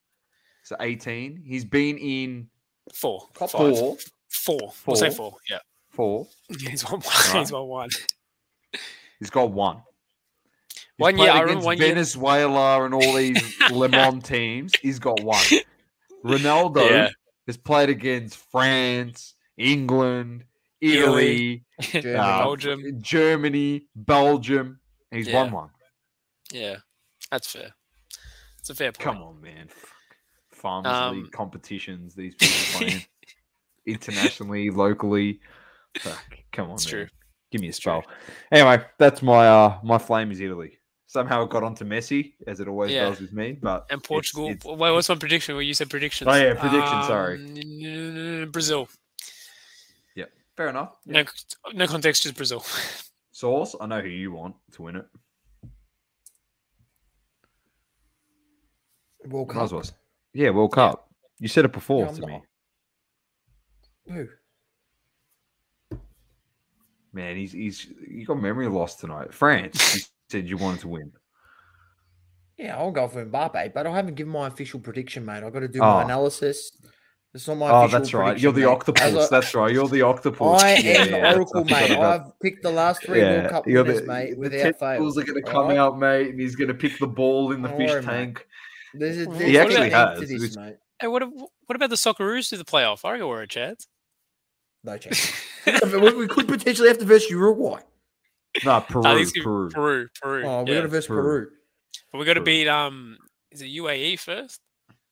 So 0.64 0.76
18. 0.80 1.42
He's 1.44 1.64
been 1.64 1.98
in 1.98 2.48
Four. 2.94 3.28
Top 3.34 3.50
Five. 3.50 3.78
four. 3.78 3.96
Four. 4.30 4.72
We'll 4.86 4.96
say 4.96 5.10
Four. 5.10 5.32
four. 5.32 5.38
Yeah. 5.50 5.58
Four. 5.90 6.26
He's 6.58 6.84
won 6.84 7.00
one. 7.00 7.12
Right. 7.28 7.38
He's 7.38 7.52
won 7.52 7.66
one. 7.68 7.90
He's 9.20 9.30
got 9.30 9.52
one. 9.52 9.82
One 11.02 11.18
year, 11.18 11.30
I 11.30 11.40
remember 11.40 11.64
one 11.64 11.78
year- 11.78 11.88
Venezuela 11.88 12.84
and 12.84 12.94
all 12.94 13.12
these 13.14 13.60
Le 13.70 13.88
Mans 13.88 14.22
teams. 14.22 14.72
He's 14.80 14.98
got 14.98 15.20
one. 15.22 15.42
Ronaldo 16.24 16.88
Yeah. 16.88 17.08
has 17.46 17.56
played 17.56 17.90
against 17.90 18.36
France, 18.36 19.34
England, 19.56 20.44
Italy, 20.80 21.64
Germany. 21.80 22.14
uh, 22.16 22.38
Belgium. 22.44 22.82
Germany, 23.02 23.86
Belgium. 23.94 24.80
He's 25.10 25.30
won 25.30 25.50
one. 25.52 25.70
Yeah. 26.52 26.76
That's 27.30 27.50
fair. 27.50 27.74
It's 28.58 28.70
a 28.70 28.74
fair 28.74 28.92
point. 28.92 28.98
Come 29.00 29.22
on, 29.22 29.40
man. 29.40 29.68
Farmers 30.50 30.92
Um, 30.92 31.16
League 31.22 31.32
competitions. 31.32 32.14
These 32.14 32.34
people 32.36 32.78
playing 32.78 33.04
internationally, 33.86 34.70
locally. 34.70 35.40
Fuck, 35.98 36.38
come 36.52 36.68
on, 36.68 36.74
It's 36.74 36.86
man. 36.86 36.90
true. 36.92 37.06
Give 37.50 37.60
me 37.60 37.68
a 37.68 37.72
spell. 37.72 38.02
Anyway, 38.50 38.82
that's 38.98 39.20
my 39.22 39.46
uh 39.48 39.78
my 39.82 39.98
flame 39.98 40.30
is 40.30 40.40
Italy. 40.40 40.78
Somehow 41.12 41.42
it 41.44 41.50
got 41.50 41.62
onto 41.62 41.84
Messi, 41.84 42.32
as 42.46 42.58
it 42.60 42.68
always 42.68 42.90
Yeah. 42.90 43.10
does 43.10 43.20
with 43.20 43.34
me. 43.34 43.52
But 43.52 43.86
And 43.90 44.02
Portugal. 44.02 44.48
it's- 44.48 44.64
Wait, 44.64 44.92
what's 44.92 45.10
my 45.10 45.14
prediction? 45.16 45.54
Well, 45.54 45.60
you 45.62 45.74
said 45.74 45.90
predictions. 45.90 46.26
Oh, 46.26 46.34
yeah, 46.34 46.54
prediction, 46.54 47.02
sorry. 47.04 47.36
sorry. 47.38 48.46
Brazil. 48.46 48.88
Yeah, 50.14 50.24
fair 50.56 50.68
enough. 50.70 50.96
No, 51.04 51.22
no 51.74 51.86
context, 51.86 52.22
just 52.22 52.34
Brazil. 52.34 52.64
Sauce. 53.30 53.76
I 53.78 53.84
know 53.84 54.00
who 54.00 54.08
you 54.08 54.32
want 54.32 54.56
to 54.72 54.80
win 54.82 54.96
it. 54.96 55.06
World 59.26 59.50
Cup. 59.50 59.70
well. 59.70 59.82
Yeah, 60.32 60.48
World 60.48 60.72
Cup. 60.72 61.10
You 61.40 61.48
said 61.48 61.66
it 61.66 61.72
before 61.72 62.06
Yeah, 62.06 62.12
to 62.12 62.20
not- 62.22 62.28
me. 62.30 62.42
Who? 65.90 65.98
Man, 67.12 67.36
he's 67.36 67.52
he's 67.52 67.84
you 68.08 68.24
got 68.24 68.40
memory 68.40 68.68
loss 68.68 68.96
tonight. 68.96 69.34
France. 69.34 70.08
you 70.34 70.40
said 70.40 70.48
you 70.48 70.56
wanted 70.56 70.80
to 70.80 70.88
win. 70.88 71.12
Yeah, 72.58 72.76
I'll 72.76 72.90
go 72.90 73.08
for 73.08 73.24
Mbappe, 73.24 73.72
but 73.74 73.86
I 73.86 73.94
haven't 73.94 74.14
given 74.14 74.32
my 74.32 74.46
official 74.46 74.78
prediction, 74.80 75.24
mate. 75.24 75.42
I've 75.42 75.52
got 75.52 75.60
to 75.60 75.68
do 75.68 75.80
Oh. 75.80 75.94
my 75.94 76.02
analysis. 76.02 76.72
It's 77.34 77.48
not 77.48 77.56
my 77.56 77.70
Oh, 77.70 77.80
official 77.84 77.98
that's 77.98 78.14
right. 78.14 78.24
prediction, 78.24 78.42
You're 78.42 78.52
the 78.52 78.60
mate. 78.60 78.66
octopus. 78.66 79.02
I- 79.14 79.26
That's 79.30 79.54
right. 79.54 79.72
You're 79.72 79.88
the 79.88 80.02
octopus. 80.02 80.62
I 80.62 80.76
Yeah, 80.76 80.76
am 80.76 80.82
the 80.82 80.90
yeah, 80.90 81.04
that's- 81.22 81.34
oracle, 81.36 81.64
mate. 81.64 81.90
I've 81.98 82.40
picked 82.40 82.62
the 82.62 82.70
last 82.70 83.02
three 83.04 83.20
World 83.22 83.50
Cup 83.50 83.66
you're 83.66 83.82
winners, 83.84 84.00
the, 84.02 84.06
mate, 84.06 84.30
the 84.32 84.36
without 84.36 84.60
fail. 84.60 84.72
tentacles 84.90 85.18
are 85.18 85.24
going 85.24 85.42
to 85.42 85.50
come 85.50 85.56
Alright? 85.62 85.78
out, 85.78 85.98
mate, 85.98 86.28
and 86.30 86.40
he's 86.40 86.56
going 86.56 86.68
to 86.68 86.74
pick 86.74 86.98
the 86.98 87.06
ball 87.06 87.52
in 87.52 87.62
the 87.62 87.68
Don't 87.68 87.78
fish 87.78 87.90
worry, 87.90 88.02
tank. 88.04 88.46
There's 88.94 89.26
a, 89.26 89.34
He 89.44 89.58
actually 89.58 89.88
has. 89.90 90.20
this, 90.20 90.30
It's- 90.30 90.56
mate. 90.56 90.76
Hey, 91.00 91.06
what, 91.08 91.22
what 91.32 91.74
about 91.74 91.88
the 91.90 91.96
Socceroos 91.96 92.50
to 92.50 92.58
the 92.58 92.64
playoff? 92.64 93.04
I 93.04 93.12
reckon 93.12 93.26
we're 93.26 93.42
a 93.42 93.48
chance. 93.48 93.88
No 94.84 94.96
chance. 94.98 95.32
we, 95.66 96.12
we 96.14 96.28
could 96.28 96.46
potentially 96.46 96.88
have 96.88 96.98
to 96.98 97.04
verse 97.06 97.28
Uruguay. 97.30 97.80
No, 98.64 98.80
Peru, 98.88 99.02
I 99.04 99.14
think 99.14 99.28
it's 99.28 99.42
Peru. 99.42 99.70
Peru. 99.70 100.08
Peru. 100.20 100.44
Oh, 100.44 100.62
we 100.62 100.70
yeah. 100.70 100.78
got 100.78 100.82
to 100.82 100.88
verse 100.88 101.06
Peru. 101.06 101.22
Peru. 101.22 101.50
But 102.10 102.18
we 102.18 102.24
got 102.24 102.34
to 102.34 102.42
beat 102.42 102.68
um. 102.68 103.16
Is 103.50 103.62
it 103.62 103.66
UAE 103.66 104.18
first? 104.18 104.60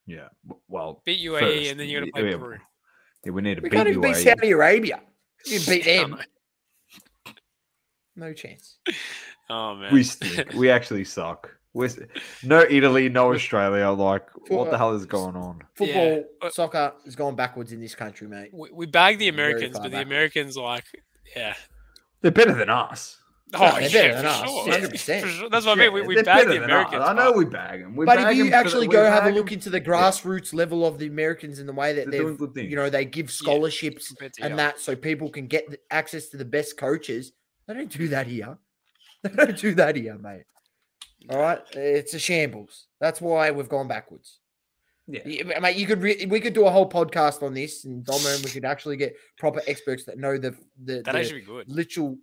Yeah. 0.07 0.29
Well, 0.69 1.03
Beat 1.05 1.21
UAE 1.21 1.41
First, 1.41 1.71
and 1.71 1.81
then 1.81 1.89
you 1.89 2.01
got 2.01 2.07
to 2.07 2.07
yeah, 2.07 2.21
play 2.23 2.31
yeah. 2.31 2.37
Peru. 2.37 2.59
yeah, 3.25 3.33
we 3.33 3.43
need 3.43 3.55
to 3.57 3.61
We 3.63 3.69
beat 3.69 3.77
can't 3.77 3.89
even 3.89 4.01
beat 4.01 4.17
Saudi 4.17 4.51
Arabia. 4.51 5.01
You 5.47 5.61
can 5.61 5.75
beat 5.75 5.85
them. 5.97 6.19
No 8.17 8.33
chance. 8.33 8.79
Oh 9.53 9.75
man. 9.75 9.93
We 9.93 10.05
stink. 10.05 10.53
we 10.55 10.71
actually 10.71 11.03
suck. 11.05 11.51
We're, 11.73 11.87
s- 11.87 11.99
no 12.45 12.65
Italy, 12.71 13.09
no 13.09 13.35
Australia. 13.35 13.91
Like, 13.91 14.29
what 14.49 14.71
the 14.71 14.79
hell 14.79 14.95
is 14.95 15.07
going 15.07 15.35
on? 15.35 15.61
Football, 15.75 16.25
but- 16.41 16.55
soccer 16.55 16.93
is 17.05 17.17
going 17.17 17.35
backwards 17.35 17.73
in 17.73 17.81
this 17.81 17.97
country, 17.97 18.29
mate. 18.29 18.51
we, 18.53 18.71
we 18.73 18.87
bag 18.87 19.19
the 19.19 19.27
Americans, 19.27 19.73
far 19.73 19.83
but 19.83 19.91
the 19.91 19.97
back. 19.97 20.07
Americans 20.07 20.57
like, 20.57 20.85
yeah. 21.35 21.55
They're 22.21 22.31
better 22.31 22.55
than 22.55 22.71
us. 22.71 23.19
Oh, 23.55 23.59
they're 23.79 23.83
yeah, 23.83 23.89
better 23.89 24.15
than 24.15 24.23
for 24.23 24.29
us, 24.29 24.39
sure. 24.51 24.89
100%. 24.91 25.21
For 25.23 25.27
sure. 25.29 25.49
That's 25.51 25.67
what 25.67 25.79
I 25.79 25.81
mean. 25.83 25.93
We, 25.93 26.03
we 26.03 26.23
bag 26.23 26.47
the 26.47 26.55
than 26.55 26.63
us. 26.63 26.65
Americans. 26.67 27.03
I 27.05 27.13
know 27.15 27.33
we 27.33 27.45
bag 27.45 27.83
them. 27.83 27.97
We 27.97 28.07
but 28.07 28.17
bag 28.17 28.33
if 28.33 28.45
you 28.45 28.51
for 28.51 28.57
actually 28.57 28.87
go 28.87 29.03
bag 29.03 29.13
have 29.23 29.33
a 29.33 29.37
look 29.37 29.51
into 29.53 29.71
the 29.71 29.81
grassroots 29.81 30.55
level 30.55 30.87
of 30.87 30.99
the 30.99 31.07
Americans 31.07 31.59
and 31.59 31.69
the 31.69 31.73
way 31.73 31.93
that 31.95 32.11
They're 32.11 32.21
doing 32.23 32.37
they've, 32.37 32.55
good 32.55 32.71
you 32.71 32.77
know, 32.77 32.89
they 32.91 33.05
give 33.05 33.31
scholarships 33.31 34.09
compared 34.09 34.35
to 34.35 34.43
and 34.45 34.59
that 34.59 34.79
so 34.79 34.95
people 34.95 35.29
can 35.31 35.47
get 35.49 35.69
the- 35.71 35.79
access 35.91 36.29
to 36.29 36.37
the 36.37 36.45
best 36.45 36.77
coaches. 36.77 37.33
They 37.67 37.75
don't 37.75 37.91
do 37.91 38.09
that 38.09 38.27
here. 38.27 38.59
They 39.23 39.31
don't 39.31 39.59
do 39.59 39.75
that 39.75 39.97
here, 39.97 40.17
mate. 40.17 40.45
All 41.29 41.39
right, 41.39 41.61
it's 41.73 42.15
a 42.15 42.19
shambles. 42.19 42.87
That's 43.01 43.21
why 43.21 43.51
we've 43.51 43.69
gone 43.69 43.87
backwards. 43.89 44.39
Yeah. 45.07 45.21
Yeah, 45.27 45.59
mate, 45.61 45.77
you 45.77 45.87
could 45.87 46.01
re- 46.01 46.25
we 46.27 46.41
could 46.41 46.55
do 46.55 46.67
a 46.67 46.71
whole 46.71 46.89
podcast 46.89 47.43
on 47.43 47.53
this, 47.53 47.85
and 47.85 48.03
Dom 48.05 48.21
and 48.25 48.43
we 48.45 48.51
could 48.51 48.65
actually 48.65 48.97
get 48.97 49.15
proper 49.39 49.61
experts 49.67 50.05
that 50.05 50.19
know 50.19 50.39
the 50.39 50.53
the, 50.83 51.03
That'd 51.03 51.05
the 51.05 51.19
actually 51.19 51.41
be 51.41 51.47
good. 51.47 51.69
literal, 51.69 52.17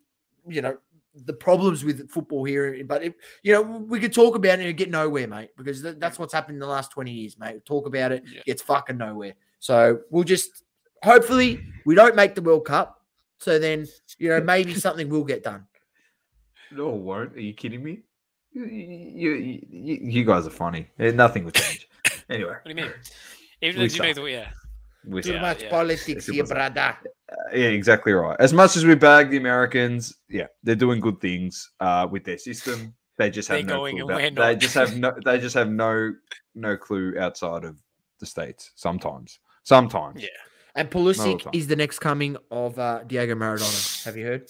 you 0.47 0.61
know, 0.61 0.77
the 1.25 1.33
problems 1.33 1.83
with 1.83 2.09
football 2.09 2.43
here. 2.43 2.83
But 2.85 3.03
if, 3.03 3.13
you 3.43 3.53
know, 3.53 3.61
we 3.61 3.99
could 3.99 4.13
talk 4.13 4.35
about 4.35 4.59
it 4.59 4.65
and 4.67 4.77
get 4.77 4.89
nowhere, 4.89 5.27
mate, 5.27 5.49
because 5.57 5.81
th- 5.81 5.95
that's 5.99 6.19
what's 6.19 6.33
happened 6.33 6.55
in 6.55 6.59
the 6.59 6.67
last 6.67 6.91
twenty 6.91 7.11
years, 7.11 7.37
mate. 7.39 7.65
Talk 7.65 7.87
about 7.87 8.11
it, 8.11 8.23
Yeah. 8.25 8.41
gets 8.45 8.61
fucking 8.61 8.97
nowhere. 8.97 9.33
So 9.59 10.01
we'll 10.09 10.23
just 10.23 10.63
hopefully 11.03 11.63
we 11.85 11.95
don't 11.95 12.15
make 12.15 12.35
the 12.35 12.41
World 12.41 12.65
Cup. 12.65 13.01
So 13.39 13.59
then, 13.59 13.87
you 14.17 14.29
know, 14.29 14.41
maybe 14.41 14.73
something 14.85 15.09
will 15.09 15.23
get 15.23 15.43
done. 15.43 15.65
No, 16.71 16.89
it 16.95 17.01
won't. 17.01 17.35
Are 17.35 17.39
you 17.39 17.53
kidding 17.53 17.83
me? 17.83 18.01
You, 18.51 18.65
you, 18.65 19.33
you, 19.33 19.67
you- 19.69 19.99
you 20.01 20.23
guys 20.25 20.47
are 20.47 20.51
funny. 20.51 20.89
Nothing 20.97 21.45
will 21.45 21.51
change. 21.51 21.87
anyway, 22.29 22.49
What 22.51 22.63
do 22.65 22.69
you 22.69 22.75
mean? 22.75 22.91
Even 23.61 23.81
if 23.81 23.95
you 23.95 24.01
make 24.01 24.15
the 24.15 24.23
yeah. 24.23 24.49
We 25.07 25.21
Too 25.21 25.33
suck. 25.33 25.41
much 25.41 25.63
yeah. 25.63 25.69
politics 25.69 26.07
Yes, 26.07 26.25
here, 26.27 26.43
was- 26.43 26.51
brother. 26.51 26.97
Uh, 27.29 27.35
yeah, 27.53 27.67
exactly 27.67 28.13
right. 28.13 28.37
As 28.39 28.53
much 28.53 28.77
as 28.77 28.85
we 28.85 28.95
bag 28.95 29.29
the 29.29 29.37
Americans, 29.37 30.15
yeah, 30.29 30.47
they're 30.63 30.75
doing 30.75 30.99
good 31.01 31.19
things 31.19 31.69
uh, 31.79 32.07
with 32.09 32.23
their 32.23 32.37
system. 32.37 32.93
They 33.17 33.29
just 33.29 33.49
have 33.49 33.57
They're 33.59 33.65
no 33.75 33.77
going 33.81 33.97
clue. 33.97 34.05
About, 34.15 34.35
they 34.35 34.55
just 34.55 34.73
have 34.75 34.95
no. 34.97 35.13
They 35.25 35.37
just 35.39 35.55
have 35.55 35.69
no 35.69 36.13
no 36.55 36.77
clue 36.77 37.15
outside 37.19 37.63
of 37.65 37.77
the 38.19 38.25
states. 38.25 38.71
Sometimes, 38.75 39.39
sometimes. 39.63 40.21
Yeah. 40.21 40.27
And 40.75 40.85
Not 40.85 40.91
the 40.91 40.99
Pulisic 40.99 41.49
is 41.55 41.65
the 41.67 41.75
next 41.75 41.99
coming 41.99 42.37
of 42.51 42.77
uh, 42.77 43.03
Diego 43.07 43.33
Maradona. 43.35 44.05
Have 44.05 44.15
you 44.15 44.25
heard? 44.25 44.49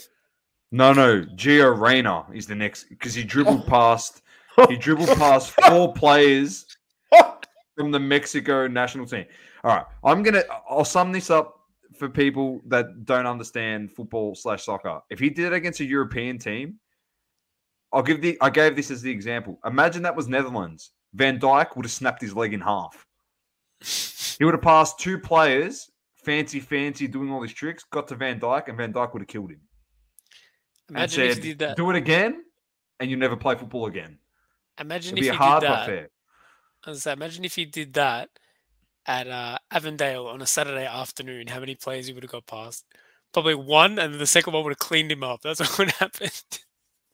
No, 0.71 0.91
no. 0.91 1.21
Gio 1.35 1.79
Reyna 1.79 2.25
is 2.33 2.45
the 2.45 2.55
next 2.55 2.89
because 2.89 3.13
he 3.13 3.23
dribbled 3.23 3.61
Oh. 3.65 3.69
past. 3.69 4.21
He 4.69 4.75
dribbled 4.75 5.09
past 5.17 5.51
four 5.67 5.93
players 6.03 6.65
from 7.77 7.91
the 7.91 7.99
Mexico 7.99 8.67
national 8.67 9.05
team. 9.05 9.25
All 9.63 9.75
right, 9.75 9.85
I'm 10.03 10.23
gonna. 10.23 10.43
I'll 10.69 10.83
sum 10.83 11.11
this 11.11 11.29
up 11.29 11.59
for 11.97 12.09
people 12.09 12.59
that 12.67 13.05
don't 13.05 13.25
understand 13.25 13.91
football 13.91 14.35
slash 14.35 14.65
soccer. 14.65 14.99
If 15.09 15.19
he 15.19 15.29
did 15.29 15.47
it 15.47 15.53
against 15.53 15.79
a 15.79 15.85
European 15.85 16.37
team, 16.39 16.79
I'll 17.93 18.03
give 18.03 18.21
the. 18.21 18.37
I 18.41 18.49
gave 18.49 18.75
this 18.75 18.91
as 18.91 19.01
the 19.01 19.11
example. 19.11 19.59
Imagine 19.65 20.01
that 20.03 20.15
was 20.15 20.27
Netherlands. 20.27 20.91
Van 21.13 21.39
Dijk 21.39 21.75
would 21.75 21.85
have 21.85 21.91
snapped 21.91 22.21
his 22.21 22.35
leg 22.35 22.53
in 22.53 22.59
half. 22.59 23.05
He 24.37 24.43
would 24.43 24.53
have 24.53 24.61
passed 24.61 24.99
two 24.99 25.17
players, 25.17 25.89
fancy, 26.15 26.59
fancy, 26.59 27.07
doing 27.07 27.31
all 27.31 27.41
these 27.41 27.53
tricks. 27.53 27.83
Got 27.91 28.07
to 28.09 28.15
Van 28.15 28.39
Dijk, 28.39 28.67
and 28.67 28.77
Van 28.77 28.91
Dijk 28.91 29.13
would 29.13 29.21
have 29.21 29.27
killed 29.27 29.51
him. 29.51 29.61
Imagine 30.89 31.23
if 31.23 31.35
said, 31.35 31.43
you 31.43 31.51
did 31.51 31.59
that. 31.59 31.77
Do 31.77 31.89
it 31.91 31.95
again, 31.95 32.43
and 32.99 33.09
you 33.09 33.17
never 33.17 33.35
play 33.35 33.55
football 33.55 33.85
again. 33.85 34.17
Imagine 34.79 35.13
It'd 35.13 35.25
if 35.25 35.31
be 35.31 35.33
you 35.33 35.33
hard 35.33 35.61
did 35.61 35.67
but 35.69 35.85
that. 35.87 36.09
Fair. 36.83 36.93
I 36.93 36.97
say, 36.97 37.13
imagine 37.13 37.45
if 37.45 37.57
you 37.57 37.65
did 37.65 37.93
that 37.93 38.29
at 39.05 39.27
uh, 39.27 39.57
Avondale 39.71 40.27
on 40.27 40.41
a 40.41 40.45
Saturday 40.47 40.85
afternoon. 40.85 41.47
How 41.47 41.59
many 41.59 41.75
players 41.75 42.07
you 42.07 42.15
would 42.15 42.23
have 42.23 42.31
got 42.31 42.45
past? 42.45 42.85
Probably 43.33 43.55
one, 43.55 43.99
and 43.99 44.15
the 44.15 44.25
second 44.27 44.53
one 44.53 44.63
would 44.63 44.71
have 44.71 44.79
cleaned 44.79 45.11
him 45.11 45.23
up. 45.23 45.41
That's 45.41 45.59
what 45.59 45.77
would 45.79 45.91
happen. 45.91 46.29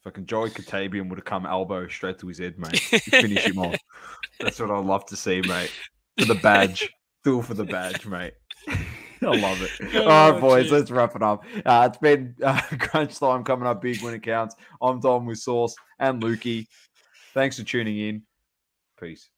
Fucking 0.04 0.26
Joey 0.26 0.50
Katabian 0.50 1.10
would 1.10 1.18
have 1.18 1.26
come 1.26 1.46
elbow 1.46 1.88
straight 1.88 2.20
to 2.20 2.28
his 2.28 2.40
head, 2.40 2.58
mate. 2.58 2.80
Finish 2.80 3.46
him 3.46 3.60
off. 3.60 3.76
That's 4.40 4.60
what 4.60 4.70
I'd 4.72 4.86
love 4.86 5.06
to 5.08 5.16
see, 5.16 5.42
mate. 5.42 5.72
For 6.20 6.26
the 6.26 6.36
badge. 6.36 6.90
Do 7.24 7.42
for 7.42 7.54
the 7.54 7.64
badge, 7.64 8.06
mate. 8.06 8.34
I 8.68 9.38
love 9.38 9.62
it. 9.62 9.96
All 9.96 10.02
Oh, 10.12 10.32
right, 10.34 10.42
boys, 10.42 10.64
geez. 10.64 10.72
let's 10.74 10.92
wrap 10.92 11.16
it 11.16 11.24
up. 11.24 11.46
Uh, 11.66 11.88
it's 11.90 11.98
been 12.00 12.36
uh, 12.44 12.60
crunch 12.80 13.18
time 13.18 13.46
coming 13.46 13.66
up 13.66 13.82
big 13.82 14.02
when 14.02 14.14
it 14.14 14.22
counts. 14.24 14.56
I'm 14.82 15.00
Dom 15.00 15.26
with 15.26 15.38
Sauce 15.40 15.74
and 16.00 16.22
Lukey. 16.22 16.68
Thanks 17.34 17.58
for 17.58 17.64
tuning 17.64 17.98
in. 17.98 18.24
Peace. 19.00 19.30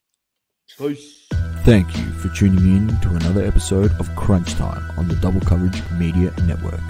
Peace. 0.78 1.28
Thank 1.64 1.96
you 1.98 2.04
for 2.14 2.28
tuning 2.30 2.76
in 2.76 3.00
to 3.00 3.10
another 3.10 3.46
episode 3.46 3.92
of 4.00 4.14
Crunch 4.16 4.56
Time 4.56 4.84
on 4.98 5.08
the 5.08 5.16
Double 5.16 5.40
Coverage 5.40 5.82
Media 5.92 6.34
Network. 6.44 6.82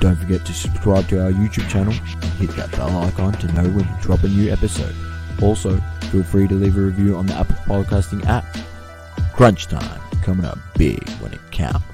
Don't 0.00 0.16
forget 0.16 0.46
to 0.46 0.54
subscribe 0.54 1.08
to 1.08 1.22
our 1.22 1.30
YouTube 1.30 1.68
channel 1.68 1.92
and 1.92 2.24
hit 2.34 2.50
that 2.56 2.70
bell 2.72 2.96
icon 3.02 3.32
to 3.34 3.52
know 3.52 3.64
when 3.64 3.86
we 3.86 4.00
drop 4.00 4.22
a 4.22 4.28
new 4.28 4.50
episode. 4.50 4.94
Also, 5.42 5.78
feel 6.10 6.22
free 6.22 6.48
to 6.48 6.54
leave 6.54 6.78
a 6.78 6.80
review 6.80 7.16
on 7.16 7.26
the 7.26 7.34
Apple 7.34 7.56
Podcasting 7.66 8.24
app. 8.24 8.46
Crunch 9.34 9.66
Time 9.66 10.00
coming 10.22 10.46
up 10.46 10.58
big 10.78 11.06
when 11.20 11.32
it 11.34 11.40
counts. 11.50 11.93